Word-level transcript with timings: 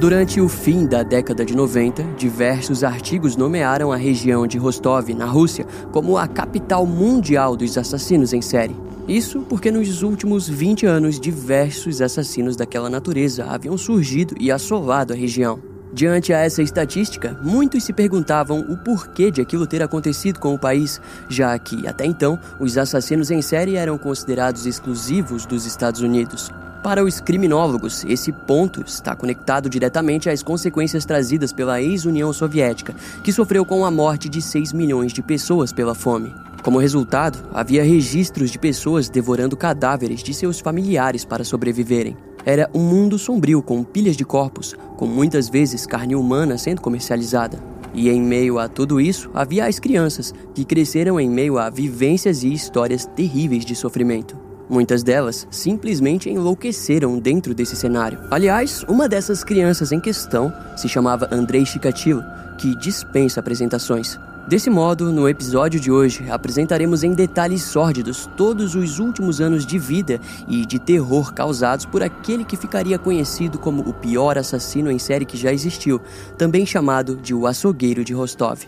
Durante 0.00 0.40
o 0.40 0.48
fim 0.48 0.86
da 0.86 1.02
década 1.02 1.44
de 1.44 1.54
90, 1.54 2.02
diversos 2.16 2.82
artigos 2.82 3.36
nomearam 3.36 3.92
a 3.92 3.96
região 3.96 4.46
de 4.46 4.56
Rostov, 4.56 5.12
na 5.12 5.26
Rússia, 5.26 5.66
como 5.92 6.16
a 6.16 6.26
capital 6.26 6.86
mundial 6.86 7.54
dos 7.54 7.76
assassinos 7.76 8.32
em 8.32 8.40
série. 8.40 8.74
Isso 9.06 9.42
porque 9.42 9.70
nos 9.70 10.02
últimos 10.02 10.48
20 10.48 10.86
anos, 10.86 11.20
diversos 11.20 12.00
assassinos 12.00 12.56
daquela 12.56 12.88
natureza 12.88 13.44
haviam 13.44 13.76
surgido 13.76 14.34
e 14.40 14.50
assolado 14.50 15.12
a 15.12 15.16
região. 15.16 15.60
Diante 15.92 16.32
a 16.32 16.38
essa 16.38 16.62
estatística, 16.62 17.38
muitos 17.42 17.84
se 17.84 17.92
perguntavam 17.92 18.60
o 18.70 18.78
porquê 18.78 19.30
de 19.30 19.42
aquilo 19.42 19.66
ter 19.66 19.82
acontecido 19.82 20.40
com 20.40 20.54
o 20.54 20.58
país, 20.58 20.98
já 21.28 21.58
que, 21.58 21.86
até 21.86 22.06
então, 22.06 22.38
os 22.58 22.78
assassinos 22.78 23.30
em 23.30 23.42
série 23.42 23.76
eram 23.76 23.98
considerados 23.98 24.64
exclusivos 24.64 25.44
dos 25.44 25.66
Estados 25.66 26.00
Unidos. 26.00 26.50
Para 26.82 27.04
os 27.04 27.20
criminólogos, 27.20 28.06
esse 28.08 28.32
ponto 28.32 28.82
está 28.86 29.14
conectado 29.14 29.68
diretamente 29.68 30.30
às 30.30 30.42
consequências 30.42 31.04
trazidas 31.04 31.52
pela 31.52 31.80
ex-União 31.80 32.32
Soviética, 32.32 32.94
que 33.22 33.30
sofreu 33.32 33.66
com 33.66 33.84
a 33.84 33.90
morte 33.90 34.30
de 34.30 34.40
6 34.40 34.72
milhões 34.72 35.12
de 35.12 35.22
pessoas 35.22 35.74
pela 35.74 35.94
fome. 35.94 36.34
Como 36.62 36.78
resultado, 36.78 37.46
havia 37.52 37.84
registros 37.84 38.50
de 38.50 38.58
pessoas 38.58 39.10
devorando 39.10 39.58
cadáveres 39.58 40.22
de 40.22 40.32
seus 40.32 40.58
familiares 40.58 41.22
para 41.22 41.44
sobreviverem. 41.44 42.16
Era 42.46 42.70
um 42.72 42.80
mundo 42.80 43.18
sombrio 43.18 43.62
com 43.62 43.84
pilhas 43.84 44.16
de 44.16 44.24
corpos, 44.24 44.74
com 44.96 45.06
muitas 45.06 45.50
vezes 45.50 45.84
carne 45.84 46.14
humana 46.14 46.56
sendo 46.56 46.80
comercializada. 46.80 47.62
E 47.92 48.08
em 48.08 48.22
meio 48.22 48.58
a 48.58 48.68
tudo 48.68 48.98
isso, 48.98 49.30
havia 49.34 49.66
as 49.66 49.78
crianças, 49.78 50.32
que 50.54 50.64
cresceram 50.64 51.20
em 51.20 51.28
meio 51.28 51.58
a 51.58 51.68
vivências 51.68 52.42
e 52.42 52.50
histórias 52.50 53.04
terríveis 53.04 53.66
de 53.66 53.76
sofrimento. 53.76 54.49
Muitas 54.70 55.02
delas 55.02 55.48
simplesmente 55.50 56.30
enlouqueceram 56.30 57.18
dentro 57.18 57.52
desse 57.52 57.74
cenário. 57.74 58.20
Aliás, 58.30 58.84
uma 58.86 59.08
dessas 59.08 59.42
crianças 59.42 59.90
em 59.90 59.98
questão 59.98 60.52
se 60.76 60.88
chamava 60.88 61.28
Andrei 61.32 61.66
Chikatilo, 61.66 62.22
que 62.56 62.76
dispensa 62.76 63.40
apresentações. 63.40 64.16
Desse 64.46 64.70
modo, 64.70 65.10
no 65.10 65.28
episódio 65.28 65.80
de 65.80 65.90
hoje, 65.90 66.30
apresentaremos 66.30 67.02
em 67.02 67.14
detalhes 67.14 67.62
sórdidos 67.62 68.30
todos 68.36 68.76
os 68.76 69.00
últimos 69.00 69.40
anos 69.40 69.66
de 69.66 69.76
vida 69.76 70.20
e 70.46 70.64
de 70.64 70.78
terror 70.78 71.34
causados 71.34 71.84
por 71.84 72.00
aquele 72.00 72.44
que 72.44 72.56
ficaria 72.56 72.96
conhecido 72.96 73.58
como 73.58 73.82
o 73.82 73.92
pior 73.92 74.38
assassino 74.38 74.88
em 74.88 75.00
série 75.00 75.24
que 75.24 75.36
já 75.36 75.52
existiu, 75.52 76.00
também 76.38 76.64
chamado 76.64 77.16
de 77.16 77.34
o 77.34 77.44
açougueiro 77.44 78.04
de 78.04 78.14
Rostov. 78.14 78.60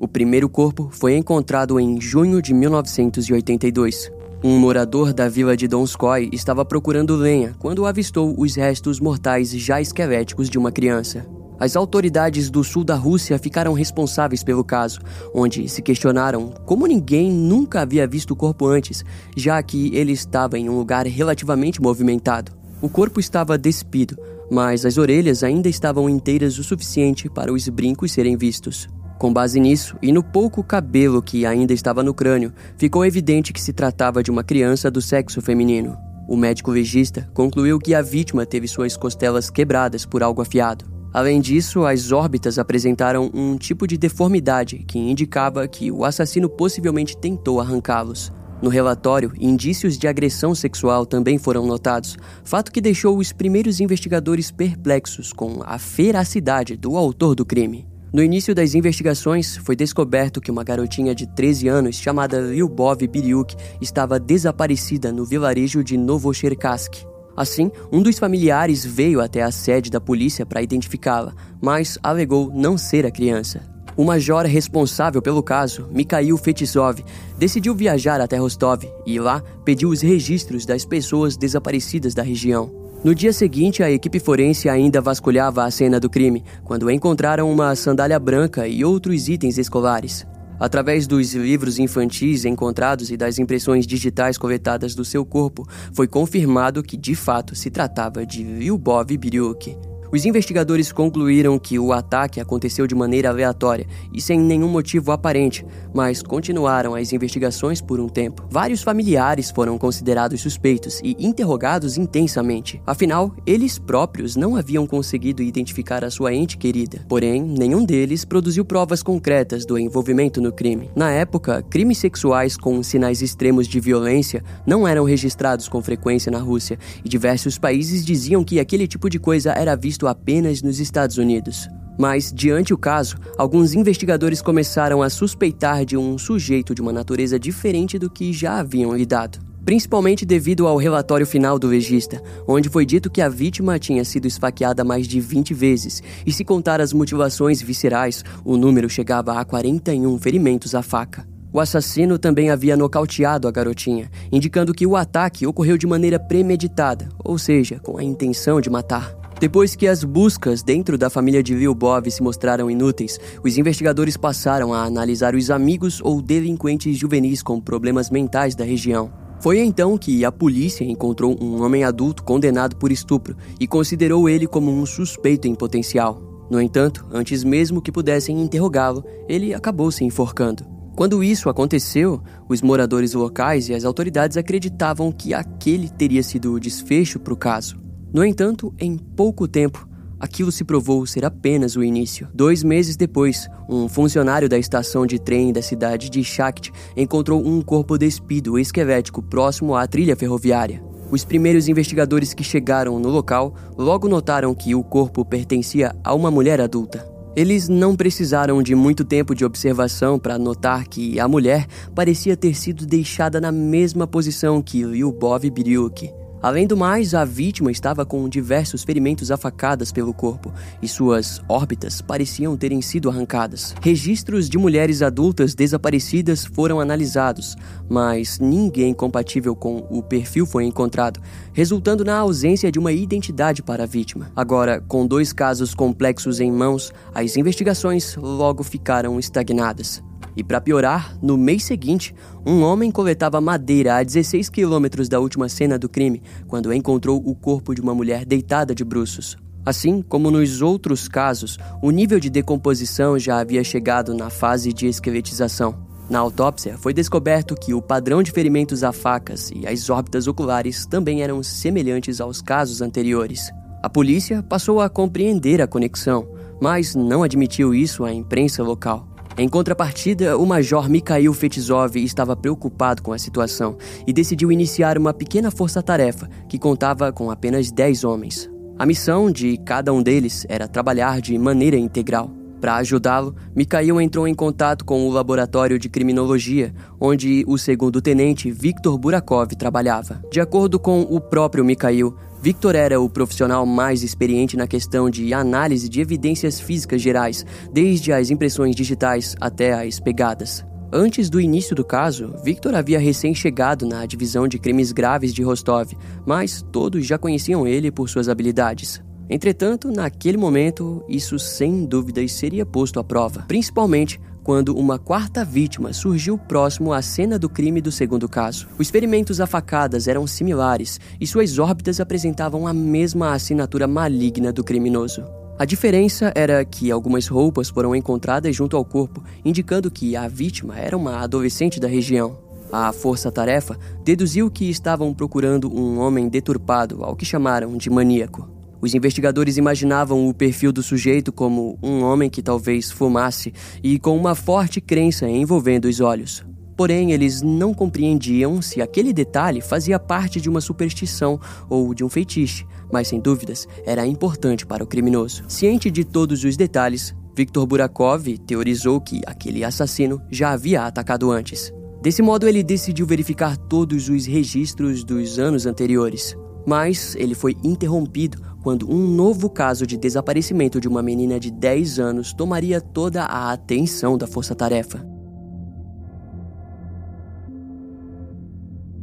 O 0.00 0.06
primeiro 0.06 0.48
corpo 0.48 0.88
foi 0.92 1.16
encontrado 1.16 1.80
em 1.80 2.00
junho 2.00 2.40
de 2.40 2.54
1982. 2.54 4.12
Um 4.44 4.56
morador 4.56 5.12
da 5.12 5.28
vila 5.28 5.56
de 5.56 5.66
Donskoy 5.66 6.30
estava 6.32 6.64
procurando 6.64 7.16
lenha 7.16 7.56
quando 7.58 7.84
avistou 7.84 8.32
os 8.38 8.54
restos 8.54 9.00
mortais 9.00 9.50
já 9.50 9.80
esqueléticos 9.80 10.48
de 10.48 10.56
uma 10.56 10.70
criança. 10.70 11.26
As 11.58 11.74
autoridades 11.74 12.48
do 12.48 12.62
sul 12.62 12.84
da 12.84 12.94
Rússia 12.94 13.36
ficaram 13.40 13.72
responsáveis 13.72 14.44
pelo 14.44 14.62
caso, 14.62 15.00
onde 15.34 15.68
se 15.68 15.82
questionaram 15.82 16.54
como 16.64 16.86
ninguém 16.86 17.32
nunca 17.32 17.80
havia 17.80 18.06
visto 18.06 18.30
o 18.30 18.36
corpo 18.36 18.66
antes, 18.66 19.04
já 19.36 19.60
que 19.60 19.92
ele 19.92 20.12
estava 20.12 20.56
em 20.56 20.68
um 20.68 20.78
lugar 20.78 21.04
relativamente 21.08 21.82
movimentado. 21.82 22.52
O 22.80 22.88
corpo 22.88 23.18
estava 23.18 23.58
despido, 23.58 24.16
mas 24.48 24.86
as 24.86 24.96
orelhas 24.96 25.42
ainda 25.42 25.68
estavam 25.68 26.08
inteiras 26.08 26.56
o 26.56 26.62
suficiente 26.62 27.28
para 27.28 27.52
os 27.52 27.68
brincos 27.68 28.12
serem 28.12 28.36
vistos. 28.36 28.88
Com 29.18 29.32
base 29.32 29.58
nisso 29.58 29.96
e 30.00 30.12
no 30.12 30.22
pouco 30.22 30.62
cabelo 30.62 31.20
que 31.20 31.44
ainda 31.44 31.72
estava 31.72 32.04
no 32.04 32.14
crânio, 32.14 32.52
ficou 32.76 33.04
evidente 33.04 33.52
que 33.52 33.60
se 33.60 33.72
tratava 33.72 34.22
de 34.22 34.30
uma 34.30 34.44
criança 34.44 34.88
do 34.88 35.02
sexo 35.02 35.42
feminino. 35.42 35.98
O 36.28 36.36
médico 36.36 36.70
legista 36.70 37.28
concluiu 37.34 37.80
que 37.80 37.96
a 37.96 38.02
vítima 38.02 38.46
teve 38.46 38.68
suas 38.68 38.96
costelas 38.96 39.50
quebradas 39.50 40.06
por 40.06 40.22
algo 40.22 40.40
afiado. 40.40 40.84
Além 41.12 41.40
disso, 41.40 41.84
as 41.84 42.12
órbitas 42.12 42.60
apresentaram 42.60 43.28
um 43.34 43.56
tipo 43.56 43.88
de 43.88 43.98
deformidade 43.98 44.84
que 44.86 44.98
indicava 45.00 45.66
que 45.66 45.90
o 45.90 46.04
assassino 46.04 46.48
possivelmente 46.48 47.16
tentou 47.16 47.60
arrancá-los. 47.60 48.32
No 48.62 48.68
relatório, 48.68 49.32
indícios 49.36 49.98
de 49.98 50.06
agressão 50.06 50.54
sexual 50.54 51.04
também 51.04 51.38
foram 51.38 51.66
notados, 51.66 52.16
fato 52.44 52.70
que 52.70 52.80
deixou 52.80 53.18
os 53.18 53.32
primeiros 53.32 53.80
investigadores 53.80 54.52
perplexos 54.52 55.32
com 55.32 55.60
a 55.64 55.76
feracidade 55.76 56.76
do 56.76 56.96
autor 56.96 57.34
do 57.34 57.44
crime. 57.44 57.97
No 58.10 58.22
início 58.22 58.54
das 58.54 58.74
investigações, 58.74 59.58
foi 59.58 59.76
descoberto 59.76 60.40
que 60.40 60.50
uma 60.50 60.64
garotinha 60.64 61.14
de 61.14 61.26
13 61.26 61.68
anos 61.68 61.96
chamada 61.96 62.40
Lyubov 62.40 63.06
Biryuk 63.06 63.54
estava 63.82 64.18
desaparecida 64.18 65.12
no 65.12 65.26
vilarejo 65.26 65.84
de 65.84 65.98
Novocherkassk. 65.98 67.04
Assim, 67.36 67.70
um 67.92 68.02
dos 68.02 68.18
familiares 68.18 68.84
veio 68.84 69.20
até 69.20 69.42
a 69.42 69.50
sede 69.50 69.90
da 69.90 70.00
polícia 70.00 70.46
para 70.46 70.62
identificá-la, 70.62 71.34
mas 71.60 71.98
alegou 72.02 72.50
não 72.52 72.78
ser 72.78 73.04
a 73.04 73.10
criança. 73.10 73.60
O 73.94 74.04
major 74.04 74.46
responsável 74.46 75.20
pelo 75.20 75.42
caso, 75.42 75.86
Mikhail 75.92 76.36
Fetisov, 76.38 77.04
decidiu 77.36 77.74
viajar 77.74 78.20
até 78.22 78.38
Rostov 78.38 78.84
e 79.04 79.18
lá 79.20 79.42
pediu 79.64 79.90
os 79.90 80.00
registros 80.00 80.64
das 80.64 80.84
pessoas 80.84 81.36
desaparecidas 81.36 82.14
da 82.14 82.22
região. 82.22 82.87
No 83.04 83.14
dia 83.14 83.32
seguinte, 83.32 83.80
a 83.80 83.90
equipe 83.90 84.18
forense 84.18 84.68
ainda 84.68 85.00
vasculhava 85.00 85.62
a 85.64 85.70
cena 85.70 86.00
do 86.00 86.10
crime, 86.10 86.42
quando 86.64 86.90
encontraram 86.90 87.50
uma 87.50 87.76
sandália 87.76 88.18
branca 88.18 88.66
e 88.66 88.84
outros 88.84 89.28
itens 89.28 89.56
escolares. 89.56 90.26
Através 90.58 91.06
dos 91.06 91.32
livros 91.32 91.78
infantis 91.78 92.44
encontrados 92.44 93.12
e 93.12 93.16
das 93.16 93.38
impressões 93.38 93.86
digitais 93.86 94.36
coletadas 94.36 94.96
do 94.96 95.04
seu 95.04 95.24
corpo, 95.24 95.64
foi 95.92 96.08
confirmado 96.08 96.82
que 96.82 96.96
de 96.96 97.14
fato 97.14 97.54
se 97.54 97.70
tratava 97.70 98.26
de 98.26 98.42
Lyubov 98.42 99.06
Biryuk. 99.16 99.87
Os 100.10 100.24
investigadores 100.24 100.90
concluíram 100.90 101.58
que 101.58 101.78
o 101.78 101.92
ataque 101.92 102.40
aconteceu 102.40 102.86
de 102.86 102.94
maneira 102.94 103.28
aleatória 103.28 103.86
e 104.10 104.22
sem 104.22 104.40
nenhum 104.40 104.68
motivo 104.68 105.12
aparente, 105.12 105.66
mas 105.92 106.22
continuaram 106.22 106.94
as 106.94 107.12
investigações 107.12 107.82
por 107.82 108.00
um 108.00 108.08
tempo. 108.08 108.46
Vários 108.50 108.82
familiares 108.82 109.50
foram 109.50 109.76
considerados 109.76 110.40
suspeitos 110.40 111.00
e 111.04 111.14
interrogados 111.18 111.98
intensamente. 111.98 112.80
Afinal, 112.86 113.34
eles 113.46 113.78
próprios 113.78 114.34
não 114.34 114.56
haviam 114.56 114.86
conseguido 114.86 115.42
identificar 115.42 116.02
a 116.02 116.10
sua 116.10 116.32
ente 116.32 116.56
querida. 116.56 117.04
Porém, 117.06 117.42
nenhum 117.42 117.84
deles 117.84 118.24
produziu 118.24 118.64
provas 118.64 119.02
concretas 119.02 119.66
do 119.66 119.78
envolvimento 119.78 120.40
no 120.40 120.52
crime. 120.52 120.90
Na 120.96 121.10
época, 121.10 121.62
crimes 121.68 121.98
sexuais 121.98 122.56
com 122.56 122.82
sinais 122.82 123.20
extremos 123.20 123.68
de 123.68 123.78
violência 123.78 124.42
não 124.66 124.88
eram 124.88 125.04
registrados 125.04 125.68
com 125.68 125.82
frequência 125.82 126.32
na 126.32 126.38
Rússia 126.38 126.78
e 127.04 127.08
diversos 127.08 127.58
países 127.58 128.06
diziam 128.06 128.42
que 128.42 128.58
aquele 128.58 128.86
tipo 128.86 129.10
de 129.10 129.18
coisa 129.18 129.52
era 129.52 129.76
visto 129.76 129.97
visto 129.98 130.06
apenas 130.06 130.62
nos 130.62 130.78
Estados 130.78 131.18
Unidos. 131.18 131.68
Mas, 131.98 132.32
diante 132.32 132.72
o 132.72 132.78
caso, 132.78 133.16
alguns 133.36 133.74
investigadores 133.74 134.40
começaram 134.40 135.02
a 135.02 135.10
suspeitar 135.10 135.84
de 135.84 135.96
um 135.96 136.16
sujeito 136.16 136.72
de 136.72 136.80
uma 136.80 136.92
natureza 136.92 137.36
diferente 137.36 137.98
do 137.98 138.08
que 138.08 138.32
já 138.32 138.60
haviam 138.60 138.94
lidado. 138.94 139.40
Principalmente 139.64 140.24
devido 140.24 140.68
ao 140.68 140.76
relatório 140.76 141.26
final 141.26 141.58
do 141.58 141.66
legista, 141.66 142.22
onde 142.46 142.68
foi 142.68 142.86
dito 142.86 143.10
que 143.10 143.20
a 143.20 143.28
vítima 143.28 143.76
tinha 143.76 144.04
sido 144.04 144.26
esfaqueada 144.26 144.84
mais 144.84 145.08
de 145.08 145.20
20 145.20 145.52
vezes, 145.52 146.00
e 146.24 146.32
se 146.32 146.44
contar 146.44 146.80
as 146.80 146.92
mutilações 146.92 147.60
viscerais, 147.60 148.24
o 148.44 148.56
número 148.56 148.88
chegava 148.88 149.32
a 149.32 149.44
41 149.44 150.16
ferimentos 150.18 150.76
à 150.76 150.82
faca. 150.82 151.26
O 151.52 151.58
assassino 151.58 152.18
também 152.18 152.50
havia 152.50 152.76
nocauteado 152.76 153.48
a 153.48 153.50
garotinha, 153.50 154.08
indicando 154.30 154.72
que 154.72 154.86
o 154.86 154.94
ataque 154.94 155.46
ocorreu 155.46 155.76
de 155.76 155.88
maneira 155.88 156.20
premeditada, 156.20 157.08
ou 157.18 157.36
seja, 157.36 157.80
com 157.80 157.98
a 157.98 158.04
intenção 158.04 158.60
de 158.60 158.70
matar. 158.70 159.17
Depois 159.40 159.76
que 159.76 159.86
as 159.86 160.02
buscas 160.02 160.64
dentro 160.64 160.98
da 160.98 161.08
família 161.08 161.44
de 161.44 161.54
Lyubov 161.54 162.10
se 162.10 162.20
mostraram 162.20 162.68
inúteis, 162.68 163.20
os 163.44 163.56
investigadores 163.56 164.16
passaram 164.16 164.74
a 164.74 164.82
analisar 164.82 165.36
os 165.36 165.48
amigos 165.48 166.00
ou 166.02 166.20
delinquentes 166.20 166.98
juvenis 166.98 167.40
com 167.40 167.60
problemas 167.60 168.10
mentais 168.10 168.56
da 168.56 168.64
região. 168.64 169.12
Foi 169.40 169.60
então 169.60 169.96
que 169.96 170.24
a 170.24 170.32
polícia 170.32 170.82
encontrou 170.82 171.36
um 171.40 171.62
homem 171.62 171.84
adulto 171.84 172.24
condenado 172.24 172.74
por 172.74 172.90
estupro 172.90 173.36
e 173.60 173.66
considerou 173.68 174.28
ele 174.28 174.48
como 174.48 174.72
um 174.72 174.84
suspeito 174.84 175.46
em 175.46 175.54
potencial. 175.54 176.20
No 176.50 176.60
entanto, 176.60 177.06
antes 177.12 177.44
mesmo 177.44 177.80
que 177.80 177.92
pudessem 177.92 178.40
interrogá-lo, 178.42 179.04
ele 179.28 179.54
acabou 179.54 179.92
se 179.92 180.02
enforcando. 180.02 180.66
Quando 180.96 181.22
isso 181.22 181.48
aconteceu, 181.48 182.20
os 182.48 182.60
moradores 182.60 183.12
locais 183.12 183.68
e 183.68 183.74
as 183.74 183.84
autoridades 183.84 184.36
acreditavam 184.36 185.12
que 185.12 185.32
aquele 185.32 185.88
teria 185.88 186.24
sido 186.24 186.54
o 186.54 186.58
desfecho 186.58 187.20
para 187.20 187.32
o 187.32 187.36
caso. 187.36 187.87
No 188.12 188.24
entanto, 188.24 188.72
em 188.78 188.96
pouco 188.96 189.46
tempo, 189.46 189.86
aquilo 190.18 190.50
se 190.50 190.64
provou 190.64 191.06
ser 191.06 191.24
apenas 191.24 191.76
o 191.76 191.82
início. 191.82 192.26
Dois 192.32 192.62
meses 192.62 192.96
depois, 192.96 193.48
um 193.68 193.86
funcionário 193.86 194.48
da 194.48 194.58
estação 194.58 195.06
de 195.06 195.18
trem 195.18 195.52
da 195.52 195.60
cidade 195.60 196.08
de 196.08 196.24
Shakht 196.24 196.72
encontrou 196.96 197.46
um 197.46 197.60
corpo 197.60 197.98
despido 197.98 198.58
esquelético 198.58 199.22
próximo 199.22 199.76
à 199.76 199.86
trilha 199.86 200.16
ferroviária. 200.16 200.82
Os 201.10 201.24
primeiros 201.24 201.68
investigadores 201.68 202.32
que 202.32 202.42
chegaram 202.44 202.98
no 202.98 203.08
local 203.10 203.54
logo 203.76 204.08
notaram 204.08 204.54
que 204.54 204.74
o 204.74 204.82
corpo 204.82 205.24
pertencia 205.24 205.94
a 206.02 206.14
uma 206.14 206.30
mulher 206.30 206.60
adulta. 206.60 207.06
Eles 207.36 207.68
não 207.68 207.94
precisaram 207.94 208.62
de 208.62 208.74
muito 208.74 209.04
tempo 209.04 209.34
de 209.34 209.44
observação 209.44 210.18
para 210.18 210.38
notar 210.38 210.88
que 210.88 211.20
a 211.20 211.28
mulher 211.28 211.66
parecia 211.94 212.36
ter 212.36 212.54
sido 212.54 212.84
deixada 212.84 213.40
na 213.40 213.52
mesma 213.52 214.06
posição 214.06 214.60
que 214.60 214.84
Lyubov 214.84 215.48
Biryuk. 215.50 216.10
Além 216.40 216.66
do 216.66 216.76
mais, 216.76 217.14
a 217.14 217.24
vítima 217.24 217.70
estava 217.72 218.06
com 218.06 218.28
diversos 218.28 218.84
ferimentos 218.84 219.30
afacadas 219.30 219.90
pelo 219.90 220.14
corpo 220.14 220.52
e 220.80 220.86
suas 220.86 221.42
órbitas 221.48 222.00
pareciam 222.00 222.56
terem 222.56 222.80
sido 222.80 223.10
arrancadas. 223.10 223.74
Registros 223.82 224.48
de 224.48 224.56
mulheres 224.56 225.02
adultas 225.02 225.54
desaparecidas 225.54 226.44
foram 226.44 226.78
analisados, 226.78 227.56
mas 227.88 228.38
ninguém 228.38 228.94
compatível 228.94 229.56
com 229.56 229.86
o 229.90 230.00
perfil 230.00 230.46
foi 230.46 230.64
encontrado, 230.64 231.20
resultando 231.52 232.04
na 232.04 232.16
ausência 232.16 232.70
de 232.70 232.78
uma 232.78 232.92
identidade 232.92 233.60
para 233.60 233.82
a 233.82 233.86
vítima. 233.86 234.30
Agora, 234.36 234.80
com 234.80 235.06
dois 235.06 235.32
casos 235.32 235.74
complexos 235.74 236.38
em 236.38 236.52
mãos, 236.52 236.92
as 237.12 237.36
investigações 237.36 238.14
logo 238.16 238.62
ficaram 238.62 239.18
estagnadas. 239.18 240.02
E 240.38 240.44
para 240.44 240.60
piorar, 240.60 241.18
no 241.20 241.36
mês 241.36 241.64
seguinte, 241.64 242.14
um 242.46 242.62
homem 242.62 242.92
coletava 242.92 243.40
madeira 243.40 243.96
a 243.96 244.04
16 244.04 244.48
quilômetros 244.48 245.08
da 245.08 245.18
última 245.18 245.48
cena 245.48 245.76
do 245.76 245.88
crime, 245.88 246.22
quando 246.46 246.72
encontrou 246.72 247.20
o 247.26 247.34
corpo 247.34 247.74
de 247.74 247.80
uma 247.80 247.92
mulher 247.92 248.24
deitada 248.24 248.72
de 248.72 248.84
bruços. 248.84 249.36
Assim 249.66 250.00
como 250.00 250.30
nos 250.30 250.62
outros 250.62 251.08
casos, 251.08 251.58
o 251.82 251.90
nível 251.90 252.20
de 252.20 252.30
decomposição 252.30 253.18
já 253.18 253.40
havia 253.40 253.64
chegado 253.64 254.14
na 254.14 254.30
fase 254.30 254.72
de 254.72 254.86
esqueletização. 254.86 255.74
Na 256.08 256.20
autópsia, 256.20 256.78
foi 256.78 256.94
descoberto 256.94 257.56
que 257.56 257.74
o 257.74 257.82
padrão 257.82 258.22
de 258.22 258.30
ferimentos 258.30 258.84
a 258.84 258.92
facas 258.92 259.50
e 259.50 259.66
as 259.66 259.90
órbitas 259.90 260.28
oculares 260.28 260.86
também 260.86 261.20
eram 261.20 261.42
semelhantes 261.42 262.20
aos 262.20 262.40
casos 262.40 262.80
anteriores. 262.80 263.50
A 263.82 263.90
polícia 263.90 264.40
passou 264.40 264.80
a 264.80 264.88
compreender 264.88 265.60
a 265.60 265.66
conexão, 265.66 266.28
mas 266.62 266.94
não 266.94 267.24
admitiu 267.24 267.74
isso 267.74 268.04
à 268.04 268.12
imprensa 268.12 268.62
local. 268.62 269.17
Em 269.38 269.48
contrapartida, 269.48 270.36
o 270.36 270.44
major 270.44 270.90
Mikhail 270.90 271.32
Fetizov 271.32 271.96
estava 271.96 272.34
preocupado 272.34 273.00
com 273.00 273.12
a 273.12 273.18
situação 273.18 273.76
e 274.04 274.12
decidiu 274.12 274.50
iniciar 274.50 274.98
uma 274.98 275.14
pequena 275.14 275.48
força-tarefa 275.48 276.28
que 276.48 276.58
contava 276.58 277.12
com 277.12 277.30
apenas 277.30 277.70
10 277.70 278.02
homens. 278.02 278.50
A 278.76 278.84
missão 278.84 279.30
de 279.30 279.56
cada 279.58 279.92
um 279.92 280.02
deles 280.02 280.44
era 280.48 280.66
trabalhar 280.66 281.20
de 281.20 281.38
maneira 281.38 281.76
integral. 281.76 282.37
Para 282.60 282.76
ajudá-lo, 282.76 283.34
Mikhail 283.54 284.00
entrou 284.00 284.26
em 284.26 284.34
contato 284.34 284.84
com 284.84 285.06
o 285.06 285.12
laboratório 285.12 285.78
de 285.78 285.88
criminologia, 285.88 286.74
onde 287.00 287.44
o 287.46 287.56
segundo 287.56 288.02
tenente 288.02 288.50
Viktor 288.50 288.98
Burakov 288.98 289.54
trabalhava. 289.56 290.20
De 290.30 290.40
acordo 290.40 290.78
com 290.78 291.02
o 291.02 291.20
próprio 291.20 291.64
Mikhail, 291.64 292.16
Victor 292.42 292.74
era 292.74 293.00
o 293.00 293.08
profissional 293.08 293.66
mais 293.66 294.02
experiente 294.02 294.56
na 294.56 294.66
questão 294.66 295.10
de 295.10 295.34
análise 295.34 295.88
de 295.88 296.00
evidências 296.00 296.60
físicas 296.60 297.02
gerais, 297.02 297.44
desde 297.72 298.12
as 298.12 298.30
impressões 298.30 298.76
digitais 298.76 299.34
até 299.40 299.72
as 299.72 299.98
pegadas. 299.98 300.64
Antes 300.92 301.28
do 301.28 301.40
início 301.40 301.76
do 301.76 301.84
caso, 301.84 302.34
Victor 302.42 302.74
havia 302.74 302.98
recém-chegado 302.98 303.86
na 303.86 304.06
divisão 304.06 304.48
de 304.48 304.58
crimes 304.58 304.90
graves 304.90 305.34
de 305.34 305.42
Rostov, 305.42 305.92
mas 306.24 306.64
todos 306.72 307.04
já 307.04 307.18
conheciam 307.18 307.66
ele 307.66 307.90
por 307.90 308.08
suas 308.08 308.28
habilidades. 308.28 309.02
Entretanto, 309.30 309.90
naquele 309.90 310.38
momento, 310.38 311.04
isso 311.08 311.38
sem 311.38 311.84
dúvidas 311.84 312.32
seria 312.32 312.64
posto 312.64 312.98
à 312.98 313.04
prova, 313.04 313.44
principalmente 313.46 314.18
quando 314.42 314.74
uma 314.74 314.98
quarta 314.98 315.44
vítima 315.44 315.92
surgiu 315.92 316.38
próximo 316.38 316.90
à 316.94 317.02
cena 317.02 317.38
do 317.38 317.50
crime 317.50 317.82
do 317.82 317.92
segundo 317.92 318.26
caso. 318.26 318.66
Os 318.78 318.88
ferimentos 318.88 319.42
a 319.42 319.46
facadas 319.46 320.08
eram 320.08 320.26
similares 320.26 320.98
e 321.20 321.26
suas 321.26 321.58
órbitas 321.58 322.00
apresentavam 322.00 322.66
a 322.66 322.72
mesma 322.72 323.34
assinatura 323.34 323.86
maligna 323.86 324.50
do 324.50 324.64
criminoso. 324.64 325.22
A 325.58 325.66
diferença 325.66 326.32
era 326.34 326.64
que 326.64 326.90
algumas 326.90 327.26
roupas 327.26 327.68
foram 327.68 327.94
encontradas 327.94 328.56
junto 328.56 328.74
ao 328.74 328.84
corpo, 328.86 329.22
indicando 329.44 329.90
que 329.90 330.16
a 330.16 330.26
vítima 330.26 330.78
era 330.78 330.96
uma 330.96 331.18
adolescente 331.18 331.78
da 331.78 331.88
região. 331.88 332.38
A 332.72 332.90
força-tarefa 332.92 333.78
deduziu 334.02 334.50
que 334.50 334.70
estavam 334.70 335.12
procurando 335.12 335.70
um 335.70 335.98
homem 335.98 336.26
deturpado, 336.26 337.04
ao 337.04 337.14
que 337.14 337.26
chamaram 337.26 337.76
de 337.76 337.90
maníaco. 337.90 338.57
Os 338.80 338.94
investigadores 338.94 339.56
imaginavam 339.56 340.28
o 340.28 340.34
perfil 340.34 340.72
do 340.72 340.82
sujeito 340.82 341.32
como 341.32 341.78
um 341.82 342.02
homem 342.02 342.30
que 342.30 342.42
talvez 342.42 342.90
fumasse 342.90 343.52
e 343.82 343.98
com 343.98 344.16
uma 344.16 344.34
forte 344.34 344.80
crença 344.80 345.28
envolvendo 345.28 345.86
os 345.86 346.00
olhos. 346.00 346.44
Porém, 346.76 347.10
eles 347.10 347.42
não 347.42 347.74
compreendiam 347.74 348.62
se 348.62 348.80
aquele 348.80 349.12
detalhe 349.12 349.60
fazia 349.60 349.98
parte 349.98 350.40
de 350.40 350.48
uma 350.48 350.60
superstição 350.60 351.40
ou 351.68 351.92
de 351.92 352.04
um 352.04 352.08
feitiço, 352.08 352.64
mas 352.92 353.08
sem 353.08 353.18
dúvidas 353.18 353.66
era 353.84 354.06
importante 354.06 354.64
para 354.64 354.84
o 354.84 354.86
criminoso. 354.86 355.42
Ciente 355.48 355.90
de 355.90 356.04
todos 356.04 356.44
os 356.44 356.56
detalhes, 356.56 357.12
Viktor 357.34 357.66
Burakov 357.66 358.38
teorizou 358.46 359.00
que 359.00 359.20
aquele 359.26 359.64
assassino 359.64 360.22
já 360.30 360.50
havia 360.50 360.84
atacado 360.84 361.32
antes. 361.32 361.72
Desse 362.00 362.22
modo, 362.22 362.46
ele 362.46 362.62
decidiu 362.62 363.06
verificar 363.06 363.56
todos 363.56 364.08
os 364.08 364.26
registros 364.26 365.02
dos 365.02 365.36
anos 365.36 365.66
anteriores. 365.66 366.36
Mas 366.64 367.16
ele 367.16 367.34
foi 367.34 367.56
interrompido 367.64 368.38
quando 368.62 368.90
um 368.90 369.06
novo 369.06 369.48
caso 369.48 369.86
de 369.86 369.96
desaparecimento 369.96 370.80
de 370.80 370.88
uma 370.88 371.02
menina 371.02 371.38
de 371.38 371.50
10 371.50 371.98
anos 371.98 372.32
tomaria 372.32 372.80
toda 372.80 373.24
a 373.24 373.52
atenção 373.52 374.18
da 374.18 374.26
força-tarefa. 374.26 375.06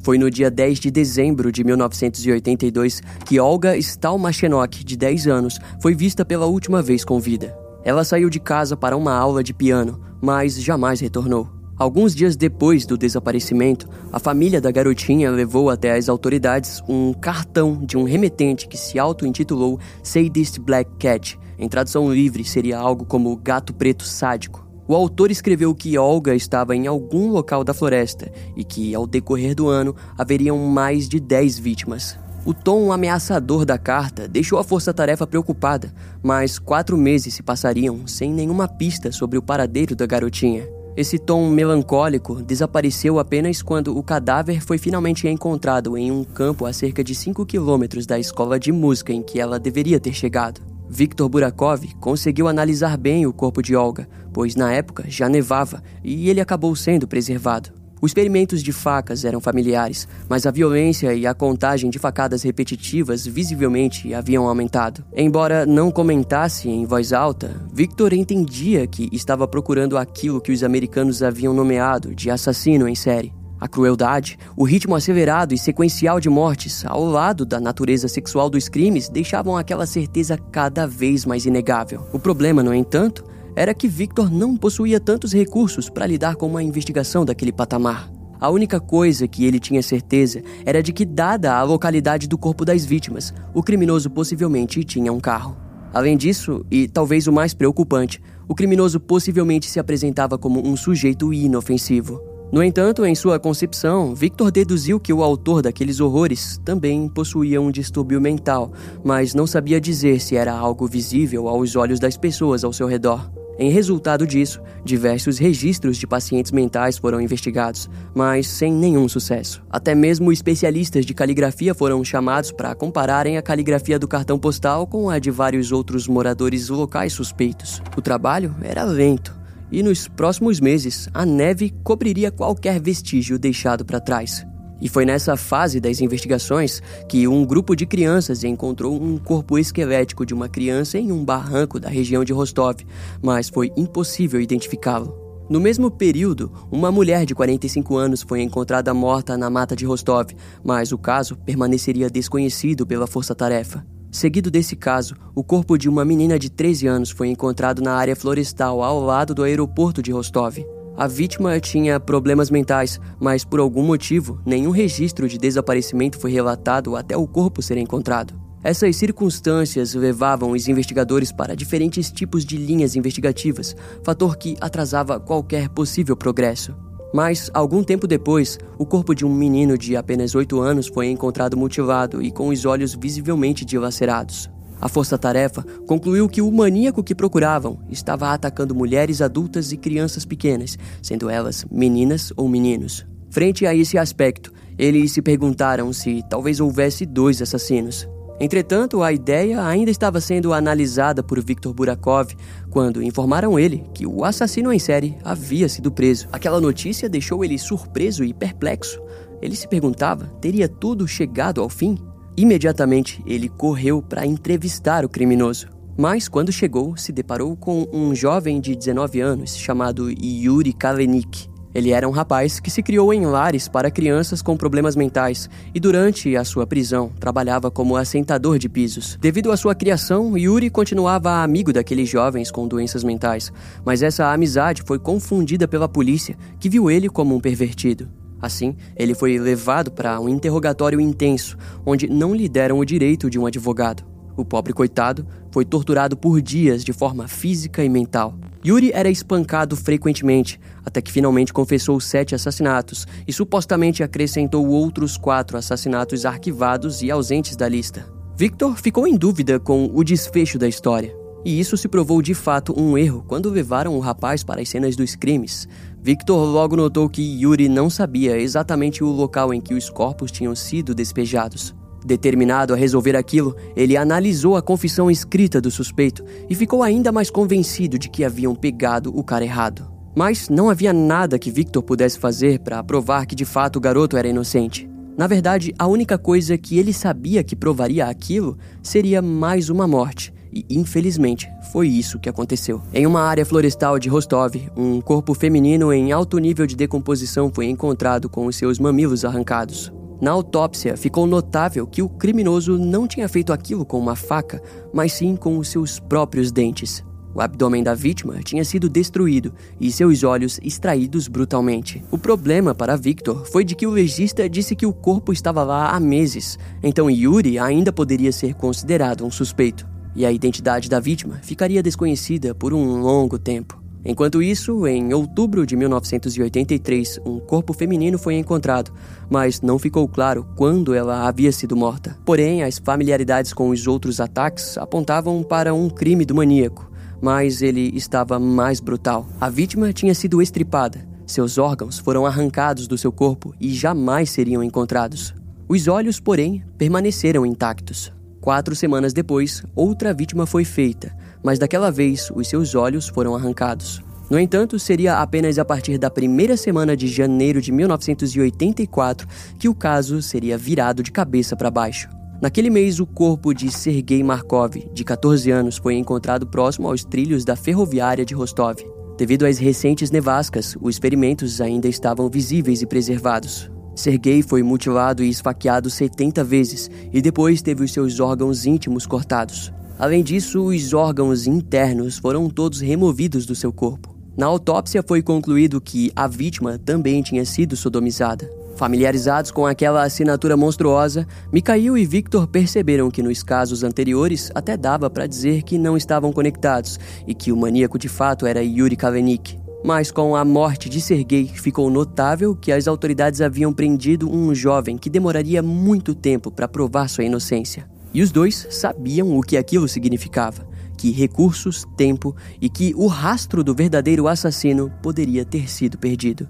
Foi 0.04 0.20
no 0.20 0.30
dia 0.30 0.52
10 0.52 0.80
de 0.80 0.92
dezembro 0.92 1.52
de 1.52 1.64
1982 1.64 3.02
que 3.26 3.40
Olga 3.40 3.76
Stalmachenok, 3.76 4.84
de 4.84 4.96
10 4.96 5.28
anos, 5.28 5.60
foi 5.82 5.96
vista 5.96 6.24
pela 6.24 6.46
última 6.46 6.80
vez 6.80 7.04
com 7.04 7.20
vida. 7.20 7.58
Ela 7.84 8.04
saiu 8.04 8.30
de 8.30 8.40
casa 8.40 8.78
para 8.78 8.96
uma 8.96 9.16
aula 9.16 9.44
de 9.44 9.52
piano, 9.52 10.00
mas 10.22 10.62
jamais 10.62 11.00
retornou. 11.00 11.55
Alguns 11.78 12.16
dias 12.16 12.38
depois 12.38 12.86
do 12.86 12.98
desaparecimento, 12.98 13.90
a 14.10 14.18
família 14.18 14.62
da 14.62 14.72
garotinha 14.72 15.30
levou 15.30 15.70
até 15.70 15.92
as 15.92 16.08
autoridades 16.08 16.82
um 16.88 17.14
cartão 17.14 17.84
de 17.86 17.98
um 17.98 18.04
remetente 18.04 18.66
que 18.66 18.78
se 18.78 18.98
auto-intitulou 18.98 19.78
Sadist 20.02 20.58
Black 20.60 20.90
Cat. 20.98 21.38
Em 21.60 21.68
tradução 21.68 22.14
livre, 22.14 22.46
seria 22.46 22.78
algo 22.78 23.04
como 23.04 23.36
gato 23.36 23.74
preto 23.74 24.06
sádico. 24.06 24.66
O 24.88 24.96
autor 24.96 25.32
escreveu 25.32 25.76
que 25.76 25.98
Olga 25.98 26.34
estava 26.34 26.74
em 26.74 26.88
algum 26.88 27.32
local 27.32 27.62
da 27.62 27.74
floresta 27.74 28.32
e 28.56 28.64
que, 28.64 28.96
ao 28.96 29.06
decorrer 29.06 29.54
do 29.54 29.68
ano, 29.68 29.94
haveriam 30.18 30.58
mais 30.58 31.10
de 31.10 31.20
10 31.20 31.60
vítimas. 31.60 32.18
O 32.46 32.54
tom 32.54 32.92
ameaçador 32.92 33.66
da 33.66 33.78
carta 33.78 34.28
deixou 34.30 34.60
a 34.60 34.64
força-tarefa 34.64 35.28
preocupada, 35.28 35.92
mas 36.24 36.58
quatro 36.58 36.96
meses 36.96 37.34
se 37.34 37.44
passariam 37.44 38.08
sem 38.08 38.32
nenhuma 38.32 38.68
pista 38.68 39.12
sobre 39.12 39.38
o 39.38 39.42
paradeiro 39.42 39.96
da 39.96 40.06
garotinha. 40.06 40.75
Esse 40.98 41.20
tom 41.20 41.50
melancólico 41.50 42.42
desapareceu 42.42 43.20
apenas 43.20 43.62
quando 43.62 43.98
o 43.98 44.02
cadáver 44.02 44.62
foi 44.62 44.78
finalmente 44.78 45.28
encontrado 45.28 45.98
em 45.98 46.10
um 46.10 46.24
campo 46.24 46.66
a 46.66 46.72
cerca 46.72 47.04
de 47.04 47.14
5 47.14 47.46
quilômetros 47.46 48.06
da 48.06 48.18
escola 48.18 48.58
de 48.58 48.72
música 48.72 49.12
em 49.12 49.22
que 49.22 49.38
ela 49.38 49.60
deveria 49.60 50.00
ter 50.00 50.14
chegado. 50.14 50.62
Viktor 50.88 51.28
Burakov 51.28 51.84
conseguiu 52.00 52.48
analisar 52.48 52.98
bem 52.98 53.26
o 53.26 53.34
corpo 53.34 53.62
de 53.62 53.76
Olga, 53.76 54.08
pois 54.32 54.56
na 54.56 54.72
época 54.72 55.04
já 55.10 55.28
nevava 55.28 55.84
e 56.02 56.30
ele 56.30 56.40
acabou 56.40 56.74
sendo 56.78 57.06
preservado. 57.06 57.85
Os 58.06 58.12
experimentos 58.12 58.62
de 58.62 58.72
facas 58.72 59.26
eram 59.26 59.42
familiares, 59.42 60.08
mas 60.30 60.46
a 60.46 60.52
violência 60.52 61.12
e 61.16 61.26
a 61.26 61.34
contagem 61.34 61.90
de 61.90 61.98
facadas 61.98 62.44
repetitivas 62.44 63.26
visivelmente 63.26 64.14
haviam 64.14 64.48
aumentado. 64.48 65.04
Embora 65.12 65.66
não 65.66 65.90
comentasse 65.90 66.70
em 66.70 66.86
voz 66.86 67.12
alta, 67.12 67.60
Victor 67.74 68.14
entendia 68.14 68.86
que 68.86 69.10
estava 69.12 69.48
procurando 69.48 69.98
aquilo 69.98 70.40
que 70.40 70.52
os 70.52 70.64
americanos 70.64 71.24
haviam 71.24 71.52
nomeado 71.52 72.14
de 72.14 72.30
assassino 72.30 72.88
em 72.88 72.94
série. 72.94 73.34
A 73.60 73.68
crueldade, 73.68 74.38
o 74.56 74.66
ritmo 74.66 74.94
acelerado 74.94 75.56
e 75.56 75.58
sequencial 75.58 76.20
de 76.20 76.30
mortes, 76.30 76.86
ao 76.86 77.04
lado 77.04 77.44
da 77.44 77.60
natureza 77.60 78.08
sexual 78.08 78.52
dos 78.52 78.70
crimes, 78.70 79.10
deixavam 79.10 79.58
aquela 79.58 79.88
certeza 79.88 80.38
cada 80.38 80.86
vez 80.86 81.26
mais 81.26 81.48
inegável. 81.48 82.06
O 82.14 82.20
problema, 82.20 82.62
no 82.62 82.72
entanto, 82.72 83.26
era 83.56 83.74
que 83.74 83.88
Victor 83.88 84.30
não 84.32 84.58
possuía 84.58 85.00
tantos 85.00 85.34
recursos 85.34 85.90
para 85.90 86.06
lidar 86.06 86.36
com 86.36 86.48
uma 86.48 86.62
investigação 86.62 87.24
daquele 87.24 87.52
patamar. 87.52 88.12
A 88.40 88.50
única 88.50 88.80
coisa 88.80 89.28
que 89.28 89.46
ele 89.46 89.60
tinha 89.60 89.82
certeza 89.82 90.44
era 90.66 90.84
de 90.84 90.92
que, 90.92 91.06
dada 91.06 91.56
a 91.56 91.64
localidade 91.64 92.28
do 92.28 92.38
corpo 92.38 92.66
das 92.66 92.84
vítimas, 92.84 93.34
o 93.54 93.64
criminoso 93.64 94.10
possivelmente 94.10 94.84
tinha 94.84 95.12
um 95.12 95.20
carro. 95.20 95.56
Além 95.94 96.18
disso, 96.18 96.66
e 96.70 96.88
talvez 96.88 97.26
o 97.28 97.32
mais 97.32 97.54
preocupante, 97.54 98.22
o 98.48 98.54
criminoso 98.54 99.00
possivelmente 99.00 99.70
se 99.70 99.80
apresentava 99.80 100.38
como 100.38 100.68
um 100.68 100.76
sujeito 100.76 101.34
inofensivo. 101.34 102.22
No 102.52 102.62
entanto, 102.62 103.06
em 103.06 103.16
sua 103.16 103.40
concepção, 103.40 104.14
Victor 104.14 104.52
deduziu 104.52 105.00
que 105.00 105.12
o 105.12 105.24
autor 105.24 105.62
daqueles 105.62 106.00
horrores 106.00 106.60
também 106.64 107.08
possuía 107.08 107.60
um 107.60 107.72
distúrbio 107.72 108.22
mental, 108.22 108.72
mas 109.04 109.34
não 109.34 109.48
sabia 109.48 109.82
dizer 109.82 110.20
se 110.20 110.36
era 110.36 110.54
algo 110.54 110.88
visível 110.88 111.48
aos 111.48 111.76
olhos 111.76 112.00
das 112.00 112.18
pessoas 112.18 112.64
ao 112.64 112.72
seu 112.72 112.88
redor. 112.88 113.30
Em 113.58 113.70
resultado 113.70 114.28
disso, 114.28 114.62
diversos 114.84 115.38
registros 115.38 115.98
de 115.98 116.06
pacientes 116.06 116.52
mentais 116.52 116.98
foram 116.98 117.22
investigados, 117.22 117.90
mas 118.14 118.48
sem 118.48 118.74
nenhum 118.74 119.08
sucesso. 119.08 119.64
Até 119.70 119.96
mesmo 119.96 120.32
especialistas 120.32 121.06
de 121.06 121.14
caligrafia 121.14 121.74
foram 121.74 122.04
chamados 122.04 122.52
para 122.52 122.76
compararem 122.76 123.38
a 123.38 123.42
caligrafia 123.42 123.98
do 123.98 124.10
cartão 124.10 124.38
postal 124.38 124.86
com 124.86 125.10
a 125.10 125.20
de 125.20 125.32
vários 125.32 125.72
outros 125.72 126.06
moradores 126.06 126.68
locais 126.68 127.14
suspeitos. 127.14 127.82
O 127.96 128.02
trabalho 128.02 128.54
era 128.62 128.84
lento, 128.84 129.34
e 129.72 129.82
nos 129.82 130.08
próximos 130.08 130.60
meses 130.60 131.08
a 131.14 131.26
neve 131.26 131.74
cobriria 131.84 132.32
qualquer 132.32 132.82
vestígio 132.82 133.40
deixado 133.40 133.86
para 133.86 134.02
trás. 134.02 134.46
E 134.82 134.90
foi 134.90 135.06
nessa 135.06 135.38
fase 135.38 135.80
das 135.80 136.02
investigações 136.02 136.82
que 137.08 137.28
um 137.28 137.46
grupo 137.46 137.76
de 137.76 137.86
crianças 137.86 138.44
encontrou 138.44 139.02
um 139.02 139.18
corpo 139.18 139.58
esquelético 139.58 140.26
de 140.26 140.34
uma 140.34 140.50
criança 140.50 140.98
em 140.98 141.12
um 141.12 141.24
barranco 141.24 141.80
da 141.80 141.90
região 141.90 142.24
de 142.24 142.34
Rostov, 142.34 142.78
mas 143.22 143.50
foi 143.50 143.72
impossível 143.78 144.42
identificá-lo. 144.42 145.26
No 145.48 145.60
mesmo 145.60 145.92
período, 145.92 146.52
uma 146.72 146.92
mulher 146.92 147.24
de 147.24 147.36
45 147.36 147.96
anos 147.96 148.24
foi 148.24 148.42
encontrada 148.42 148.94
morta 148.94 149.38
na 149.38 149.48
mata 149.50 149.76
de 149.76 149.86
Rostov, 149.86 150.32
mas 150.64 150.92
o 150.92 150.98
caso 150.98 151.36
permaneceria 151.36 152.10
desconhecido 152.10 152.86
pela 152.86 153.06
força-tarefa. 153.06 153.86
Seguido 154.12 154.50
desse 154.50 154.76
caso, 154.76 155.14
o 155.36 155.44
corpo 155.44 155.78
de 155.78 155.88
uma 155.88 156.04
menina 156.04 156.40
de 156.40 156.50
13 156.50 156.88
anos 156.88 157.12
foi 157.12 157.28
encontrado 157.28 157.82
na 157.82 157.94
área 157.94 158.16
florestal 158.16 158.82
ao 158.82 159.00
lado 159.00 159.36
do 159.36 159.44
aeroporto 159.44 160.02
de 160.02 160.12
Rostov. 160.12 160.58
A 160.98 161.08
vítima 161.08 161.60
tinha 161.60 162.00
problemas 162.00 162.50
mentais, 162.50 163.02
mas 163.20 163.44
por 163.44 163.60
algum 163.60 163.84
motivo, 163.84 164.40
nenhum 164.46 164.72
registro 164.72 165.28
de 165.28 165.38
desaparecimento 165.38 166.18
foi 166.18 166.32
relatado 166.32 166.96
até 166.96 167.18
o 167.18 167.28
corpo 167.28 167.62
ser 167.62 167.78
encontrado. 167.78 168.34
Essas 168.64 168.96
circunstâncias 168.96 169.94
levavam 169.94 170.52
os 170.52 170.70
investigadores 170.70 171.34
para 171.34 171.56
diferentes 171.56 172.10
tipos 172.10 172.46
de 172.46 172.56
linhas 172.56 172.96
investigativas, 172.96 173.76
fator 174.04 174.38
que 174.38 174.56
atrasava 174.62 175.20
qualquer 175.20 175.68
possível 175.68 176.16
progresso. 176.16 176.74
Mas, 177.14 177.52
algum 177.54 177.84
tempo 177.84 178.08
depois, 178.08 178.58
o 178.78 178.86
corpo 178.86 179.14
de 179.14 179.26
um 179.26 179.34
menino 179.34 179.78
de 179.78 179.98
apenas 179.98 180.34
8 180.34 180.60
anos 180.62 180.88
foi 180.88 181.08
encontrado 181.08 181.58
mutilado 181.58 182.24
e 182.24 182.32
com 182.32 182.48
os 182.48 182.66
olhos 182.66 182.96
visivelmente 182.96 183.66
dilacerados. 183.66 184.50
A 184.80 184.90
força-tarefa 184.90 185.64
concluiu 185.88 186.28
que 186.28 186.42
o 186.42 186.52
maníaco 186.52 187.04
que 187.04 187.16
procuravam 187.16 187.80
estava 187.90 188.34
atacando 188.34 188.76
mulheres 188.76 189.22
adultas 189.22 189.72
e 189.72 189.78
crianças 189.78 190.26
pequenas, 190.26 190.78
sendo 191.02 191.30
elas 191.30 191.66
meninas 191.72 192.32
ou 192.36 192.48
meninos. 192.48 193.06
Frente 193.30 193.66
a 193.66 193.74
esse 193.74 193.98
aspecto, 193.98 194.54
eles 194.78 195.12
se 195.12 195.22
perguntaram 195.22 195.92
se 195.92 196.24
talvez 196.30 196.60
houvesse 196.60 197.06
dois 197.06 197.42
assassinos. 197.42 198.08
Entretanto, 198.40 199.02
a 199.02 199.14
ideia 199.14 199.66
ainda 199.66 199.90
estava 199.90 200.20
sendo 200.20 200.52
analisada 200.52 201.24
por 201.24 201.42
Viktor 201.42 201.74
Burakov 201.74 202.34
quando 202.70 203.02
informaram 203.02 203.58
ele 203.58 203.86
que 203.94 204.06
o 204.06 204.26
assassino 204.26 204.74
em 204.74 204.80
série 204.80 205.18
havia 205.24 205.70
sido 205.70 205.90
preso. 205.90 206.28
Aquela 206.34 206.60
notícia 206.60 207.08
deixou 207.08 207.46
ele 207.46 207.58
surpreso 207.58 208.26
e 208.26 208.34
perplexo. 208.34 209.02
Ele 209.42 209.56
se 209.56 209.68
perguntava: 209.68 210.26
teria 210.42 210.68
tudo 210.68 211.08
chegado 211.08 211.62
ao 211.62 211.70
fim? 211.70 211.98
Imediatamente, 212.38 213.24
ele 213.26 213.48
correu 213.48 214.02
para 214.02 214.26
entrevistar 214.26 215.06
o 215.06 215.10
criminoso. 215.10 215.68
Mas 215.98 216.28
quando 216.28 216.52
chegou, 216.52 216.98
se 216.98 217.14
deparou 217.14 217.56
com 217.56 217.88
um 217.94 218.14
jovem 218.14 218.60
de 218.60 218.76
19 218.76 219.22
anos 219.22 219.56
chamado 219.56 220.10
Yuri 220.12 220.74
Kalenik. 220.74 221.48
Ele 221.74 221.92
era 221.92 222.08
um 222.08 222.12
rapaz 222.12 222.60
que 222.60 222.70
se 222.70 222.82
criou 222.82 223.14
em 223.14 223.26
lares 223.26 223.68
para 223.68 223.92
crianças 223.92 224.42
com 224.42 224.56
problemas 224.56 224.96
mentais 224.96 225.50
e 225.74 225.80
durante 225.80 226.36
a 226.36 226.44
sua 226.44 226.66
prisão 226.66 227.12
trabalhava 227.20 227.70
como 227.70 227.98
assentador 227.98 228.58
de 228.58 228.68
pisos. 228.70 229.18
Devido 229.20 229.52
à 229.52 229.58
sua 229.58 229.76
criação, 229.76 230.38
Yuri 230.38 230.70
continuava 230.70 231.44
amigo 231.44 231.74
daqueles 231.74 232.10
jovens 232.10 232.50
com 232.50 232.68
doenças 232.68 233.04
mentais, 233.04 233.52
mas 233.86 234.02
essa 234.02 234.32
amizade 234.32 234.84
foi 234.86 235.00
confundida 235.00 235.68
pela 235.68 235.88
polícia, 235.88 236.38
que 236.60 236.70
viu 236.70 236.90
ele 236.90 237.10
como 237.10 237.36
um 237.36 237.42
pervertido. 237.42 238.10
Assim, 238.42 238.76
ele 238.96 239.14
foi 239.14 239.38
levado 239.40 239.92
para 239.92 240.20
um 240.20 240.30
interrogatório 240.30 241.00
intenso, 241.00 241.58
onde 241.86 242.08
não 242.08 242.36
lhe 242.36 242.50
deram 242.50 242.80
o 242.80 242.86
direito 242.86 243.30
de 243.30 243.40
um 243.40 243.46
advogado. 243.46 244.04
O 244.38 244.44
pobre 244.44 244.74
coitado 244.74 245.26
foi 245.52 245.64
torturado 245.64 246.18
por 246.18 246.42
dias 246.42 246.84
de 246.84 246.92
forma 246.92 247.28
física 247.28 247.84
e 247.84 247.90
mental. 247.90 248.38
Yuri 248.66 248.92
era 248.94 249.10
espancado 249.10 249.76
frequentemente, 249.76 250.60
até 250.84 251.02
que 251.02 251.12
finalmente 251.12 251.54
confessou 251.54 252.00
sete 252.00 252.34
assassinatos 252.34 253.06
e 253.28 253.32
supostamente 253.32 254.04
acrescentou 254.04 254.68
outros 254.68 255.18
quatro 255.18 255.58
assassinatos 255.58 256.26
arquivados 256.26 257.02
e 257.02 257.12
ausentes 257.12 257.56
da 257.56 257.70
lista. 257.70 258.06
Victor 258.36 258.76
ficou 258.76 259.08
em 259.08 259.16
dúvida 259.16 259.60
com 259.60 259.90
o 259.94 260.04
desfecho 260.04 260.58
da 260.58 260.68
história. 260.68 261.16
E 261.46 261.60
isso 261.60 261.78
se 261.78 261.88
provou 261.88 262.24
de 262.24 262.34
fato 262.34 262.74
um 262.76 262.98
erro 262.98 263.24
quando 263.28 263.52
levaram 263.52 263.96
o 263.96 264.00
rapaz 264.00 264.44
para 264.44 264.62
as 264.62 264.68
cenas 264.68 264.96
dos 264.96 265.16
crimes. 265.16 265.70
Victor 266.06 266.46
logo 266.46 266.76
notou 266.76 267.10
que 267.10 267.24
Yuri 267.24 267.68
não 267.68 267.90
sabia 267.90 268.38
exatamente 268.38 269.04
o 269.04 269.08
local 269.08 269.52
em 269.52 269.60
que 269.60 269.74
os 269.74 269.90
corpos 269.90 270.32
tinham 270.32 270.56
sido 270.56 270.94
despejados. 270.94 271.74
Determinado 272.06 272.76
a 272.76 272.78
resolver 272.78 273.16
aquilo, 273.16 273.56
ele 273.76 273.98
analisou 273.98 274.56
a 274.56 274.62
confissão 274.62 275.10
escrita 275.10 275.60
do 275.60 275.72
suspeito 275.72 276.24
e 276.48 276.54
ficou 276.54 276.84
ainda 276.84 277.12
mais 277.12 277.32
convencido 277.32 277.98
de 277.98 278.08
que 278.08 278.24
haviam 278.24 278.54
pegado 278.54 279.12
o 279.18 279.24
cara 279.24 279.46
errado. 279.46 279.92
Mas 280.16 280.48
não 280.48 280.70
havia 280.70 280.94
nada 280.94 281.40
que 281.40 281.50
Victor 281.50 281.82
pudesse 281.82 282.20
fazer 282.20 282.60
para 282.60 282.84
provar 282.84 283.26
que 283.26 283.34
de 283.34 283.44
fato 283.44 283.78
o 283.78 283.82
garoto 283.82 284.16
era 284.16 284.28
inocente. 284.28 284.88
Na 285.18 285.26
verdade, 285.26 285.74
a 285.80 285.88
única 285.88 286.20
coisa 286.20 286.56
que 286.56 286.78
ele 286.78 286.94
sabia 286.94 287.44
que 287.44 287.56
provaria 287.56 288.06
aquilo 288.06 288.60
seria 288.84 289.24
mais 289.24 289.72
uma 289.72 289.88
morte, 289.88 290.32
e 290.56 290.66
infelizmente 290.70 291.50
foi 291.74 291.90
isso 291.90 292.18
que 292.18 292.30
aconteceu. 292.30 292.82
Em 292.94 293.06
uma 293.06 293.22
área 293.22 293.46
florestal 293.46 294.00
de 294.00 294.08
Rostov, 294.08 294.56
um 294.78 295.02
corpo 295.02 295.34
feminino 295.34 295.92
em 295.92 296.14
alto 296.14 296.38
nível 296.38 296.66
de 296.66 296.78
decomposição 296.78 297.52
foi 297.54 297.66
encontrado 297.66 298.30
com 298.30 298.46
os 298.46 298.56
seus 298.56 298.80
mamilos 298.80 299.26
arrancados. 299.26 299.92
Na 300.22 300.32
autópsia, 300.32 300.96
ficou 300.96 301.28
notável 301.28 301.86
que 301.86 302.02
o 302.02 302.08
criminoso 302.08 302.78
não 302.78 303.06
tinha 303.06 303.28
feito 303.28 303.52
aquilo 303.52 303.86
com 303.86 304.00
uma 304.00 304.16
faca, 304.16 304.62
mas 304.94 305.12
sim 305.12 305.36
com 305.36 305.58
os 305.58 305.68
seus 305.68 306.00
próprios 306.00 306.54
dentes. 306.54 307.04
O 307.34 307.42
abdômen 307.42 307.84
da 307.84 307.94
vítima 307.94 308.40
tinha 308.42 308.64
sido 308.64 308.88
destruído 308.88 309.54
e 309.78 309.92
seus 309.92 310.24
olhos 310.24 310.58
extraídos 310.64 311.28
brutalmente. 311.28 312.02
O 312.10 312.18
problema 312.18 312.74
para 312.74 312.96
Victor 312.96 313.46
foi 313.46 313.66
de 313.66 313.76
que 313.76 313.86
o 313.86 313.92
legista 313.92 314.48
disse 314.50 314.74
que 314.74 314.86
o 314.86 314.94
corpo 314.94 315.34
estava 315.34 315.62
lá 315.62 315.90
há 315.90 316.00
meses, 316.00 316.58
então 316.82 317.12
Yuri 317.12 317.60
ainda 317.60 317.92
poderia 317.92 318.32
ser 318.32 318.54
considerado 318.54 319.26
um 319.26 319.30
suspeito 319.30 319.95
e 320.16 320.26
a 320.26 320.32
identidade 320.32 320.90
da 320.90 321.00
vítima 321.00 321.40
ficaria 321.44 321.84
desconhecida 321.84 322.56
por 322.56 322.74
um 322.74 323.02
longo 323.02 323.38
tempo. 323.38 323.84
Enquanto 324.08 324.42
isso, 324.44 324.86
em 324.86 325.14
outubro 325.14 325.66
de 325.66 325.76
1983, 325.76 327.20
um 327.26 327.40
corpo 327.40 327.74
feminino 327.74 328.20
foi 328.20 328.36
encontrado, 328.36 328.94
mas 329.28 329.62
não 329.62 329.80
ficou 329.80 330.08
claro 330.08 330.48
quando 330.56 330.94
ela 330.94 331.28
havia 331.28 331.52
sido 331.52 331.76
morta. 331.76 332.16
Porém, 332.24 332.62
as 332.62 332.78
familiaridades 332.78 333.52
com 333.52 333.70
os 333.70 333.88
outros 333.88 334.20
ataques 334.20 334.78
apontavam 334.78 335.42
para 335.42 335.74
um 335.74 335.90
crime 335.90 336.24
do 336.24 336.36
maníaco, 336.36 336.90
mas 337.20 337.64
ele 337.64 337.92
estava 337.96 338.40
mais 338.40 338.80
brutal. 338.80 339.28
A 339.42 339.50
vítima 339.50 339.92
tinha 339.92 340.14
sido 340.14 340.40
estripada, 340.40 341.04
seus 341.26 341.58
órgãos 341.58 341.98
foram 341.98 342.28
arrancados 342.28 342.88
do 342.88 343.00
seu 343.00 343.12
corpo 343.12 343.56
e 343.60 343.74
jamais 343.74 344.30
seriam 344.30 344.64
encontrados. 344.64 345.34
Os 345.68 345.88
olhos, 345.88 346.20
porém, 346.20 346.64
permaneceram 346.78 347.44
intactos. 347.44 348.14
Quatro 348.46 348.76
semanas 348.76 349.12
depois, 349.12 349.64
outra 349.76 350.14
vítima 350.14 350.46
foi 350.46 350.64
feita, 350.64 351.12
mas 351.42 351.58
daquela 351.58 351.90
vez 351.90 352.30
os 352.30 352.48
seus 352.48 352.76
olhos 352.76 353.08
foram 353.08 353.36
arrancados. 353.36 354.04
No 354.30 354.38
entanto, 354.38 354.78
seria 354.78 355.20
apenas 355.20 355.58
a 355.58 355.66
partir 355.66 355.98
da 355.98 356.12
primeira 356.12 356.56
semana 356.56 356.96
de 356.96 357.08
janeiro 357.08 357.60
de 357.60 357.72
1984 357.72 359.28
que 359.58 359.68
o 359.68 359.74
caso 359.74 360.22
seria 360.22 360.60
virado 360.60 361.02
de 361.02 361.12
cabeça 361.12 361.56
para 361.56 361.72
baixo. 361.72 362.08
Naquele 362.40 362.70
mês, 362.70 363.00
o 363.00 363.08
corpo 363.08 363.52
de 363.52 363.72
Sergei 363.72 364.22
Markov, 364.24 364.76
de 364.94 365.04
14 365.04 365.50
anos, 365.50 365.78
foi 365.78 365.96
encontrado 365.96 366.46
próximo 366.46 366.88
aos 366.88 367.04
trilhos 367.04 367.44
da 367.44 367.56
ferroviária 367.56 368.24
de 368.24 368.36
Rostov. 368.36 368.78
Devido 369.18 369.48
às 369.48 369.58
recentes 369.58 370.12
nevascas, 370.12 370.78
os 370.80 371.00
ferimentos 371.00 371.62
ainda 371.62 371.88
estavam 371.88 372.30
visíveis 372.30 372.84
e 372.84 372.86
preservados. 372.86 373.72
Sergei 373.96 374.44
foi 374.44 374.62
mutilado 374.62 375.24
e 375.24 375.30
esfaqueado 375.30 375.90
70 375.90 376.44
vezes 376.44 376.92
e 377.14 377.22
depois 377.22 377.62
teve 377.62 377.84
os 377.84 377.94
seus 377.94 378.20
órgãos 378.20 378.66
íntimos 378.66 379.06
cortados. 379.06 379.72
Além 379.98 380.22
disso, 380.22 380.66
os 380.66 380.94
órgãos 380.94 381.48
internos 381.48 382.18
foram 382.18 382.50
todos 382.50 382.82
removidos 382.82 383.46
do 383.46 383.56
seu 383.56 383.72
corpo. 383.72 384.14
Na 384.38 384.48
autópsia 384.48 385.02
foi 385.02 385.22
concluído 385.22 385.80
que 385.80 386.12
a 386.14 386.28
vítima 386.28 386.78
também 386.78 387.22
tinha 387.22 387.46
sido 387.46 387.78
sodomizada. 387.78 388.50
Familiarizados 388.76 389.52
com 389.52 389.66
aquela 389.66 390.04
assinatura 390.04 390.58
monstruosa, 390.58 391.26
Mikhail 391.54 391.98
e 391.98 392.06
Victor 392.06 392.46
perceberam 392.46 393.10
que 393.10 393.24
nos 393.24 393.42
casos 393.42 393.84
anteriores 393.84 394.52
até 394.54 394.76
dava 394.76 395.10
para 395.10 395.26
dizer 395.26 395.64
que 395.64 395.78
não 395.78 395.96
estavam 395.96 396.34
conectados 396.34 397.00
e 397.26 397.34
que 397.34 397.54
o 397.54 397.58
maníaco 397.58 397.98
de 397.98 398.10
fato 398.10 398.46
era 398.46 398.62
Yuri 398.62 398.98
Kavenik. 398.98 399.65
Mas 399.86 400.10
com 400.10 400.36
a 400.36 400.44
morte 400.44 400.90
de 400.90 401.00
Sergei, 401.00 401.46
ficou 401.46 401.92
notável 401.92 402.56
que 402.56 402.72
as 402.72 402.88
autoridades 402.88 403.40
haviam 403.40 403.72
prendido 403.72 404.28
um 404.28 404.54
jovem 404.56 404.98
que 404.98 405.12
demoraria 405.12 405.62
muito 405.62 406.16
tempo 406.16 406.50
para 406.50 406.68
provar 406.68 407.08
sua 407.08 407.24
inocência. 407.24 407.88
E 408.12 408.24
os 408.24 408.32
dois 408.32 408.66
sabiam 408.72 409.38
o 409.38 409.44
que 409.44 409.56
aquilo 409.56 409.88
significava: 409.88 410.68
que 410.98 411.12
recursos, 411.12 411.86
tempo 411.96 412.36
e 412.60 412.68
que 412.68 412.96
o 412.96 413.06
rastro 413.06 413.64
do 413.64 413.76
verdadeiro 413.76 414.28
assassino 414.28 414.92
poderia 415.04 415.46
ter 415.46 415.70
sido 415.70 416.00
perdido. 416.00 416.50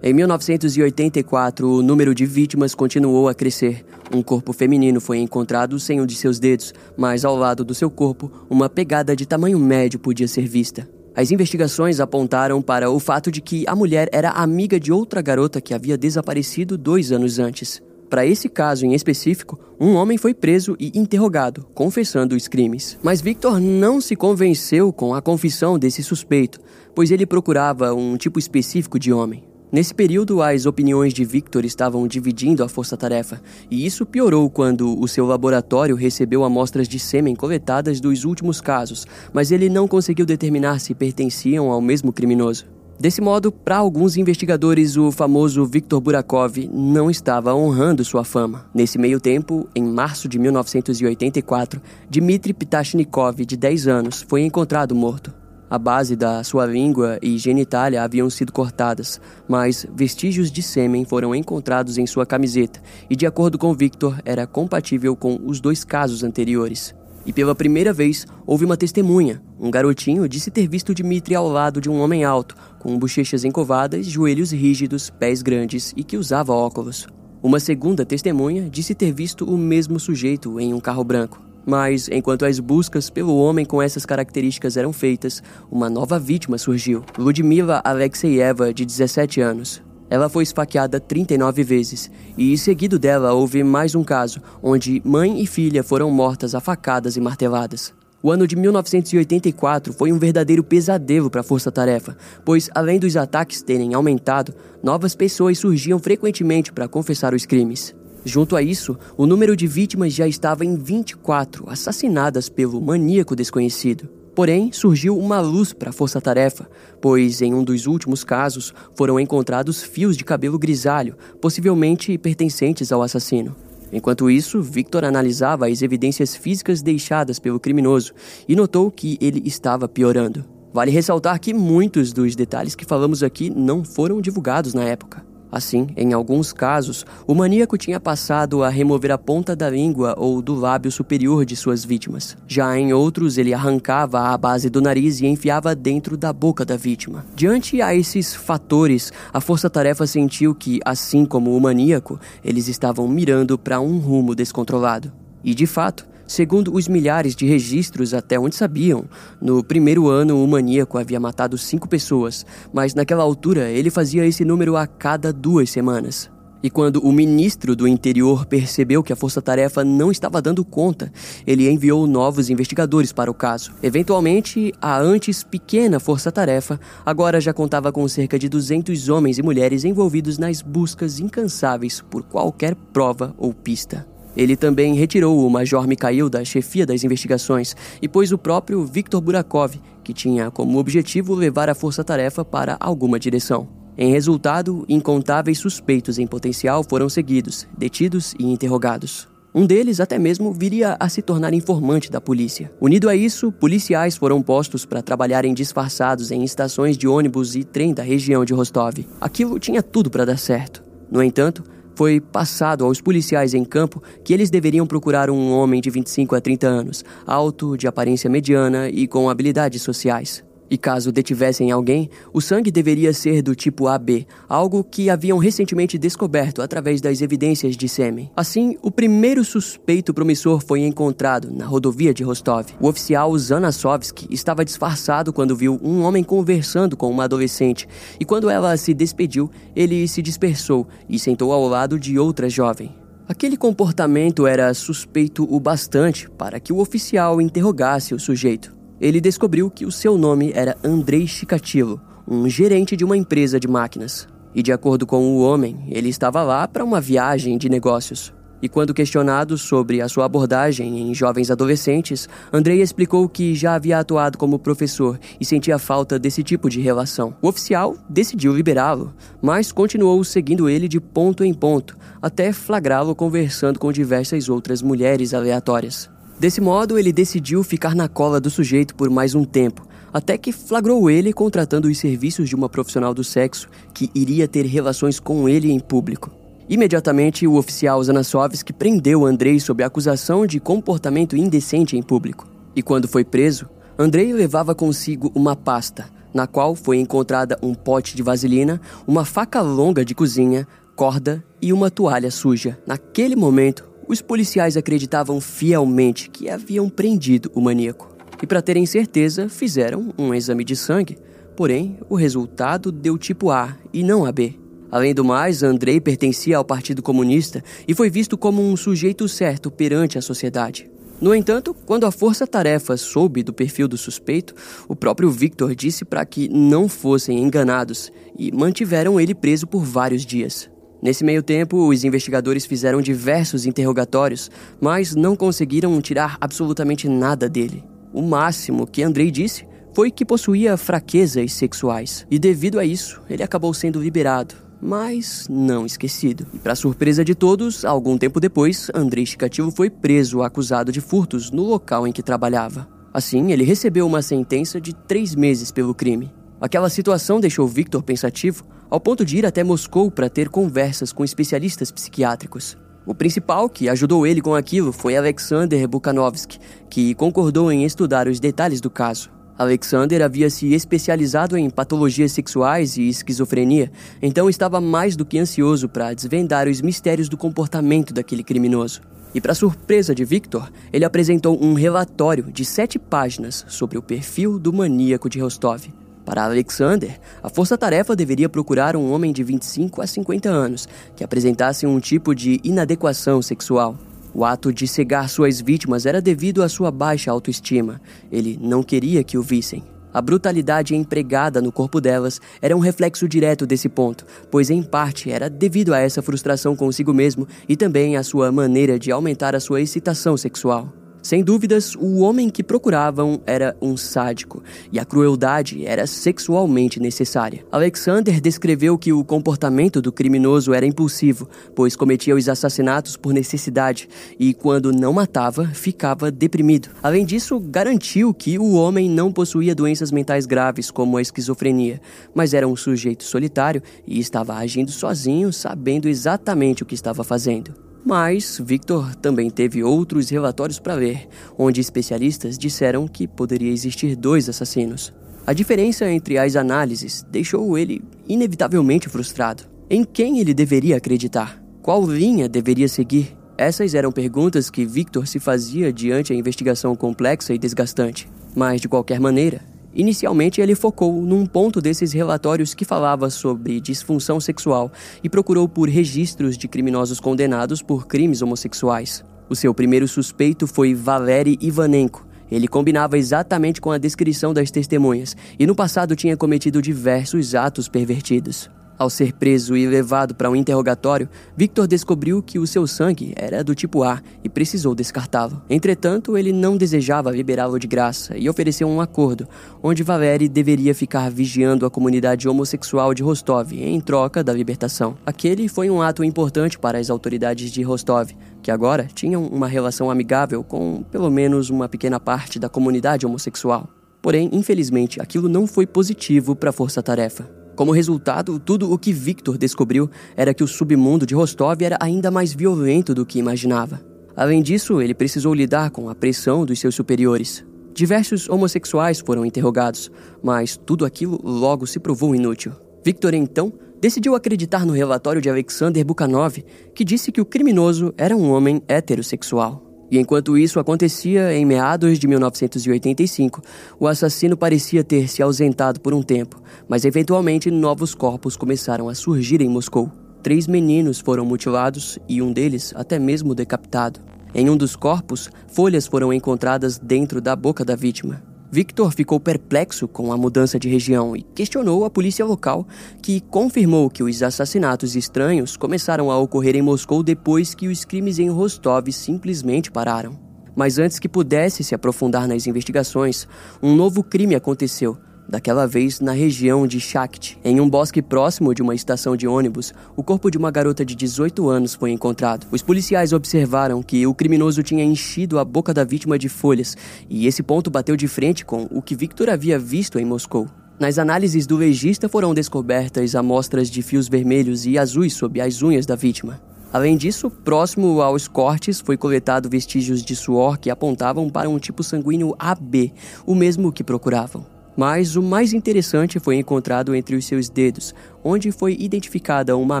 Em 0.00 0.12
1984, 0.12 1.68
o 1.68 1.82
número 1.82 2.14
de 2.14 2.24
vítimas 2.24 2.72
continuou 2.72 3.28
a 3.28 3.34
crescer. 3.34 3.84
Um 4.14 4.22
corpo 4.22 4.52
feminino 4.52 5.00
foi 5.00 5.18
encontrado 5.18 5.78
sem 5.80 6.00
um 6.00 6.06
de 6.06 6.14
seus 6.14 6.38
dedos, 6.38 6.72
mas 6.96 7.24
ao 7.24 7.34
lado 7.34 7.64
do 7.64 7.74
seu 7.74 7.90
corpo, 7.90 8.30
uma 8.48 8.68
pegada 8.68 9.16
de 9.16 9.26
tamanho 9.26 9.58
médio 9.58 9.98
podia 9.98 10.28
ser 10.28 10.46
vista. 10.46 10.88
As 11.16 11.32
investigações 11.32 11.98
apontaram 11.98 12.62
para 12.62 12.88
o 12.88 13.00
fato 13.00 13.28
de 13.28 13.40
que 13.40 13.64
a 13.66 13.74
mulher 13.74 14.08
era 14.12 14.30
amiga 14.30 14.78
de 14.78 14.92
outra 14.92 15.20
garota 15.20 15.60
que 15.60 15.74
havia 15.74 15.98
desaparecido 15.98 16.78
dois 16.78 17.10
anos 17.10 17.40
antes. 17.40 17.82
Para 18.08 18.24
esse 18.24 18.48
caso 18.48 18.86
em 18.86 18.94
específico, 18.94 19.58
um 19.80 19.96
homem 19.96 20.16
foi 20.16 20.32
preso 20.32 20.76
e 20.78 20.92
interrogado, 20.94 21.66
confessando 21.74 22.36
os 22.36 22.46
crimes. 22.46 22.96
Mas 23.02 23.20
Victor 23.20 23.58
não 23.58 24.00
se 24.00 24.14
convenceu 24.14 24.92
com 24.92 25.12
a 25.12 25.20
confissão 25.20 25.76
desse 25.76 26.04
suspeito, 26.04 26.60
pois 26.94 27.10
ele 27.10 27.26
procurava 27.26 27.92
um 27.92 28.16
tipo 28.16 28.38
específico 28.38 28.96
de 28.96 29.12
homem. 29.12 29.47
Nesse 29.70 29.94
período, 29.94 30.40
as 30.40 30.64
opiniões 30.64 31.12
de 31.12 31.26
Victor 31.26 31.62
estavam 31.62 32.08
dividindo 32.08 32.64
a 32.64 32.68
força-tarefa, 32.68 33.40
e 33.70 33.84
isso 33.84 34.06
piorou 34.06 34.48
quando 34.48 34.98
o 34.98 35.06
seu 35.06 35.26
laboratório 35.26 35.94
recebeu 35.94 36.42
amostras 36.42 36.88
de 36.88 36.98
sêmen 36.98 37.36
coletadas 37.36 38.00
dos 38.00 38.24
últimos 38.24 38.62
casos, 38.62 39.06
mas 39.30 39.52
ele 39.52 39.68
não 39.68 39.86
conseguiu 39.86 40.24
determinar 40.24 40.78
se 40.78 40.94
pertenciam 40.94 41.70
ao 41.70 41.82
mesmo 41.82 42.14
criminoso. 42.14 42.64
Desse 42.98 43.20
modo, 43.20 43.52
para 43.52 43.76
alguns 43.76 44.16
investigadores, 44.16 44.96
o 44.96 45.12
famoso 45.12 45.64
Viktor 45.66 46.00
Burakov 46.00 46.68
não 46.72 47.08
estava 47.08 47.54
honrando 47.54 48.04
sua 48.04 48.24
fama. 48.24 48.66
Nesse 48.74 48.98
meio 48.98 49.20
tempo, 49.20 49.68
em 49.72 49.84
março 49.84 50.28
de 50.28 50.38
1984, 50.38 51.80
Dmitry 52.10 52.54
Pitashnikov, 52.54 53.44
de 53.44 53.56
10 53.56 53.86
anos, 53.86 54.24
foi 54.26 54.42
encontrado 54.42 54.96
morto. 54.96 55.32
A 55.70 55.78
base 55.78 56.16
da 56.16 56.42
sua 56.42 56.64
língua 56.64 57.18
e 57.20 57.36
genitália 57.36 58.02
haviam 58.02 58.30
sido 58.30 58.50
cortadas, 58.50 59.20
mas 59.46 59.86
vestígios 59.94 60.50
de 60.50 60.62
sêmen 60.62 61.04
foram 61.04 61.34
encontrados 61.34 61.98
em 61.98 62.06
sua 62.06 62.24
camiseta 62.24 62.80
e, 63.10 63.14
de 63.14 63.26
acordo 63.26 63.58
com 63.58 63.74
Victor, 63.74 64.18
era 64.24 64.46
compatível 64.46 65.14
com 65.14 65.38
os 65.44 65.60
dois 65.60 65.84
casos 65.84 66.24
anteriores. 66.24 66.94
E 67.26 67.34
pela 67.34 67.54
primeira 67.54 67.92
vez, 67.92 68.26
houve 68.46 68.64
uma 68.64 68.78
testemunha. 68.78 69.42
Um 69.60 69.70
garotinho 69.70 70.26
disse 70.26 70.50
ter 70.50 70.66
visto 70.66 70.94
Dmitri 70.94 71.34
ao 71.34 71.46
lado 71.46 71.82
de 71.82 71.90
um 71.90 72.00
homem 72.00 72.24
alto, 72.24 72.56
com 72.78 72.98
bochechas 72.98 73.44
encovadas, 73.44 74.06
joelhos 74.06 74.50
rígidos, 74.50 75.10
pés 75.10 75.42
grandes 75.42 75.92
e 75.94 76.02
que 76.02 76.16
usava 76.16 76.54
óculos. 76.54 77.06
Uma 77.42 77.60
segunda 77.60 78.06
testemunha 78.06 78.70
disse 78.70 78.94
ter 78.94 79.12
visto 79.12 79.44
o 79.44 79.58
mesmo 79.58 80.00
sujeito 80.00 80.58
em 80.58 80.72
um 80.72 80.80
carro 80.80 81.04
branco. 81.04 81.47
Mas, 81.66 82.08
enquanto 82.08 82.44
as 82.44 82.58
buscas 82.58 83.10
pelo 83.10 83.36
homem 83.36 83.64
com 83.64 83.82
essas 83.82 84.06
características 84.06 84.76
eram 84.76 84.92
feitas, 84.92 85.42
uma 85.70 85.90
nova 85.90 86.18
vítima 86.18 86.58
surgiu: 86.58 87.04
Ludmila 87.18 87.80
Alexeyeva, 87.84 88.72
de 88.72 88.84
17 88.84 89.40
anos. 89.40 89.82
Ela 90.10 90.28
foi 90.28 90.42
esfaqueada 90.42 90.98
39 90.98 91.62
vezes, 91.62 92.10
e 92.36 92.56
seguido 92.56 92.98
dela 92.98 93.34
houve 93.34 93.62
mais 93.62 93.94
um 93.94 94.02
caso, 94.02 94.40
onde 94.62 95.02
mãe 95.04 95.42
e 95.42 95.46
filha 95.46 95.82
foram 95.82 96.10
mortas 96.10 96.54
a 96.54 96.60
facadas 96.60 97.16
e 97.16 97.20
marteladas. 97.20 97.92
O 98.20 98.32
ano 98.32 98.48
de 98.48 98.56
1984 98.56 99.92
foi 99.92 100.10
um 100.10 100.18
verdadeiro 100.18 100.64
pesadelo 100.64 101.30
para 101.30 101.42
a 101.42 101.44
Força 101.44 101.70
Tarefa, 101.70 102.16
pois, 102.44 102.68
além 102.74 102.98
dos 102.98 103.16
ataques 103.16 103.62
terem 103.62 103.94
aumentado, 103.94 104.54
novas 104.82 105.14
pessoas 105.14 105.58
surgiam 105.58 106.00
frequentemente 106.00 106.72
para 106.72 106.88
confessar 106.88 107.32
os 107.32 107.46
crimes. 107.46 107.94
Junto 108.24 108.56
a 108.56 108.62
isso, 108.62 108.96
o 109.16 109.26
número 109.26 109.56
de 109.56 109.66
vítimas 109.66 110.12
já 110.12 110.26
estava 110.26 110.64
em 110.64 110.76
24, 110.76 111.68
assassinadas 111.68 112.48
pelo 112.48 112.80
maníaco 112.80 113.36
desconhecido. 113.36 114.08
Porém, 114.34 114.70
surgiu 114.72 115.18
uma 115.18 115.40
luz 115.40 115.72
para 115.72 115.90
a 115.90 115.92
força-tarefa, 115.92 116.70
pois 117.00 117.42
em 117.42 117.52
um 117.52 117.64
dos 117.64 117.86
últimos 117.86 118.22
casos 118.22 118.72
foram 118.94 119.18
encontrados 119.18 119.82
fios 119.82 120.16
de 120.16 120.24
cabelo 120.24 120.58
grisalho, 120.58 121.16
possivelmente 121.40 122.16
pertencentes 122.18 122.92
ao 122.92 123.02
assassino. 123.02 123.56
Enquanto 123.92 124.30
isso, 124.30 124.62
Victor 124.62 125.04
analisava 125.04 125.66
as 125.66 125.82
evidências 125.82 126.36
físicas 126.36 126.82
deixadas 126.82 127.38
pelo 127.38 127.58
criminoso 127.58 128.12
e 128.46 128.54
notou 128.54 128.90
que 128.90 129.18
ele 129.20 129.42
estava 129.44 129.88
piorando. 129.88 130.44
Vale 130.72 130.90
ressaltar 130.90 131.40
que 131.40 131.54
muitos 131.54 132.12
dos 132.12 132.36
detalhes 132.36 132.74
que 132.74 132.84
falamos 132.84 133.22
aqui 133.22 133.50
não 133.50 133.82
foram 133.82 134.20
divulgados 134.20 134.74
na 134.74 134.84
época. 134.84 135.27
Assim, 135.50 135.88
em 135.96 136.12
alguns 136.12 136.52
casos, 136.52 137.06
o 137.26 137.34
maníaco 137.34 137.78
tinha 137.78 137.98
passado 137.98 138.62
a 138.62 138.68
remover 138.68 139.10
a 139.10 139.18
ponta 139.18 139.56
da 139.56 139.70
língua 139.70 140.14
ou 140.18 140.42
do 140.42 140.54
lábio 140.54 140.92
superior 140.92 141.44
de 141.44 141.56
suas 141.56 141.84
vítimas. 141.84 142.36
Já 142.46 142.78
em 142.78 142.92
outros, 142.92 143.38
ele 143.38 143.54
arrancava 143.54 144.20
a 144.20 144.36
base 144.36 144.68
do 144.68 144.82
nariz 144.82 145.20
e 145.20 145.26
enfiava 145.26 145.74
dentro 145.74 146.16
da 146.16 146.32
boca 146.32 146.64
da 146.64 146.76
vítima. 146.76 147.24
Diante 147.34 147.80
a 147.80 147.94
esses 147.94 148.34
fatores, 148.34 149.12
a 149.32 149.40
força-tarefa 149.40 150.06
sentiu 150.06 150.54
que, 150.54 150.80
assim 150.84 151.24
como 151.24 151.56
o 151.56 151.60
maníaco, 151.60 152.20
eles 152.44 152.68
estavam 152.68 153.08
mirando 153.08 153.58
para 153.58 153.80
um 153.80 153.98
rumo 153.98 154.34
descontrolado. 154.34 155.10
E 155.42 155.54
de 155.54 155.66
fato, 155.66 156.06
Segundo 156.28 156.74
os 156.74 156.86
milhares 156.86 157.34
de 157.34 157.46
registros 157.46 158.12
até 158.12 158.38
onde 158.38 158.54
sabiam, 158.54 159.06
no 159.40 159.64
primeiro 159.64 160.08
ano 160.08 160.44
o 160.44 160.46
maníaco 160.46 160.98
havia 160.98 161.18
matado 161.18 161.56
cinco 161.56 161.88
pessoas, 161.88 162.44
mas 162.70 162.94
naquela 162.94 163.22
altura 163.22 163.70
ele 163.70 163.88
fazia 163.88 164.26
esse 164.26 164.44
número 164.44 164.76
a 164.76 164.86
cada 164.86 165.32
duas 165.32 165.70
semanas. 165.70 166.30
E 166.62 166.68
quando 166.68 167.00
o 167.00 167.10
ministro 167.10 167.74
do 167.74 167.88
interior 167.88 168.44
percebeu 168.44 169.02
que 169.02 169.10
a 169.12 169.16
força-tarefa 169.16 169.82
não 169.82 170.10
estava 170.10 170.42
dando 170.42 170.62
conta, 170.66 171.10
ele 171.46 171.70
enviou 171.70 172.06
novos 172.06 172.50
investigadores 172.50 173.10
para 173.10 173.30
o 173.30 173.34
caso. 173.34 173.72
Eventualmente, 173.82 174.70
a 174.82 175.00
antes 175.00 175.42
pequena 175.42 175.98
força-tarefa 175.98 176.78
agora 177.06 177.40
já 177.40 177.54
contava 177.54 177.90
com 177.90 178.06
cerca 178.06 178.38
de 178.38 178.50
200 178.50 179.08
homens 179.08 179.38
e 179.38 179.42
mulheres 179.42 179.82
envolvidos 179.82 180.36
nas 180.36 180.60
buscas 180.60 181.20
incansáveis 181.20 182.04
por 182.10 182.22
qualquer 182.22 182.74
prova 182.74 183.34
ou 183.38 183.54
pista. 183.54 184.17
Ele 184.38 184.56
também 184.56 184.94
retirou 184.94 185.44
o 185.44 185.50
Major 185.50 185.84
Mikhail 185.84 186.30
da 186.30 186.44
chefia 186.44 186.86
das 186.86 187.02
investigações 187.02 187.74
e 188.00 188.08
pôs 188.08 188.30
o 188.30 188.38
próprio 188.38 188.84
Viktor 188.86 189.20
Burakov, 189.20 189.74
que 190.04 190.14
tinha 190.14 190.48
como 190.48 190.78
objetivo 190.78 191.34
levar 191.34 191.68
a 191.68 191.74
força-tarefa 191.74 192.44
para 192.44 192.76
alguma 192.78 193.18
direção. 193.18 193.68
Em 193.98 194.12
resultado, 194.12 194.84
incontáveis 194.88 195.58
suspeitos 195.58 196.20
em 196.20 196.26
potencial 196.26 196.84
foram 196.88 197.08
seguidos, 197.08 197.66
detidos 197.76 198.32
e 198.38 198.46
interrogados. 198.46 199.26
Um 199.52 199.66
deles 199.66 199.98
até 199.98 200.20
mesmo 200.20 200.52
viria 200.52 200.96
a 201.00 201.08
se 201.08 201.20
tornar 201.20 201.52
informante 201.52 202.08
da 202.08 202.20
polícia. 202.20 202.70
Unido 202.80 203.08
a 203.08 203.16
isso, 203.16 203.50
policiais 203.50 204.16
foram 204.16 204.40
postos 204.40 204.86
para 204.86 205.02
trabalharem 205.02 205.52
disfarçados 205.52 206.30
em 206.30 206.44
estações 206.44 206.96
de 206.96 207.08
ônibus 207.08 207.56
e 207.56 207.64
trem 207.64 207.92
da 207.92 208.04
região 208.04 208.44
de 208.44 208.54
Rostov. 208.54 209.04
Aquilo 209.20 209.58
tinha 209.58 209.82
tudo 209.82 210.08
para 210.08 210.24
dar 210.24 210.38
certo. 210.38 210.84
No 211.10 211.20
entanto, 211.20 211.64
foi 211.98 212.20
passado 212.20 212.84
aos 212.84 213.00
policiais 213.00 213.54
em 213.54 213.64
campo 213.64 214.00
que 214.22 214.32
eles 214.32 214.50
deveriam 214.50 214.86
procurar 214.86 215.28
um 215.28 215.50
homem 215.50 215.80
de 215.80 215.90
25 215.90 216.36
a 216.36 216.40
30 216.40 216.64
anos, 216.64 217.04
alto, 217.26 217.76
de 217.76 217.88
aparência 217.88 218.30
mediana 218.30 218.88
e 218.88 219.08
com 219.08 219.28
habilidades 219.28 219.82
sociais. 219.82 220.47
E 220.70 220.76
caso 220.76 221.10
detivessem 221.10 221.70
alguém, 221.70 222.10
o 222.32 222.40
sangue 222.40 222.70
deveria 222.70 223.12
ser 223.12 223.40
do 223.42 223.54
tipo 223.54 223.88
AB, 223.88 224.26
algo 224.48 224.84
que 224.84 225.08
haviam 225.08 225.38
recentemente 225.38 225.96
descoberto 225.96 226.60
através 226.60 227.00
das 227.00 227.22
evidências 227.22 227.76
de 227.76 227.88
sêmen. 227.88 228.30
Assim, 228.36 228.76
o 228.82 228.90
primeiro 228.90 229.44
suspeito 229.44 230.12
promissor 230.12 230.60
foi 230.60 230.80
encontrado 230.80 231.50
na 231.50 231.64
rodovia 231.64 232.12
de 232.12 232.22
Rostov. 232.22 232.66
O 232.80 232.88
oficial 232.88 233.36
Zanasovsky 233.38 234.26
estava 234.30 234.64
disfarçado 234.64 235.32
quando 235.32 235.56
viu 235.56 235.80
um 235.82 236.02
homem 236.02 236.22
conversando 236.22 236.96
com 236.96 237.10
uma 237.10 237.24
adolescente, 237.24 237.88
e 238.20 238.24
quando 238.24 238.50
ela 238.50 238.76
se 238.76 238.92
despediu, 238.92 239.50
ele 239.74 240.06
se 240.06 240.20
dispersou 240.20 240.86
e 241.08 241.18
sentou 241.18 241.52
ao 241.52 241.66
lado 241.66 241.98
de 241.98 242.18
outra 242.18 242.50
jovem. 242.50 242.94
Aquele 243.26 243.56
comportamento 243.56 244.46
era 244.46 244.72
suspeito 244.72 245.46
o 245.50 245.60
bastante 245.60 246.28
para 246.30 246.58
que 246.58 246.72
o 246.72 246.78
oficial 246.78 247.40
interrogasse 247.40 248.14
o 248.14 248.18
sujeito 248.18 248.77
ele 249.00 249.20
descobriu 249.20 249.70
que 249.70 249.86
o 249.86 249.92
seu 249.92 250.18
nome 250.18 250.52
era 250.54 250.76
Andrei 250.82 251.26
Chikatilo, 251.26 252.00
um 252.26 252.48
gerente 252.48 252.96
de 252.96 253.04
uma 253.04 253.16
empresa 253.16 253.58
de 253.58 253.68
máquinas. 253.68 254.28
E 254.54 254.62
de 254.62 254.72
acordo 254.72 255.06
com 255.06 255.22
o 255.22 255.40
homem, 255.40 255.86
ele 255.90 256.08
estava 256.08 256.42
lá 256.42 256.66
para 256.66 256.84
uma 256.84 257.00
viagem 257.00 257.56
de 257.56 257.68
negócios. 257.68 258.32
E 258.60 258.68
quando 258.68 258.92
questionado 258.92 259.56
sobre 259.56 260.00
a 260.00 260.08
sua 260.08 260.24
abordagem 260.24 261.00
em 261.00 261.14
jovens 261.14 261.50
adolescentes, 261.50 262.28
Andrei 262.52 262.82
explicou 262.82 263.28
que 263.28 263.54
já 263.54 263.74
havia 263.74 264.00
atuado 264.00 264.36
como 264.36 264.58
professor 264.58 265.18
e 265.40 265.44
sentia 265.44 265.78
falta 265.78 266.18
desse 266.18 266.42
tipo 266.42 266.68
de 266.68 266.80
relação. 266.80 267.36
O 267.40 267.48
oficial 267.48 267.96
decidiu 268.08 268.52
liberá-lo, 268.52 269.14
mas 269.40 269.70
continuou 269.70 270.22
seguindo 270.24 270.68
ele 270.68 270.88
de 270.88 270.98
ponto 270.98 271.44
em 271.44 271.54
ponto, 271.54 271.96
até 272.20 272.52
flagrá-lo 272.52 273.14
conversando 273.14 273.78
com 273.78 273.92
diversas 273.92 274.48
outras 274.48 274.82
mulheres 274.82 275.32
aleatórias. 275.34 276.10
Desse 276.38 276.60
modo, 276.60 276.96
ele 276.96 277.12
decidiu 277.12 277.64
ficar 277.64 277.96
na 277.96 278.08
cola 278.08 278.40
do 278.40 278.48
sujeito 278.48 278.94
por 278.94 279.10
mais 279.10 279.34
um 279.34 279.44
tempo, 279.44 279.84
até 280.12 280.38
que 280.38 280.52
flagrou 280.52 281.10
ele 281.10 281.32
contratando 281.32 281.88
os 281.88 281.98
serviços 281.98 282.48
de 282.48 282.54
uma 282.54 282.68
profissional 282.68 283.12
do 283.12 283.24
sexo 283.24 283.68
que 283.92 284.08
iria 284.14 284.46
ter 284.46 284.64
relações 284.64 285.18
com 285.18 285.48
ele 285.48 285.72
em 285.72 285.80
público. 285.80 286.30
Imediatamente, 286.68 287.44
o 287.44 287.56
oficial 287.56 288.02
Zanasovski 288.04 288.72
prendeu 288.72 289.26
Andrei 289.26 289.58
sob 289.58 289.82
a 289.82 289.88
acusação 289.88 290.46
de 290.46 290.60
comportamento 290.60 291.36
indecente 291.36 291.96
em 291.96 292.02
público. 292.02 292.46
E 292.76 292.82
quando 292.82 293.08
foi 293.08 293.24
preso, 293.24 293.68
Andrei 293.98 294.32
levava 294.32 294.76
consigo 294.76 295.32
uma 295.34 295.56
pasta, 295.56 296.08
na 296.32 296.46
qual 296.46 296.76
foi 296.76 296.98
encontrada 296.98 297.58
um 297.60 297.74
pote 297.74 298.14
de 298.14 298.22
vaselina, 298.22 298.80
uma 299.08 299.24
faca 299.24 299.60
longa 299.60 300.04
de 300.04 300.14
cozinha, 300.14 300.68
corda 300.94 301.42
e 301.60 301.72
uma 301.72 301.90
toalha 301.90 302.30
suja. 302.30 302.78
Naquele 302.86 303.34
momento, 303.34 303.87
os 304.08 304.22
policiais 304.22 304.76
acreditavam 304.76 305.40
fielmente 305.40 306.30
que 306.30 306.48
haviam 306.48 306.88
prendido 306.88 307.50
o 307.54 307.60
maníaco. 307.60 308.16
E 308.42 308.46
para 308.46 308.62
terem 308.62 308.86
certeza, 308.86 309.48
fizeram 309.48 310.14
um 310.16 310.32
exame 310.32 310.64
de 310.64 310.74
sangue. 310.74 311.18
Porém, 311.54 311.98
o 312.08 312.14
resultado 312.14 312.90
deu 312.90 313.18
tipo 313.18 313.50
A 313.50 313.76
e 313.92 314.02
não 314.02 314.24
AB. 314.24 314.58
Além 314.90 315.12
do 315.12 315.24
mais, 315.24 315.62
Andrei 315.62 316.00
pertencia 316.00 316.56
ao 316.56 316.64
Partido 316.64 317.02
Comunista 317.02 317.62
e 317.86 317.94
foi 317.94 318.08
visto 318.08 318.38
como 318.38 318.62
um 318.62 318.76
sujeito 318.76 319.28
certo 319.28 319.70
perante 319.70 320.16
a 320.16 320.22
sociedade. 320.22 320.90
No 321.20 321.34
entanto, 321.34 321.74
quando 321.74 322.06
a 322.06 322.12
força-tarefa 322.12 322.96
soube 322.96 323.42
do 323.42 323.52
perfil 323.52 323.88
do 323.88 323.98
suspeito, 323.98 324.54
o 324.88 324.94
próprio 324.94 325.30
Victor 325.30 325.74
disse 325.74 326.04
para 326.04 326.24
que 326.24 326.48
não 326.48 326.88
fossem 326.88 327.42
enganados 327.42 328.12
e 328.38 328.52
mantiveram 328.52 329.20
ele 329.20 329.34
preso 329.34 329.66
por 329.66 329.84
vários 329.84 330.24
dias. 330.24 330.70
Nesse 331.00 331.24
meio 331.24 331.42
tempo, 331.42 331.88
os 331.88 332.02
investigadores 332.02 332.66
fizeram 332.66 333.00
diversos 333.00 333.66
interrogatórios, 333.66 334.50
mas 334.80 335.14
não 335.14 335.36
conseguiram 335.36 336.00
tirar 336.00 336.36
absolutamente 336.40 337.08
nada 337.08 337.48
dele. 337.48 337.84
O 338.12 338.20
máximo 338.20 338.86
que 338.86 339.02
Andrei 339.02 339.30
disse 339.30 339.66
foi 339.94 340.10
que 340.10 340.24
possuía 340.24 340.76
fraquezas 340.76 341.52
sexuais, 341.52 342.26
e 342.30 342.38
devido 342.38 342.78
a 342.78 342.84
isso, 342.84 343.20
ele 343.28 343.42
acabou 343.42 343.72
sendo 343.72 344.02
liberado, 344.02 344.54
mas 344.80 345.46
não 345.48 345.86
esquecido. 345.86 346.46
E 346.52 346.58
para 346.58 346.74
surpresa 346.74 347.24
de 347.24 347.34
todos, 347.34 347.84
algum 347.84 348.16
tempo 348.16 348.40
depois, 348.40 348.90
Andrei 348.94 349.26
Chicativo 349.26 349.70
foi 349.70 349.90
preso 349.90 350.42
acusado 350.42 350.92
de 350.92 351.00
furtos 351.00 351.50
no 351.50 351.64
local 351.64 352.06
em 352.06 352.12
que 352.12 352.22
trabalhava. 352.22 352.88
Assim, 353.12 353.50
ele 353.52 353.64
recebeu 353.64 354.06
uma 354.06 354.22
sentença 354.22 354.80
de 354.80 354.94
três 354.94 355.34
meses 355.34 355.72
pelo 355.72 355.94
crime. 355.94 356.30
Aquela 356.60 356.90
situação 356.90 357.38
deixou 357.38 357.68
Victor 357.68 358.02
pensativo, 358.02 358.64
ao 358.90 358.98
ponto 358.98 359.24
de 359.24 359.36
ir 359.36 359.46
até 359.46 359.62
Moscou 359.62 360.10
para 360.10 360.28
ter 360.28 360.48
conversas 360.48 361.12
com 361.12 361.22
especialistas 361.22 361.92
psiquiátricos. 361.92 362.76
O 363.06 363.14
principal 363.14 363.68
que 363.68 363.88
ajudou 363.88 364.26
ele 364.26 364.40
com 364.40 364.54
aquilo 364.54 364.92
foi 364.92 365.16
Alexander 365.16 365.86
Bukhanovsky, 365.86 366.58
que 366.90 367.14
concordou 367.14 367.70
em 367.70 367.84
estudar 367.84 368.26
os 368.26 368.40
detalhes 368.40 368.80
do 368.80 368.90
caso. 368.90 369.30
Alexander 369.56 370.20
havia 370.20 370.50
se 370.50 370.74
especializado 370.74 371.56
em 371.56 371.70
patologias 371.70 372.32
sexuais 372.32 372.96
e 372.96 373.08
esquizofrenia, 373.08 373.90
então 374.20 374.50
estava 374.50 374.80
mais 374.80 375.16
do 375.16 375.24
que 375.24 375.38
ansioso 375.38 375.88
para 375.88 376.12
desvendar 376.12 376.68
os 376.68 376.80
mistérios 376.80 377.28
do 377.28 377.36
comportamento 377.36 378.12
daquele 378.12 378.42
criminoso. 378.42 379.00
E, 379.34 379.40
para 379.40 379.54
surpresa 379.54 380.14
de 380.14 380.24
Victor, 380.24 380.70
ele 380.92 381.04
apresentou 381.04 381.62
um 381.62 381.74
relatório 381.74 382.50
de 382.50 382.64
sete 382.64 382.98
páginas 382.98 383.64
sobre 383.68 383.96
o 383.96 384.02
perfil 384.02 384.58
do 384.58 384.72
maníaco 384.72 385.28
de 385.28 385.38
Rostov. 385.38 385.88
Para 386.28 386.44
Alexander, 386.44 387.18
a 387.42 387.48
força-tarefa 387.48 388.14
deveria 388.14 388.50
procurar 388.50 388.94
um 388.94 389.10
homem 389.10 389.32
de 389.32 389.42
25 389.42 390.02
a 390.02 390.06
50 390.06 390.46
anos 390.46 390.86
que 391.16 391.24
apresentasse 391.24 391.86
um 391.86 391.98
tipo 391.98 392.34
de 392.34 392.60
inadequação 392.62 393.40
sexual. 393.40 393.96
O 394.34 394.44
ato 394.44 394.70
de 394.70 394.86
cegar 394.86 395.30
suas 395.30 395.58
vítimas 395.58 396.04
era 396.04 396.20
devido 396.20 396.62
à 396.62 396.68
sua 396.68 396.90
baixa 396.90 397.30
autoestima. 397.30 397.98
Ele 398.30 398.58
não 398.60 398.82
queria 398.82 399.24
que 399.24 399.38
o 399.38 399.42
vissem. 399.42 399.82
A 400.12 400.20
brutalidade 400.20 400.94
empregada 400.94 401.62
no 401.62 401.72
corpo 401.72 401.98
delas 401.98 402.42
era 402.60 402.76
um 402.76 402.80
reflexo 402.80 403.26
direto 403.26 403.66
desse 403.66 403.88
ponto, 403.88 404.26
pois 404.50 404.68
em 404.68 404.82
parte 404.82 405.30
era 405.30 405.48
devido 405.48 405.94
a 405.94 405.98
essa 405.98 406.20
frustração 406.20 406.76
consigo 406.76 407.14
mesmo 407.14 407.48
e 407.66 407.74
também 407.74 408.18
à 408.18 408.22
sua 408.22 408.52
maneira 408.52 408.98
de 408.98 409.10
aumentar 409.10 409.56
a 409.56 409.60
sua 409.60 409.80
excitação 409.80 410.36
sexual. 410.36 410.92
Sem 411.22 411.42
dúvidas, 411.42 411.94
o 411.96 412.20
homem 412.20 412.48
que 412.48 412.62
procuravam 412.62 413.40
era 413.44 413.76
um 413.82 413.96
sádico, 413.96 414.62
e 414.92 414.98
a 414.98 415.04
crueldade 415.04 415.84
era 415.84 416.06
sexualmente 416.06 417.00
necessária. 417.00 417.66
Alexander 417.72 418.40
descreveu 418.40 418.96
que 418.96 419.12
o 419.12 419.24
comportamento 419.24 420.00
do 420.00 420.12
criminoso 420.12 420.72
era 420.72 420.86
impulsivo, 420.86 421.48
pois 421.74 421.96
cometia 421.96 422.34
os 422.34 422.48
assassinatos 422.48 423.16
por 423.16 423.34
necessidade 423.34 424.08
e, 424.38 424.54
quando 424.54 424.92
não 424.92 425.12
matava, 425.12 425.66
ficava 425.66 426.30
deprimido. 426.30 426.88
Além 427.02 427.24
disso, 427.24 427.58
garantiu 427.58 428.32
que 428.32 428.58
o 428.58 428.74
homem 428.74 429.10
não 429.10 429.32
possuía 429.32 429.74
doenças 429.74 430.12
mentais 430.12 430.46
graves, 430.46 430.90
como 430.90 431.16
a 431.16 431.22
esquizofrenia, 431.22 432.00
mas 432.32 432.54
era 432.54 432.66
um 432.66 432.76
sujeito 432.76 433.24
solitário 433.24 433.82
e 434.06 434.20
estava 434.20 434.54
agindo 434.54 434.90
sozinho, 434.90 435.52
sabendo 435.52 436.08
exatamente 436.08 436.82
o 436.82 436.86
que 436.86 436.94
estava 436.94 437.24
fazendo. 437.24 437.87
Mas 438.08 438.58
Victor 438.64 439.14
também 439.16 439.50
teve 439.50 439.84
outros 439.84 440.30
relatórios 440.30 440.78
para 440.78 440.94
ler, 440.94 441.28
onde 441.58 441.78
especialistas 441.78 442.56
disseram 442.56 443.06
que 443.06 443.28
poderia 443.28 443.70
existir 443.70 444.16
dois 444.16 444.48
assassinos. 444.48 445.12
A 445.46 445.52
diferença 445.52 446.10
entre 446.10 446.38
as 446.38 446.56
análises 446.56 447.22
deixou 447.30 447.76
ele 447.76 448.00
inevitavelmente 448.26 449.10
frustrado. 449.10 449.64
Em 449.90 450.04
quem 450.04 450.38
ele 450.38 450.54
deveria 450.54 450.96
acreditar? 450.96 451.62
Qual 451.82 452.10
linha 452.10 452.48
deveria 452.48 452.88
seguir? 452.88 453.36
Essas 453.58 453.92
eram 453.92 454.10
perguntas 454.10 454.70
que 454.70 454.86
Victor 454.86 455.26
se 455.26 455.38
fazia 455.38 455.92
diante 455.92 456.32
a 456.32 456.36
investigação 456.36 456.96
complexa 456.96 457.52
e 457.52 457.58
desgastante. 457.58 458.26
Mas, 458.56 458.80
de 458.80 458.88
qualquer 458.88 459.20
maneira, 459.20 459.60
Inicialmente, 459.94 460.60
ele 460.60 460.74
focou 460.74 461.22
num 461.22 461.46
ponto 461.46 461.80
desses 461.80 462.12
relatórios 462.12 462.74
que 462.74 462.84
falava 462.84 463.30
sobre 463.30 463.80
disfunção 463.80 464.38
sexual 464.38 464.92
e 465.22 465.28
procurou 465.28 465.68
por 465.68 465.88
registros 465.88 466.56
de 466.56 466.68
criminosos 466.68 467.20
condenados 467.20 467.82
por 467.82 468.06
crimes 468.06 468.42
homossexuais. 468.42 469.24
O 469.48 469.56
seu 469.56 469.72
primeiro 469.72 470.06
suspeito 470.06 470.66
foi 470.66 470.94
Valery 470.94 471.58
Ivanenko. 471.60 472.26
Ele 472.50 472.68
combinava 472.68 473.18
exatamente 473.18 473.80
com 473.80 473.90
a 473.90 473.98
descrição 473.98 474.54
das 474.54 474.70
testemunhas 474.70 475.36
e 475.58 475.66
no 475.66 475.74
passado 475.74 476.16
tinha 476.16 476.36
cometido 476.36 476.80
diversos 476.80 477.54
atos 477.54 477.88
pervertidos. 477.88 478.70
Ao 478.98 479.08
ser 479.08 479.32
preso 479.32 479.76
e 479.76 479.86
levado 479.86 480.34
para 480.34 480.50
um 480.50 480.56
interrogatório, 480.56 481.28
Victor 481.56 481.86
descobriu 481.86 482.42
que 482.42 482.58
o 482.58 482.66
seu 482.66 482.84
sangue 482.84 483.32
era 483.36 483.62
do 483.62 483.72
tipo 483.72 484.02
A 484.02 484.20
e 484.42 484.48
precisou 484.48 484.92
descartá-lo. 484.92 485.62
Entretanto, 485.70 486.36
ele 486.36 486.52
não 486.52 486.76
desejava 486.76 487.30
liberá-lo 487.30 487.78
de 487.78 487.86
graça 487.86 488.36
e 488.36 488.50
ofereceu 488.50 488.88
um 488.88 489.00
acordo, 489.00 489.46
onde 489.80 490.02
Valery 490.02 490.48
deveria 490.48 490.96
ficar 490.96 491.30
vigiando 491.30 491.86
a 491.86 491.90
comunidade 491.90 492.48
homossexual 492.48 493.14
de 493.14 493.22
Rostov 493.22 493.72
em 493.72 494.00
troca 494.00 494.42
da 494.42 494.52
libertação. 494.52 495.16
Aquele 495.24 495.68
foi 495.68 495.88
um 495.88 496.02
ato 496.02 496.24
importante 496.24 496.76
para 496.76 496.98
as 496.98 497.08
autoridades 497.08 497.70
de 497.70 497.82
Rostov, 497.82 498.32
que 498.60 498.70
agora 498.72 499.06
tinham 499.14 499.46
uma 499.46 499.68
relação 499.68 500.10
amigável 500.10 500.64
com 500.64 501.04
pelo 501.08 501.30
menos 501.30 501.70
uma 501.70 501.88
pequena 501.88 502.18
parte 502.18 502.58
da 502.58 502.68
comunidade 502.68 503.24
homossexual. 503.24 503.88
Porém, 504.20 504.50
infelizmente, 504.52 505.20
aquilo 505.22 505.48
não 505.48 505.68
foi 505.68 505.86
positivo 505.86 506.56
para 506.56 506.70
a 506.70 506.72
força-tarefa. 506.72 507.57
Como 507.78 507.92
resultado, 507.92 508.58
tudo 508.58 508.92
o 508.92 508.98
que 508.98 509.12
Victor 509.12 509.56
descobriu 509.56 510.10
era 510.36 510.52
que 510.52 510.64
o 510.64 510.66
submundo 510.66 511.24
de 511.24 511.32
Rostov 511.32 511.80
era 511.80 511.96
ainda 512.00 512.28
mais 512.28 512.52
violento 512.52 513.14
do 513.14 513.24
que 513.24 513.38
imaginava. 513.38 514.00
Além 514.34 514.60
disso, 514.64 515.00
ele 515.00 515.14
precisou 515.14 515.54
lidar 515.54 515.92
com 515.92 516.10
a 516.10 516.14
pressão 516.16 516.66
dos 516.66 516.80
seus 516.80 516.96
superiores. 516.96 517.64
Diversos 517.94 518.48
homossexuais 518.48 519.20
foram 519.20 519.46
interrogados, 519.46 520.10
mas 520.42 520.76
tudo 520.76 521.04
aquilo 521.04 521.40
logo 521.40 521.86
se 521.86 522.00
provou 522.00 522.34
inútil. 522.34 522.72
Victor 523.04 523.32
então 523.32 523.72
decidiu 524.00 524.34
acreditar 524.34 524.84
no 524.84 524.92
relatório 524.92 525.40
de 525.40 525.48
Alexander 525.48 526.04
Bukhanov, 526.04 526.58
que 526.92 527.04
disse 527.04 527.30
que 527.30 527.40
o 527.40 527.46
criminoso 527.46 528.12
era 528.18 528.36
um 528.36 528.50
homem 528.50 528.82
heterossexual. 528.88 529.87
E 530.10 530.18
enquanto 530.18 530.56
isso 530.56 530.80
acontecia, 530.80 531.52
em 531.54 531.64
meados 531.64 532.18
de 532.18 532.26
1985, 532.26 533.62
o 534.00 534.06
assassino 534.06 534.56
parecia 534.56 535.04
ter 535.04 535.28
se 535.28 535.42
ausentado 535.42 536.00
por 536.00 536.14
um 536.14 536.22
tempo, 536.22 536.62
mas 536.88 537.04
eventualmente 537.04 537.70
novos 537.70 538.14
corpos 538.14 538.56
começaram 538.56 539.08
a 539.08 539.14
surgir 539.14 539.60
em 539.60 539.68
Moscou. 539.68 540.10
Três 540.42 540.66
meninos 540.66 541.20
foram 541.20 541.44
mutilados 541.44 542.18
e 542.28 542.40
um 542.40 542.52
deles 542.52 542.92
até 542.96 543.18
mesmo 543.18 543.54
decapitado. 543.54 544.20
Em 544.54 544.70
um 544.70 544.76
dos 544.76 544.96
corpos, 544.96 545.50
folhas 545.68 546.06
foram 546.06 546.32
encontradas 546.32 546.98
dentro 546.98 547.40
da 547.40 547.54
boca 547.54 547.84
da 547.84 547.94
vítima. 547.94 548.42
Victor 548.70 549.12
ficou 549.12 549.40
perplexo 549.40 550.06
com 550.06 550.30
a 550.30 550.36
mudança 550.36 550.78
de 550.78 550.90
região 550.90 551.34
e 551.34 551.42
questionou 551.42 552.04
a 552.04 552.10
polícia 552.10 552.44
local, 552.44 552.86
que 553.22 553.40
confirmou 553.40 554.10
que 554.10 554.22
os 554.22 554.42
assassinatos 554.42 555.16
estranhos 555.16 555.76
começaram 555.76 556.30
a 556.30 556.38
ocorrer 556.38 556.76
em 556.76 556.82
Moscou 556.82 557.22
depois 557.22 557.74
que 557.74 557.88
os 557.88 558.04
crimes 558.04 558.38
em 558.38 558.50
Rostov 558.50 559.10
simplesmente 559.10 559.90
pararam. 559.90 560.38
Mas 560.76 560.98
antes 560.98 561.18
que 561.18 561.28
pudesse 561.28 561.82
se 561.82 561.94
aprofundar 561.94 562.46
nas 562.46 562.66
investigações, 562.66 563.48
um 563.82 563.96
novo 563.96 564.22
crime 564.22 564.54
aconteceu 564.54 565.16
daquela 565.48 565.86
vez 565.86 566.20
na 566.20 566.32
região 566.32 566.86
de 566.86 567.00
Shakht. 567.00 567.58
Em 567.64 567.80
um 567.80 567.88
bosque 567.88 568.20
próximo 568.20 568.74
de 568.74 568.82
uma 568.82 568.94
estação 568.94 569.36
de 569.36 569.48
ônibus, 569.48 569.94
o 570.16 570.22
corpo 570.22 570.50
de 570.50 570.58
uma 570.58 570.70
garota 570.70 571.04
de 571.04 571.14
18 571.14 571.68
anos 571.68 571.94
foi 571.94 572.10
encontrado. 572.10 572.66
Os 572.70 572.82
policiais 572.82 573.32
observaram 573.32 574.02
que 574.02 574.26
o 574.26 574.34
criminoso 574.34 574.82
tinha 574.82 575.04
enchido 575.04 575.58
a 575.58 575.64
boca 575.64 575.94
da 575.94 576.04
vítima 576.04 576.38
de 576.38 576.48
folhas, 576.48 576.96
e 577.30 577.46
esse 577.46 577.62
ponto 577.62 577.90
bateu 577.90 578.16
de 578.16 578.28
frente 578.28 578.64
com 578.64 578.86
o 578.90 579.00
que 579.00 579.16
Victor 579.16 579.48
havia 579.48 579.78
visto 579.78 580.18
em 580.18 580.24
Moscou. 580.24 580.68
Nas 581.00 581.16
análises 581.16 581.66
do 581.66 581.76
legista 581.76 582.28
foram 582.28 582.52
descobertas 582.52 583.36
amostras 583.36 583.88
de 583.88 584.02
fios 584.02 584.28
vermelhos 584.28 584.84
e 584.84 584.98
azuis 584.98 585.32
sob 585.32 585.60
as 585.60 585.80
unhas 585.80 586.04
da 586.04 586.16
vítima. 586.16 586.60
Além 586.92 587.16
disso, 587.16 587.50
próximo 587.50 588.20
aos 588.22 588.48
cortes 588.48 588.98
foi 589.00 589.16
coletado 589.16 589.68
vestígios 589.68 590.22
de 590.22 590.34
suor 590.34 590.78
que 590.78 590.90
apontavam 590.90 591.48
para 591.50 591.68
um 591.68 591.78
tipo 591.78 592.02
sanguíneo 592.02 592.54
AB, 592.58 593.12
o 593.46 593.54
mesmo 593.54 593.92
que 593.92 594.02
procuravam. 594.02 594.77
Mas 594.98 595.36
o 595.36 595.42
mais 595.44 595.72
interessante 595.72 596.40
foi 596.40 596.56
encontrado 596.56 597.14
entre 597.14 597.36
os 597.36 597.44
seus 597.44 597.68
dedos, 597.68 598.12
onde 598.42 598.72
foi 598.72 598.96
identificada 598.98 599.76
uma 599.76 600.00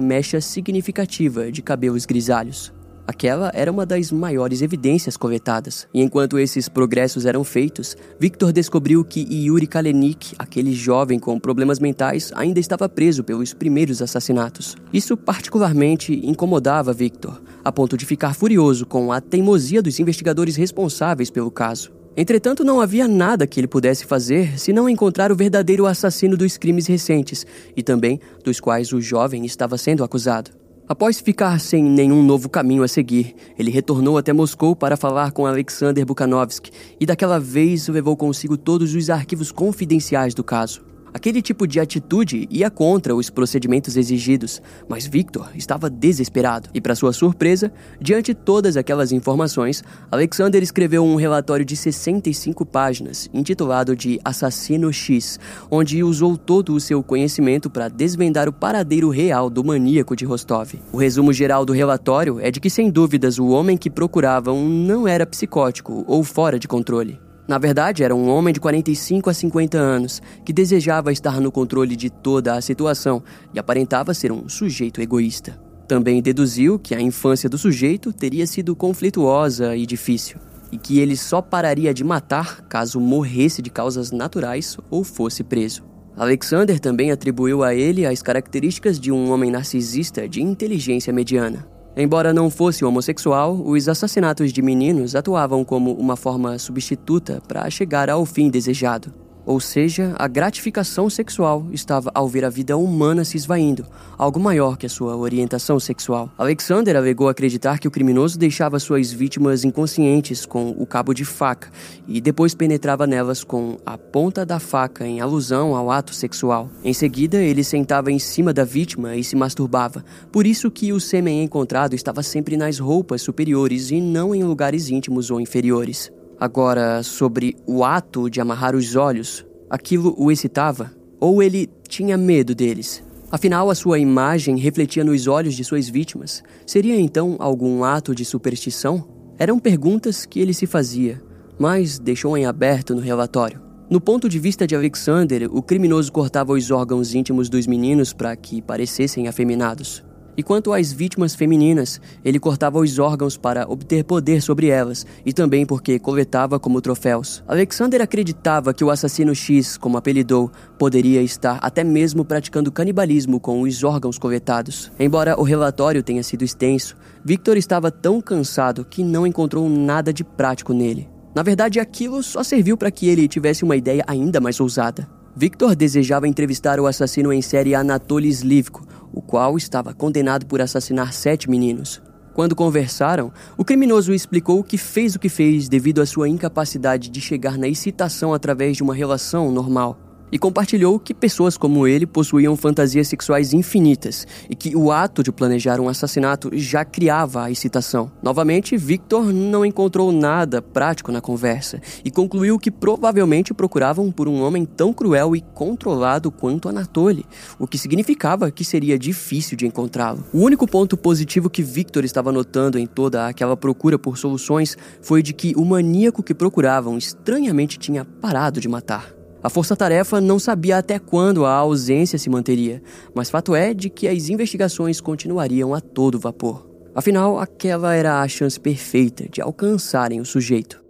mecha 0.00 0.40
significativa 0.40 1.52
de 1.52 1.62
cabelos 1.62 2.04
grisalhos. 2.04 2.72
Aquela 3.06 3.52
era 3.54 3.70
uma 3.70 3.86
das 3.86 4.10
maiores 4.10 4.60
evidências 4.60 5.16
coletadas. 5.16 5.86
E 5.94 6.02
enquanto 6.02 6.36
esses 6.36 6.68
progressos 6.68 7.26
eram 7.26 7.44
feitos, 7.44 7.96
Victor 8.18 8.52
descobriu 8.52 9.04
que 9.04 9.20
Yuri 9.20 9.68
Kalenik, 9.68 10.34
aquele 10.36 10.72
jovem 10.72 11.20
com 11.20 11.38
problemas 11.38 11.78
mentais, 11.78 12.32
ainda 12.34 12.58
estava 12.58 12.88
preso 12.88 13.22
pelos 13.22 13.54
primeiros 13.54 14.02
assassinatos. 14.02 14.76
Isso 14.92 15.16
particularmente 15.16 16.12
incomodava 16.26 16.92
Victor, 16.92 17.40
a 17.64 17.70
ponto 17.70 17.96
de 17.96 18.04
ficar 18.04 18.34
furioso 18.34 18.84
com 18.84 19.12
a 19.12 19.20
teimosia 19.20 19.80
dos 19.80 20.00
investigadores 20.00 20.56
responsáveis 20.56 21.30
pelo 21.30 21.52
caso. 21.52 21.96
Entretanto, 22.20 22.64
não 22.64 22.80
havia 22.80 23.06
nada 23.06 23.46
que 23.46 23.60
ele 23.60 23.68
pudesse 23.68 24.04
fazer 24.04 24.58
se 24.58 24.72
não 24.72 24.88
encontrar 24.88 25.30
o 25.30 25.36
verdadeiro 25.36 25.86
assassino 25.86 26.36
dos 26.36 26.56
crimes 26.56 26.88
recentes 26.88 27.46
e 27.76 27.80
também 27.80 28.18
dos 28.42 28.58
quais 28.58 28.92
o 28.92 29.00
jovem 29.00 29.46
estava 29.46 29.78
sendo 29.78 30.02
acusado. 30.02 30.50
Após 30.88 31.20
ficar 31.20 31.60
sem 31.60 31.80
nenhum 31.80 32.20
novo 32.24 32.48
caminho 32.48 32.82
a 32.82 32.88
seguir, 32.88 33.36
ele 33.56 33.70
retornou 33.70 34.18
até 34.18 34.32
Moscou 34.32 34.74
para 34.74 34.96
falar 34.96 35.30
com 35.30 35.46
Alexander 35.46 36.04
Bukhanovsky 36.04 36.72
e 36.98 37.06
daquela 37.06 37.38
vez 37.38 37.86
levou 37.86 38.16
consigo 38.16 38.56
todos 38.56 38.96
os 38.96 39.08
arquivos 39.10 39.52
confidenciais 39.52 40.34
do 40.34 40.42
caso. 40.42 40.82
Aquele 41.12 41.42
tipo 41.42 41.66
de 41.66 41.80
atitude 41.80 42.46
ia 42.50 42.70
contra 42.70 43.14
os 43.14 43.30
procedimentos 43.30 43.96
exigidos, 43.96 44.62
mas 44.88 45.06
Victor 45.06 45.50
estava 45.54 45.90
desesperado 45.90 46.68
e, 46.72 46.80
para 46.80 46.94
sua 46.94 47.12
surpresa, 47.12 47.72
diante 48.00 48.28
de 48.28 48.34
todas 48.34 48.76
aquelas 48.76 49.10
informações, 49.10 49.82
Alexander 50.10 50.62
escreveu 50.62 51.02
um 51.02 51.16
relatório 51.16 51.64
de 51.64 51.74
65 51.74 52.66
páginas, 52.66 53.30
intitulado 53.32 53.96
de 53.96 54.20
Assassino 54.22 54.92
X, 54.92 55.40
onde 55.70 56.02
usou 56.02 56.36
todo 56.36 56.74
o 56.74 56.80
seu 56.80 57.02
conhecimento 57.02 57.70
para 57.70 57.88
desvendar 57.88 58.48
o 58.48 58.52
paradeiro 58.52 59.08
real 59.08 59.48
do 59.48 59.64
maníaco 59.64 60.14
de 60.14 60.26
Rostov. 60.26 60.74
O 60.92 60.98
resumo 60.98 61.32
geral 61.32 61.64
do 61.64 61.72
relatório 61.72 62.38
é 62.40 62.50
de 62.50 62.60
que, 62.60 62.68
sem 62.68 62.90
dúvidas, 62.90 63.38
o 63.38 63.48
homem 63.48 63.78
que 63.78 63.88
procuravam 63.88 64.68
não 64.68 65.08
era 65.08 65.26
psicótico 65.26 66.04
ou 66.06 66.22
fora 66.22 66.58
de 66.58 66.68
controle. 66.68 67.27
Na 67.48 67.56
verdade, 67.56 68.04
era 68.04 68.14
um 68.14 68.28
homem 68.28 68.52
de 68.52 68.60
45 68.60 69.30
a 69.30 69.34
50 69.34 69.78
anos 69.78 70.20
que 70.44 70.52
desejava 70.52 71.10
estar 71.10 71.40
no 71.40 71.50
controle 71.50 71.96
de 71.96 72.10
toda 72.10 72.54
a 72.54 72.60
situação 72.60 73.22
e 73.54 73.58
aparentava 73.58 74.12
ser 74.12 74.30
um 74.30 74.46
sujeito 74.50 75.00
egoísta. 75.00 75.58
Também 75.88 76.20
deduziu 76.20 76.78
que 76.78 76.94
a 76.94 77.00
infância 77.00 77.48
do 77.48 77.56
sujeito 77.56 78.12
teria 78.12 78.46
sido 78.46 78.76
conflituosa 78.76 79.74
e 79.74 79.86
difícil, 79.86 80.38
e 80.70 80.76
que 80.76 80.98
ele 81.00 81.16
só 81.16 81.40
pararia 81.40 81.94
de 81.94 82.04
matar 82.04 82.60
caso 82.68 83.00
morresse 83.00 83.62
de 83.62 83.70
causas 83.70 84.12
naturais 84.12 84.76
ou 84.90 85.02
fosse 85.02 85.42
preso. 85.42 85.82
Alexander 86.14 86.78
também 86.78 87.10
atribuiu 87.10 87.62
a 87.62 87.74
ele 87.74 88.04
as 88.04 88.20
características 88.20 89.00
de 89.00 89.10
um 89.10 89.30
homem 89.30 89.50
narcisista 89.50 90.28
de 90.28 90.42
inteligência 90.42 91.14
mediana. 91.14 91.77
Embora 91.96 92.32
não 92.32 92.48
fosse 92.48 92.84
homossexual, 92.84 93.60
os 93.64 93.88
assassinatos 93.88 94.52
de 94.52 94.62
meninos 94.62 95.14
atuavam 95.14 95.64
como 95.64 95.92
uma 95.94 96.16
forma 96.16 96.58
substituta 96.58 97.42
para 97.48 97.68
chegar 97.70 98.08
ao 98.08 98.24
fim 98.24 98.48
desejado. 98.48 99.12
Ou 99.48 99.60
seja, 99.60 100.14
a 100.18 100.28
gratificação 100.28 101.08
sexual 101.08 101.64
estava 101.72 102.10
ao 102.14 102.28
ver 102.28 102.44
a 102.44 102.50
vida 102.50 102.76
humana 102.76 103.24
se 103.24 103.38
esvaindo, 103.38 103.86
algo 104.18 104.38
maior 104.38 104.76
que 104.76 104.84
a 104.84 104.90
sua 104.90 105.16
orientação 105.16 105.80
sexual. 105.80 106.30
Alexander 106.36 106.94
alegou 106.94 107.30
acreditar 107.30 107.78
que 107.78 107.88
o 107.88 107.90
criminoso 107.90 108.38
deixava 108.38 108.78
suas 108.78 109.10
vítimas 109.10 109.64
inconscientes 109.64 110.44
com 110.44 110.72
o 110.72 110.84
cabo 110.84 111.14
de 111.14 111.24
faca 111.24 111.70
e 112.06 112.20
depois 112.20 112.54
penetrava 112.54 113.06
nelas 113.06 113.42
com 113.42 113.78
a 113.86 113.96
ponta 113.96 114.44
da 114.44 114.60
faca 114.60 115.06
em 115.06 115.18
alusão 115.18 115.74
ao 115.74 115.90
ato 115.90 116.14
sexual. 116.14 116.68
Em 116.84 116.92
seguida, 116.92 117.38
ele 117.38 117.64
sentava 117.64 118.12
em 118.12 118.18
cima 118.18 118.52
da 118.52 118.64
vítima 118.64 119.16
e 119.16 119.24
se 119.24 119.34
masturbava, 119.34 120.04
por 120.30 120.46
isso 120.46 120.70
que 120.70 120.92
o 120.92 121.00
sêmen 121.00 121.42
encontrado 121.42 121.94
estava 121.94 122.22
sempre 122.22 122.54
nas 122.58 122.78
roupas 122.78 123.22
superiores 123.22 123.90
e 123.90 123.98
não 123.98 124.34
em 124.34 124.44
lugares 124.44 124.90
íntimos 124.90 125.30
ou 125.30 125.40
inferiores. 125.40 126.12
Agora, 126.40 127.02
sobre 127.02 127.56
o 127.66 127.84
ato 127.84 128.30
de 128.30 128.40
amarrar 128.40 128.76
os 128.76 128.94
olhos, 128.94 129.44
aquilo 129.68 130.14
o 130.16 130.30
excitava? 130.30 130.92
Ou 131.18 131.42
ele 131.42 131.68
tinha 131.88 132.16
medo 132.16 132.54
deles? 132.54 133.02
Afinal, 133.30 133.68
a 133.68 133.74
sua 133.74 133.98
imagem 133.98 134.56
refletia 134.56 135.02
nos 135.02 135.26
olhos 135.26 135.54
de 135.54 135.64
suas 135.64 135.88
vítimas. 135.88 136.42
Seria 136.64 136.98
então 136.98 137.36
algum 137.40 137.82
ato 137.82 138.14
de 138.14 138.24
superstição? 138.24 139.06
Eram 139.36 139.58
perguntas 139.58 140.24
que 140.24 140.38
ele 140.38 140.54
se 140.54 140.66
fazia, 140.66 141.20
mas 141.58 141.98
deixou 141.98 142.38
em 142.38 142.46
aberto 142.46 142.94
no 142.94 143.00
relatório. 143.00 143.60
No 143.90 144.00
ponto 144.00 144.28
de 144.28 144.38
vista 144.38 144.66
de 144.66 144.76
Alexander, 144.76 145.48
o 145.50 145.60
criminoso 145.60 146.12
cortava 146.12 146.52
os 146.52 146.70
órgãos 146.70 147.14
íntimos 147.14 147.48
dos 147.48 147.66
meninos 147.66 148.12
para 148.12 148.36
que 148.36 148.62
parecessem 148.62 149.26
afeminados. 149.26 150.04
E 150.38 150.42
quanto 150.44 150.72
às 150.72 150.92
vítimas 150.92 151.34
femininas, 151.34 152.00
ele 152.24 152.38
cortava 152.38 152.78
os 152.78 152.96
órgãos 153.00 153.36
para 153.36 153.68
obter 153.68 154.04
poder 154.04 154.40
sobre 154.40 154.68
elas 154.68 155.04
e 155.26 155.32
também 155.32 155.66
porque 155.66 155.98
coletava 155.98 156.60
como 156.60 156.80
troféus. 156.80 157.42
Alexander 157.48 158.00
acreditava 158.00 158.72
que 158.72 158.84
o 158.84 158.90
assassino 158.90 159.34
X, 159.34 159.76
como 159.76 159.96
apelidou, 159.96 160.48
poderia 160.78 161.20
estar 161.22 161.58
até 161.60 161.82
mesmo 161.82 162.24
praticando 162.24 162.70
canibalismo 162.70 163.40
com 163.40 163.62
os 163.62 163.82
órgãos 163.82 164.16
coletados. 164.16 164.92
Embora 164.96 165.36
o 165.36 165.42
relatório 165.42 166.04
tenha 166.04 166.22
sido 166.22 166.44
extenso, 166.44 166.96
Victor 167.24 167.56
estava 167.56 167.90
tão 167.90 168.20
cansado 168.20 168.84
que 168.84 169.02
não 169.02 169.26
encontrou 169.26 169.68
nada 169.68 170.12
de 170.12 170.22
prático 170.22 170.72
nele. 170.72 171.08
Na 171.34 171.42
verdade, 171.42 171.80
aquilo 171.80 172.22
só 172.22 172.44
serviu 172.44 172.76
para 172.76 172.92
que 172.92 173.08
ele 173.08 173.26
tivesse 173.26 173.64
uma 173.64 173.74
ideia 173.74 174.04
ainda 174.06 174.40
mais 174.40 174.60
ousada. 174.60 175.08
Victor 175.38 175.76
desejava 175.76 176.26
entrevistar 176.26 176.80
o 176.80 176.86
assassino 176.88 177.32
em 177.32 177.40
série 177.40 177.72
Anatoly 177.72 178.28
Slivko, 178.28 178.84
o 179.12 179.20
qual 179.20 179.56
estava 179.56 179.94
condenado 179.94 180.46
por 180.46 180.60
assassinar 180.60 181.12
sete 181.12 181.48
meninos. 181.48 182.00
Quando 182.34 182.54
conversaram, 182.54 183.32
o 183.56 183.64
criminoso 183.64 184.12
explicou 184.12 184.62
que 184.62 184.78
fez 184.78 185.14
o 185.14 185.18
que 185.18 185.28
fez 185.28 185.68
devido 185.68 186.00
à 186.00 186.06
sua 186.06 186.28
incapacidade 186.28 187.10
de 187.10 187.20
chegar 187.20 187.58
na 187.58 187.68
excitação 187.68 188.32
através 188.32 188.76
de 188.76 188.82
uma 188.82 188.94
relação 188.94 189.50
normal 189.50 190.07
e 190.30 190.38
compartilhou 190.38 190.98
que 190.98 191.14
pessoas 191.14 191.56
como 191.56 191.86
ele 191.86 192.06
possuíam 192.06 192.56
fantasias 192.56 193.08
sexuais 193.08 193.52
infinitas 193.52 194.26
e 194.48 194.54
que 194.54 194.76
o 194.76 194.90
ato 194.90 195.22
de 195.22 195.32
planejar 195.32 195.80
um 195.80 195.88
assassinato 195.88 196.50
já 196.54 196.84
criava 196.84 197.44
a 197.44 197.50
excitação. 197.50 198.10
Novamente, 198.22 198.76
Victor 198.76 199.32
não 199.32 199.64
encontrou 199.64 200.12
nada 200.12 200.60
prático 200.60 201.12
na 201.12 201.20
conversa 201.20 201.80
e 202.04 202.10
concluiu 202.10 202.58
que 202.58 202.70
provavelmente 202.70 203.54
procuravam 203.54 204.10
por 204.10 204.28
um 204.28 204.42
homem 204.42 204.64
tão 204.64 204.92
cruel 204.92 205.34
e 205.34 205.40
controlado 205.40 206.30
quanto 206.30 206.68
Anatoly, 206.68 207.24
o 207.58 207.66
que 207.66 207.78
significava 207.78 208.50
que 208.50 208.64
seria 208.64 208.98
difícil 208.98 209.56
de 209.56 209.66
encontrá-lo. 209.66 210.24
O 210.32 210.40
único 210.40 210.66
ponto 210.66 210.96
positivo 210.96 211.50
que 211.50 211.62
Victor 211.62 212.04
estava 212.04 212.32
notando 212.32 212.78
em 212.78 212.86
toda 212.86 213.26
aquela 213.26 213.56
procura 213.56 213.98
por 213.98 214.18
soluções 214.18 214.76
foi 215.00 215.22
de 215.22 215.32
que 215.32 215.54
o 215.56 215.64
maníaco 215.64 216.22
que 216.22 216.34
procuravam 216.34 216.96
estranhamente 216.96 217.78
tinha 217.78 218.04
parado 218.04 218.60
de 218.60 218.68
matar. 218.68 219.17
A 219.42 219.48
força-tarefa 219.48 220.20
não 220.20 220.38
sabia 220.38 220.78
até 220.78 220.98
quando 220.98 221.46
a 221.46 221.52
ausência 221.52 222.18
se 222.18 222.28
manteria, 222.28 222.82
mas 223.14 223.30
fato 223.30 223.54
é 223.54 223.72
de 223.72 223.88
que 223.88 224.08
as 224.08 224.28
investigações 224.28 225.00
continuariam 225.00 225.72
a 225.72 225.80
todo 225.80 226.18
vapor. 226.18 226.68
Afinal, 226.92 227.38
aquela 227.38 227.94
era 227.94 228.20
a 228.20 228.26
chance 228.26 228.58
perfeita 228.58 229.28
de 229.30 229.40
alcançarem 229.40 230.20
o 230.20 230.24
sujeito. 230.24 230.82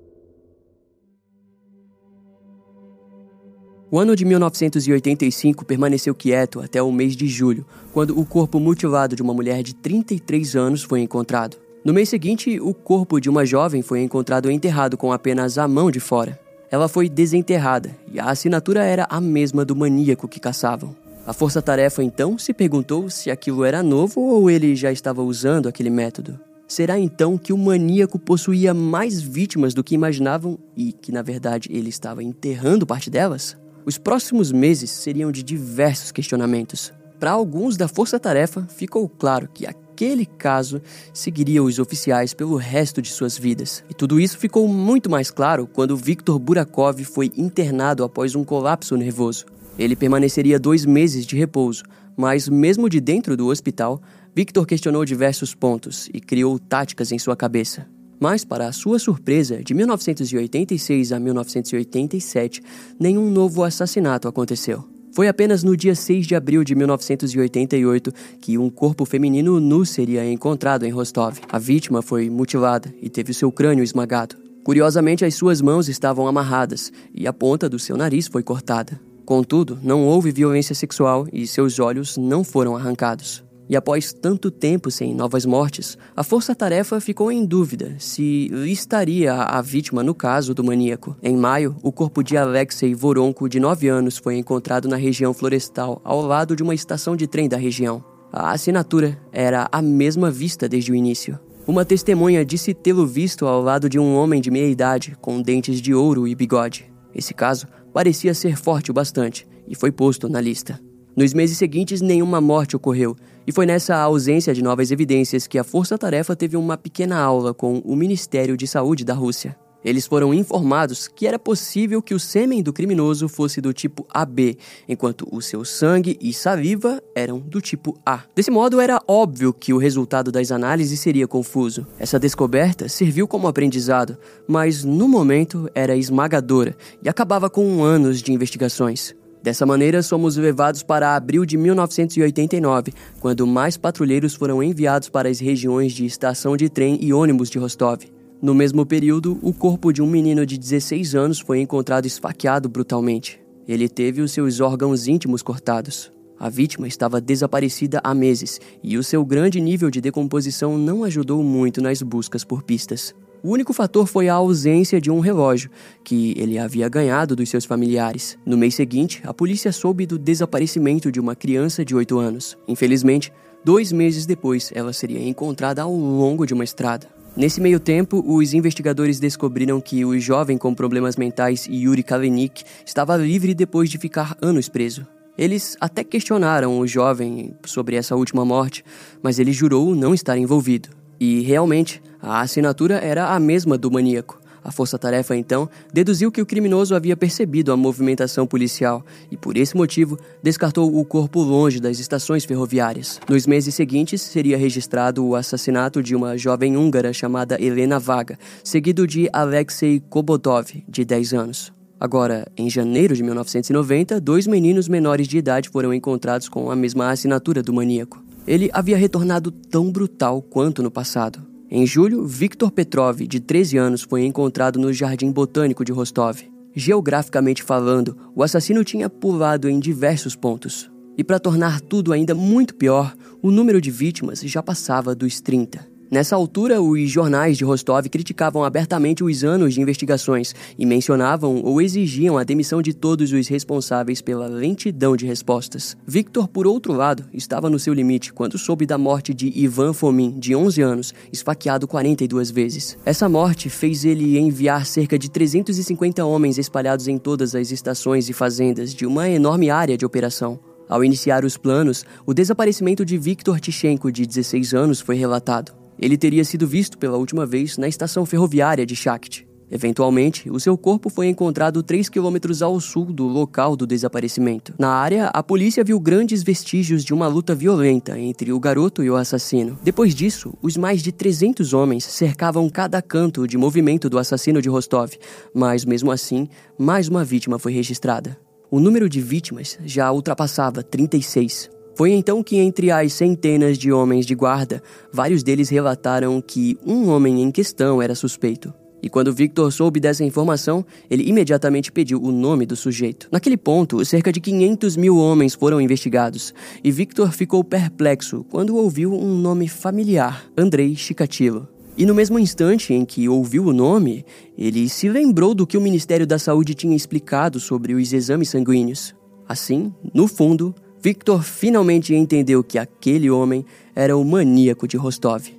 O 3.90 3.98
ano 3.98 4.16
de 4.16 4.24
1985 4.24 5.64
permaneceu 5.64 6.14
quieto 6.14 6.60
até 6.60 6.82
o 6.82 6.90
mês 6.90 7.14
de 7.14 7.26
julho, 7.26 7.66
quando 7.92 8.18
o 8.18 8.24
corpo 8.24 8.58
mutilado 8.58 9.14
de 9.14 9.22
uma 9.22 9.34
mulher 9.34 9.62
de 9.62 9.74
33 9.74 10.56
anos 10.56 10.82
foi 10.82 11.00
encontrado. 11.00 11.58
No 11.84 11.92
mês 11.92 12.08
seguinte, 12.08 12.58
o 12.60 12.72
corpo 12.72 13.20
de 13.20 13.28
uma 13.28 13.44
jovem 13.44 13.82
foi 13.82 14.02
encontrado 14.02 14.50
enterrado 14.50 14.96
com 14.96 15.12
apenas 15.12 15.58
a 15.58 15.68
mão 15.68 15.90
de 15.90 16.00
fora. 16.00 16.38
Ela 16.70 16.88
foi 16.88 17.08
desenterrada 17.08 17.96
e 18.12 18.20
a 18.20 18.26
assinatura 18.26 18.84
era 18.84 19.06
a 19.08 19.20
mesma 19.20 19.64
do 19.64 19.74
maníaco 19.74 20.28
que 20.28 20.40
caçavam. 20.40 20.94
A 21.26 21.32
força-tarefa 21.32 22.02
então 22.02 22.38
se 22.38 22.52
perguntou 22.52 23.08
se 23.08 23.30
aquilo 23.30 23.64
era 23.64 23.82
novo 23.82 24.20
ou 24.20 24.50
ele 24.50 24.74
já 24.74 24.92
estava 24.92 25.22
usando 25.22 25.68
aquele 25.68 25.90
método. 25.90 26.38
Será 26.66 26.98
então 26.98 27.38
que 27.38 27.52
o 27.52 27.58
maníaco 27.58 28.18
possuía 28.18 28.74
mais 28.74 29.20
vítimas 29.20 29.72
do 29.72 29.82
que 29.82 29.94
imaginavam 29.94 30.58
e 30.76 30.92
que, 30.92 31.10
na 31.10 31.22
verdade, 31.22 31.70
ele 31.72 31.88
estava 31.88 32.22
enterrando 32.22 32.86
parte 32.86 33.08
delas? 33.08 33.56
Os 33.86 33.96
próximos 33.96 34.52
meses 34.52 34.90
seriam 34.90 35.32
de 35.32 35.42
diversos 35.42 36.12
questionamentos. 36.12 36.92
Para 37.18 37.30
alguns 37.30 37.78
da 37.78 37.88
força-tarefa, 37.88 38.66
ficou 38.68 39.08
claro 39.08 39.48
que 39.52 39.66
aquele 39.98 40.24
caso 40.24 40.80
seguiria 41.12 41.60
os 41.60 41.80
oficiais 41.80 42.32
pelo 42.32 42.54
resto 42.54 43.02
de 43.02 43.10
suas 43.10 43.36
vidas. 43.36 43.82
E 43.90 43.94
tudo 43.94 44.20
isso 44.20 44.38
ficou 44.38 44.68
muito 44.68 45.10
mais 45.10 45.28
claro 45.28 45.66
quando 45.66 45.96
Viktor 45.96 46.38
Burakov 46.38 47.02
foi 47.02 47.32
internado 47.36 48.04
após 48.04 48.36
um 48.36 48.44
colapso 48.44 48.96
nervoso. 48.96 49.44
Ele 49.76 49.96
permaneceria 49.96 50.56
dois 50.56 50.86
meses 50.86 51.26
de 51.26 51.36
repouso, 51.36 51.82
mas 52.16 52.48
mesmo 52.48 52.88
de 52.88 53.00
dentro 53.00 53.36
do 53.36 53.48
hospital, 53.48 54.00
Victor 54.32 54.64
questionou 54.66 55.04
diversos 55.04 55.52
pontos 55.52 56.08
e 56.14 56.20
criou 56.20 56.60
táticas 56.60 57.10
em 57.10 57.18
sua 57.18 57.34
cabeça. 57.34 57.84
Mas, 58.20 58.44
para 58.44 58.70
sua 58.70 59.00
surpresa, 59.00 59.64
de 59.64 59.74
1986 59.74 61.10
a 61.10 61.18
1987, 61.18 62.62
nenhum 63.00 63.30
novo 63.30 63.64
assassinato 63.64 64.28
aconteceu. 64.28 64.97
Foi 65.12 65.28
apenas 65.28 65.62
no 65.62 65.76
dia 65.76 65.94
6 65.94 66.26
de 66.26 66.34
abril 66.34 66.62
de 66.62 66.74
1988 66.74 68.12
que 68.40 68.58
um 68.58 68.70
corpo 68.70 69.04
feminino 69.04 69.58
nu 69.58 69.84
seria 69.84 70.30
encontrado 70.30 70.84
em 70.84 70.90
Rostov. 70.90 71.38
A 71.48 71.58
vítima 71.58 72.02
foi 72.02 72.30
mutilada 72.30 72.92
e 73.00 73.08
teve 73.08 73.32
seu 73.32 73.50
crânio 73.50 73.82
esmagado. 73.82 74.36
Curiosamente, 74.64 75.24
as 75.24 75.34
suas 75.34 75.62
mãos 75.62 75.88
estavam 75.88 76.26
amarradas 76.26 76.92
e 77.14 77.26
a 77.26 77.32
ponta 77.32 77.68
do 77.68 77.78
seu 77.78 77.96
nariz 77.96 78.28
foi 78.28 78.42
cortada. 78.42 79.00
Contudo, 79.24 79.78
não 79.82 80.04
houve 80.04 80.30
violência 80.30 80.74
sexual 80.74 81.26
e 81.32 81.46
seus 81.46 81.78
olhos 81.78 82.16
não 82.16 82.44
foram 82.44 82.76
arrancados. 82.76 83.47
E 83.68 83.76
após 83.76 84.12
tanto 84.12 84.50
tempo 84.50 84.90
sem 84.90 85.14
novas 85.14 85.44
mortes, 85.44 85.98
a 86.16 86.24
força-tarefa 86.24 87.00
ficou 87.00 87.30
em 87.30 87.44
dúvida 87.44 87.94
se 87.98 88.50
estaria 88.66 89.34
a 89.34 89.60
vítima 89.60 90.02
no 90.02 90.14
caso 90.14 90.54
do 90.54 90.64
maníaco. 90.64 91.16
Em 91.22 91.36
maio, 91.36 91.76
o 91.82 91.92
corpo 91.92 92.22
de 92.22 92.36
Alexei 92.36 92.94
Voronko, 92.94 93.48
de 93.48 93.60
9 93.60 93.88
anos, 93.88 94.16
foi 94.16 94.38
encontrado 94.38 94.88
na 94.88 94.96
região 94.96 95.34
florestal, 95.34 96.00
ao 96.02 96.22
lado 96.22 96.56
de 96.56 96.62
uma 96.62 96.74
estação 96.74 97.14
de 97.14 97.26
trem 97.26 97.48
da 97.48 97.58
região. 97.58 98.02
A 98.32 98.52
assinatura 98.52 99.18
era 99.32 99.68
a 99.70 99.82
mesma 99.82 100.30
vista 100.30 100.68
desde 100.68 100.92
o 100.92 100.94
início. 100.94 101.38
Uma 101.66 101.84
testemunha 101.84 102.44
disse 102.46 102.72
tê-lo 102.72 103.06
visto 103.06 103.46
ao 103.46 103.60
lado 103.60 103.90
de 103.90 103.98
um 103.98 104.16
homem 104.16 104.40
de 104.40 104.50
meia 104.50 104.70
idade, 104.70 105.14
com 105.20 105.42
dentes 105.42 105.82
de 105.82 105.92
ouro 105.92 106.26
e 106.26 106.34
bigode. 106.34 106.90
Esse 107.14 107.34
caso 107.34 107.66
parecia 107.92 108.32
ser 108.32 108.56
forte 108.56 108.90
o 108.90 108.94
bastante 108.94 109.46
e 109.66 109.74
foi 109.74 109.92
posto 109.92 110.28
na 110.28 110.40
lista. 110.40 110.80
Nos 111.14 111.34
meses 111.34 111.58
seguintes, 111.58 112.00
nenhuma 112.00 112.40
morte 112.40 112.76
ocorreu, 112.76 113.16
e 113.48 113.52
foi 113.52 113.64
nessa 113.64 113.96
ausência 113.96 114.52
de 114.52 114.62
novas 114.62 114.90
evidências 114.90 115.46
que 115.46 115.58
a 115.58 115.64
Força 115.64 115.96
Tarefa 115.96 116.36
teve 116.36 116.54
uma 116.54 116.76
pequena 116.76 117.18
aula 117.18 117.54
com 117.54 117.78
o 117.78 117.96
Ministério 117.96 118.58
de 118.58 118.66
Saúde 118.66 119.06
da 119.06 119.14
Rússia. 119.14 119.56
Eles 119.82 120.06
foram 120.06 120.34
informados 120.34 121.08
que 121.08 121.26
era 121.26 121.38
possível 121.38 122.02
que 122.02 122.12
o 122.12 122.20
sêmen 122.20 122.62
do 122.62 122.74
criminoso 122.74 123.26
fosse 123.26 123.62
do 123.62 123.72
tipo 123.72 124.06
AB, 124.10 124.58
enquanto 124.86 125.26
o 125.32 125.40
seu 125.40 125.64
sangue 125.64 126.18
e 126.20 126.30
saliva 126.30 127.02
eram 127.14 127.38
do 127.38 127.58
tipo 127.58 127.98
A. 128.04 128.22
Desse 128.36 128.50
modo, 128.50 128.82
era 128.82 129.00
óbvio 129.08 129.54
que 129.54 129.72
o 129.72 129.78
resultado 129.78 130.30
das 130.30 130.52
análises 130.52 131.00
seria 131.00 131.26
confuso. 131.26 131.86
Essa 131.98 132.18
descoberta 132.18 132.86
serviu 132.86 133.26
como 133.26 133.48
aprendizado, 133.48 134.18
mas 134.46 134.84
no 134.84 135.08
momento 135.08 135.70
era 135.74 135.96
esmagadora 135.96 136.76
e 137.02 137.08
acabava 137.08 137.48
com 137.48 137.82
anos 137.82 138.20
de 138.20 138.30
investigações. 138.30 139.16
Dessa 139.48 139.64
maneira, 139.64 140.02
somos 140.02 140.36
levados 140.36 140.82
para 140.82 141.16
abril 141.16 141.46
de 141.46 141.56
1989, 141.56 142.92
quando 143.18 143.46
mais 143.46 143.78
patrulheiros 143.78 144.34
foram 144.34 144.62
enviados 144.62 145.08
para 145.08 145.26
as 145.26 145.40
regiões 145.40 145.94
de 145.94 146.04
estação 146.04 146.54
de 146.54 146.68
trem 146.68 146.98
e 147.00 147.14
ônibus 147.14 147.48
de 147.48 147.58
Rostov. 147.58 148.02
No 148.42 148.54
mesmo 148.54 148.84
período, 148.84 149.38
o 149.40 149.54
corpo 149.54 149.90
de 149.90 150.02
um 150.02 150.06
menino 150.06 150.44
de 150.44 150.58
16 150.58 151.14
anos 151.14 151.40
foi 151.40 151.62
encontrado 151.62 152.04
esfaqueado 152.04 152.68
brutalmente. 152.68 153.40
Ele 153.66 153.88
teve 153.88 154.20
os 154.20 154.32
seus 154.32 154.60
órgãos 154.60 155.08
íntimos 155.08 155.40
cortados. 155.40 156.12
A 156.38 156.50
vítima 156.50 156.86
estava 156.86 157.18
desaparecida 157.18 158.02
há 158.04 158.14
meses 158.14 158.60
e 158.82 158.98
o 158.98 159.02
seu 159.02 159.24
grande 159.24 159.62
nível 159.62 159.90
de 159.90 160.02
decomposição 160.02 160.76
não 160.76 161.04
ajudou 161.04 161.42
muito 161.42 161.80
nas 161.80 162.02
buscas 162.02 162.44
por 162.44 162.62
pistas. 162.62 163.14
O 163.42 163.50
único 163.50 163.72
fator 163.72 164.06
foi 164.06 164.28
a 164.28 164.34
ausência 164.34 165.00
de 165.00 165.10
um 165.10 165.20
relógio, 165.20 165.70
que 166.02 166.34
ele 166.36 166.58
havia 166.58 166.88
ganhado 166.88 167.36
dos 167.36 167.48
seus 167.48 167.64
familiares. 167.64 168.36
No 168.44 168.58
mês 168.58 168.74
seguinte, 168.74 169.22
a 169.24 169.32
polícia 169.32 169.70
soube 169.70 170.06
do 170.06 170.18
desaparecimento 170.18 171.12
de 171.12 171.20
uma 171.20 171.36
criança 171.36 171.84
de 171.84 171.94
8 171.94 172.18
anos. 172.18 172.58
Infelizmente, 172.66 173.32
dois 173.64 173.92
meses 173.92 174.26
depois, 174.26 174.72
ela 174.74 174.92
seria 174.92 175.22
encontrada 175.22 175.82
ao 175.82 175.94
longo 175.94 176.44
de 176.44 176.52
uma 176.52 176.64
estrada. 176.64 177.06
Nesse 177.36 177.60
meio 177.60 177.78
tempo, 177.78 178.24
os 178.26 178.52
investigadores 178.52 179.20
descobriram 179.20 179.80
que 179.80 180.04
o 180.04 180.18
jovem 180.18 180.58
com 180.58 180.74
problemas 180.74 181.14
mentais 181.14 181.68
Yuri 181.70 182.02
Kalenik 182.02 182.64
estava 182.84 183.16
livre 183.16 183.54
depois 183.54 183.88
de 183.88 183.98
ficar 183.98 184.36
anos 184.42 184.68
preso. 184.68 185.06
Eles 185.36 185.76
até 185.80 186.02
questionaram 186.02 186.76
o 186.80 186.86
jovem 186.88 187.54
sobre 187.64 187.94
essa 187.94 188.16
última 188.16 188.44
morte, 188.44 188.84
mas 189.22 189.38
ele 189.38 189.52
jurou 189.52 189.94
não 189.94 190.12
estar 190.12 190.36
envolvido. 190.36 190.88
E 191.20 191.40
realmente, 191.40 192.02
a 192.20 192.40
assinatura 192.40 192.96
era 192.96 193.34
a 193.34 193.40
mesma 193.40 193.76
do 193.76 193.90
maníaco. 193.90 194.40
A 194.62 194.70
força-tarefa 194.70 195.34
então 195.34 195.68
deduziu 195.92 196.30
que 196.30 196.42
o 196.42 196.46
criminoso 196.46 196.94
havia 196.94 197.16
percebido 197.16 197.72
a 197.72 197.76
movimentação 197.76 198.46
policial 198.46 199.02
e, 199.30 199.36
por 199.36 199.56
esse 199.56 199.76
motivo, 199.76 200.18
descartou 200.42 200.94
o 200.94 201.04
corpo 201.06 201.40
longe 201.40 201.80
das 201.80 201.98
estações 201.98 202.44
ferroviárias. 202.44 203.18
Nos 203.28 203.46
meses 203.46 203.74
seguintes, 203.74 204.20
seria 204.20 204.58
registrado 204.58 205.24
o 205.24 205.34
assassinato 205.34 206.02
de 206.02 206.14
uma 206.14 206.36
jovem 206.36 206.76
húngara 206.76 207.14
chamada 207.14 207.60
Helena 207.60 207.98
Vaga, 207.98 208.38
seguido 208.62 209.06
de 209.06 209.28
Alexei 209.32 210.00
Kobotov, 210.00 210.84
de 210.86 211.04
10 211.04 211.32
anos. 211.32 211.72
Agora, 212.00 212.46
em 212.56 212.68
janeiro 212.68 213.16
de 213.16 213.22
1990, 213.22 214.20
dois 214.20 214.46
meninos 214.46 214.86
menores 214.86 215.26
de 215.26 215.38
idade 215.38 215.68
foram 215.68 215.92
encontrados 215.94 216.48
com 216.48 216.70
a 216.70 216.76
mesma 216.76 217.10
assinatura 217.10 217.62
do 217.62 217.72
maníaco. 217.72 218.27
Ele 218.48 218.70
havia 218.72 218.96
retornado 218.96 219.50
tão 219.50 219.92
brutal 219.92 220.40
quanto 220.40 220.82
no 220.82 220.90
passado. 220.90 221.46
Em 221.70 221.86
julho, 221.86 222.24
Viktor 222.24 222.70
Petrov, 222.70 223.20
de 223.20 223.40
13 223.40 223.76
anos, 223.76 224.00
foi 224.00 224.24
encontrado 224.24 224.78
no 224.78 224.90
Jardim 224.90 225.30
Botânico 225.30 225.84
de 225.84 225.92
Rostov. 225.92 226.40
Geograficamente 226.74 227.62
falando, 227.62 228.16
o 228.34 228.42
assassino 228.42 228.82
tinha 228.82 229.10
pulado 229.10 229.68
em 229.68 229.78
diversos 229.78 230.34
pontos. 230.34 230.90
E 231.18 231.22
para 231.22 231.38
tornar 231.38 231.82
tudo 231.82 232.10
ainda 232.10 232.34
muito 232.34 232.74
pior, 232.74 233.14
o 233.42 233.50
número 233.50 233.82
de 233.82 233.90
vítimas 233.90 234.40
já 234.40 234.62
passava 234.62 235.14
dos 235.14 235.42
30. 235.42 235.97
Nessa 236.10 236.34
altura, 236.34 236.80
os 236.80 237.10
jornais 237.10 237.58
de 237.58 237.64
Rostov 237.64 238.08
criticavam 238.08 238.64
abertamente 238.64 239.22
os 239.22 239.44
anos 239.44 239.74
de 239.74 239.82
investigações 239.82 240.54
e 240.78 240.86
mencionavam 240.86 241.60
ou 241.62 241.82
exigiam 241.82 242.38
a 242.38 242.44
demissão 242.44 242.80
de 242.80 242.94
todos 242.94 243.30
os 243.30 243.46
responsáveis 243.46 244.22
pela 244.22 244.46
lentidão 244.46 245.14
de 245.14 245.26
respostas. 245.26 245.98
Victor, 246.06 246.48
por 246.48 246.66
outro 246.66 246.94
lado, 246.94 247.26
estava 247.30 247.68
no 247.68 247.78
seu 247.78 247.92
limite 247.92 248.32
quando 248.32 248.56
soube 248.56 248.86
da 248.86 248.96
morte 248.96 249.34
de 249.34 249.52
Ivan 249.54 249.92
Fomin, 249.92 250.38
de 250.38 250.56
11 250.56 250.80
anos, 250.80 251.14
esfaqueado 251.30 251.86
42 251.86 252.50
vezes. 252.50 252.96
Essa 253.04 253.28
morte 253.28 253.68
fez 253.68 254.06
ele 254.06 254.38
enviar 254.38 254.86
cerca 254.86 255.18
de 255.18 255.30
350 255.30 256.24
homens 256.24 256.56
espalhados 256.56 257.06
em 257.06 257.18
todas 257.18 257.54
as 257.54 257.70
estações 257.70 258.30
e 258.30 258.32
fazendas 258.32 258.94
de 258.94 259.04
uma 259.04 259.28
enorme 259.28 259.68
área 259.68 259.98
de 259.98 260.06
operação. 260.06 260.58
Ao 260.88 261.04
iniciar 261.04 261.44
os 261.44 261.58
planos, 261.58 262.06
o 262.24 262.32
desaparecimento 262.32 263.04
de 263.04 263.18
Viktor 263.18 263.60
Tichenko, 263.60 264.10
de 264.10 264.24
16 264.24 264.72
anos, 264.72 265.00
foi 265.00 265.16
relatado. 265.16 265.76
Ele 265.98 266.16
teria 266.16 266.44
sido 266.44 266.66
visto 266.66 266.96
pela 266.98 267.18
última 267.18 267.44
vez 267.44 267.76
na 267.76 267.88
estação 267.88 268.24
ferroviária 268.24 268.86
de 268.86 268.94
Shakht. 268.94 269.48
Eventualmente, 269.70 270.50
o 270.50 270.58
seu 270.58 270.78
corpo 270.78 271.10
foi 271.10 271.26
encontrado 271.26 271.82
3 271.82 272.08
quilômetros 272.08 272.62
ao 272.62 272.80
sul 272.80 273.06
do 273.06 273.24
local 273.24 273.76
do 273.76 273.86
desaparecimento. 273.86 274.74
Na 274.78 274.90
área, 274.90 275.26
a 275.26 275.42
polícia 275.42 275.84
viu 275.84 276.00
grandes 276.00 276.42
vestígios 276.42 277.04
de 277.04 277.12
uma 277.12 277.28
luta 277.28 277.54
violenta 277.54 278.18
entre 278.18 278.50
o 278.50 278.58
garoto 278.58 279.02
e 279.02 279.10
o 279.10 279.16
assassino. 279.16 279.78
Depois 279.82 280.14
disso, 280.14 280.54
os 280.62 280.76
mais 280.76 281.02
de 281.02 281.12
300 281.12 281.74
homens 281.74 282.04
cercavam 282.04 282.68
cada 282.70 283.02
canto 283.02 283.46
de 283.46 283.58
movimento 283.58 284.08
do 284.08 284.18
assassino 284.18 284.62
de 284.62 284.70
Rostov, 284.70 285.12
mas 285.54 285.84
mesmo 285.84 286.10
assim, 286.10 286.48
mais 286.78 287.08
uma 287.08 287.22
vítima 287.22 287.58
foi 287.58 287.72
registrada. 287.72 288.38
O 288.70 288.80
número 288.80 289.08
de 289.08 289.20
vítimas 289.20 289.78
já 289.84 290.10
ultrapassava 290.10 290.82
36. 290.82 291.70
Foi 291.98 292.12
então 292.12 292.44
que, 292.44 292.58
entre 292.58 292.92
as 292.92 293.12
centenas 293.12 293.76
de 293.76 293.90
homens 293.90 294.24
de 294.24 294.32
guarda, 294.32 294.80
vários 295.12 295.42
deles 295.42 295.68
relataram 295.68 296.40
que 296.40 296.78
um 296.86 297.08
homem 297.08 297.42
em 297.42 297.50
questão 297.50 298.00
era 298.00 298.14
suspeito. 298.14 298.72
E 299.02 299.08
quando 299.08 299.34
Victor 299.34 299.72
soube 299.72 299.98
dessa 299.98 300.22
informação, 300.22 300.86
ele 301.10 301.28
imediatamente 301.28 301.90
pediu 301.90 302.22
o 302.22 302.30
nome 302.30 302.66
do 302.66 302.76
sujeito. 302.76 303.26
Naquele 303.32 303.56
ponto, 303.56 304.04
cerca 304.04 304.30
de 304.30 304.40
500 304.40 304.96
mil 304.96 305.18
homens 305.18 305.56
foram 305.56 305.80
investigados, 305.80 306.54
e 306.84 306.92
Victor 306.92 307.32
ficou 307.32 307.64
perplexo 307.64 308.44
quando 308.48 308.76
ouviu 308.76 309.12
um 309.12 309.36
nome 309.36 309.66
familiar: 309.66 310.46
Andrei 310.56 310.94
Chikatilo. 310.94 311.66
E 311.96 312.06
no 312.06 312.14
mesmo 312.14 312.38
instante 312.38 312.94
em 312.94 313.04
que 313.04 313.28
ouviu 313.28 313.64
o 313.64 313.72
nome, 313.72 314.24
ele 314.56 314.88
se 314.88 315.08
lembrou 315.08 315.52
do 315.52 315.66
que 315.66 315.76
o 315.76 315.80
Ministério 315.80 316.28
da 316.28 316.38
Saúde 316.38 316.76
tinha 316.76 316.94
explicado 316.94 317.58
sobre 317.58 317.94
os 317.94 318.12
exames 318.12 318.50
sanguíneos. 318.50 319.16
Assim, 319.48 319.92
no 320.14 320.28
fundo, 320.28 320.72
Victor 321.00 321.42
finalmente 321.42 322.14
entendeu 322.14 322.62
que 322.64 322.78
aquele 322.78 323.30
homem 323.30 323.64
era 323.94 324.16
o 324.16 324.24
maníaco 324.24 324.86
de 324.88 324.96
Rostov. 324.96 325.58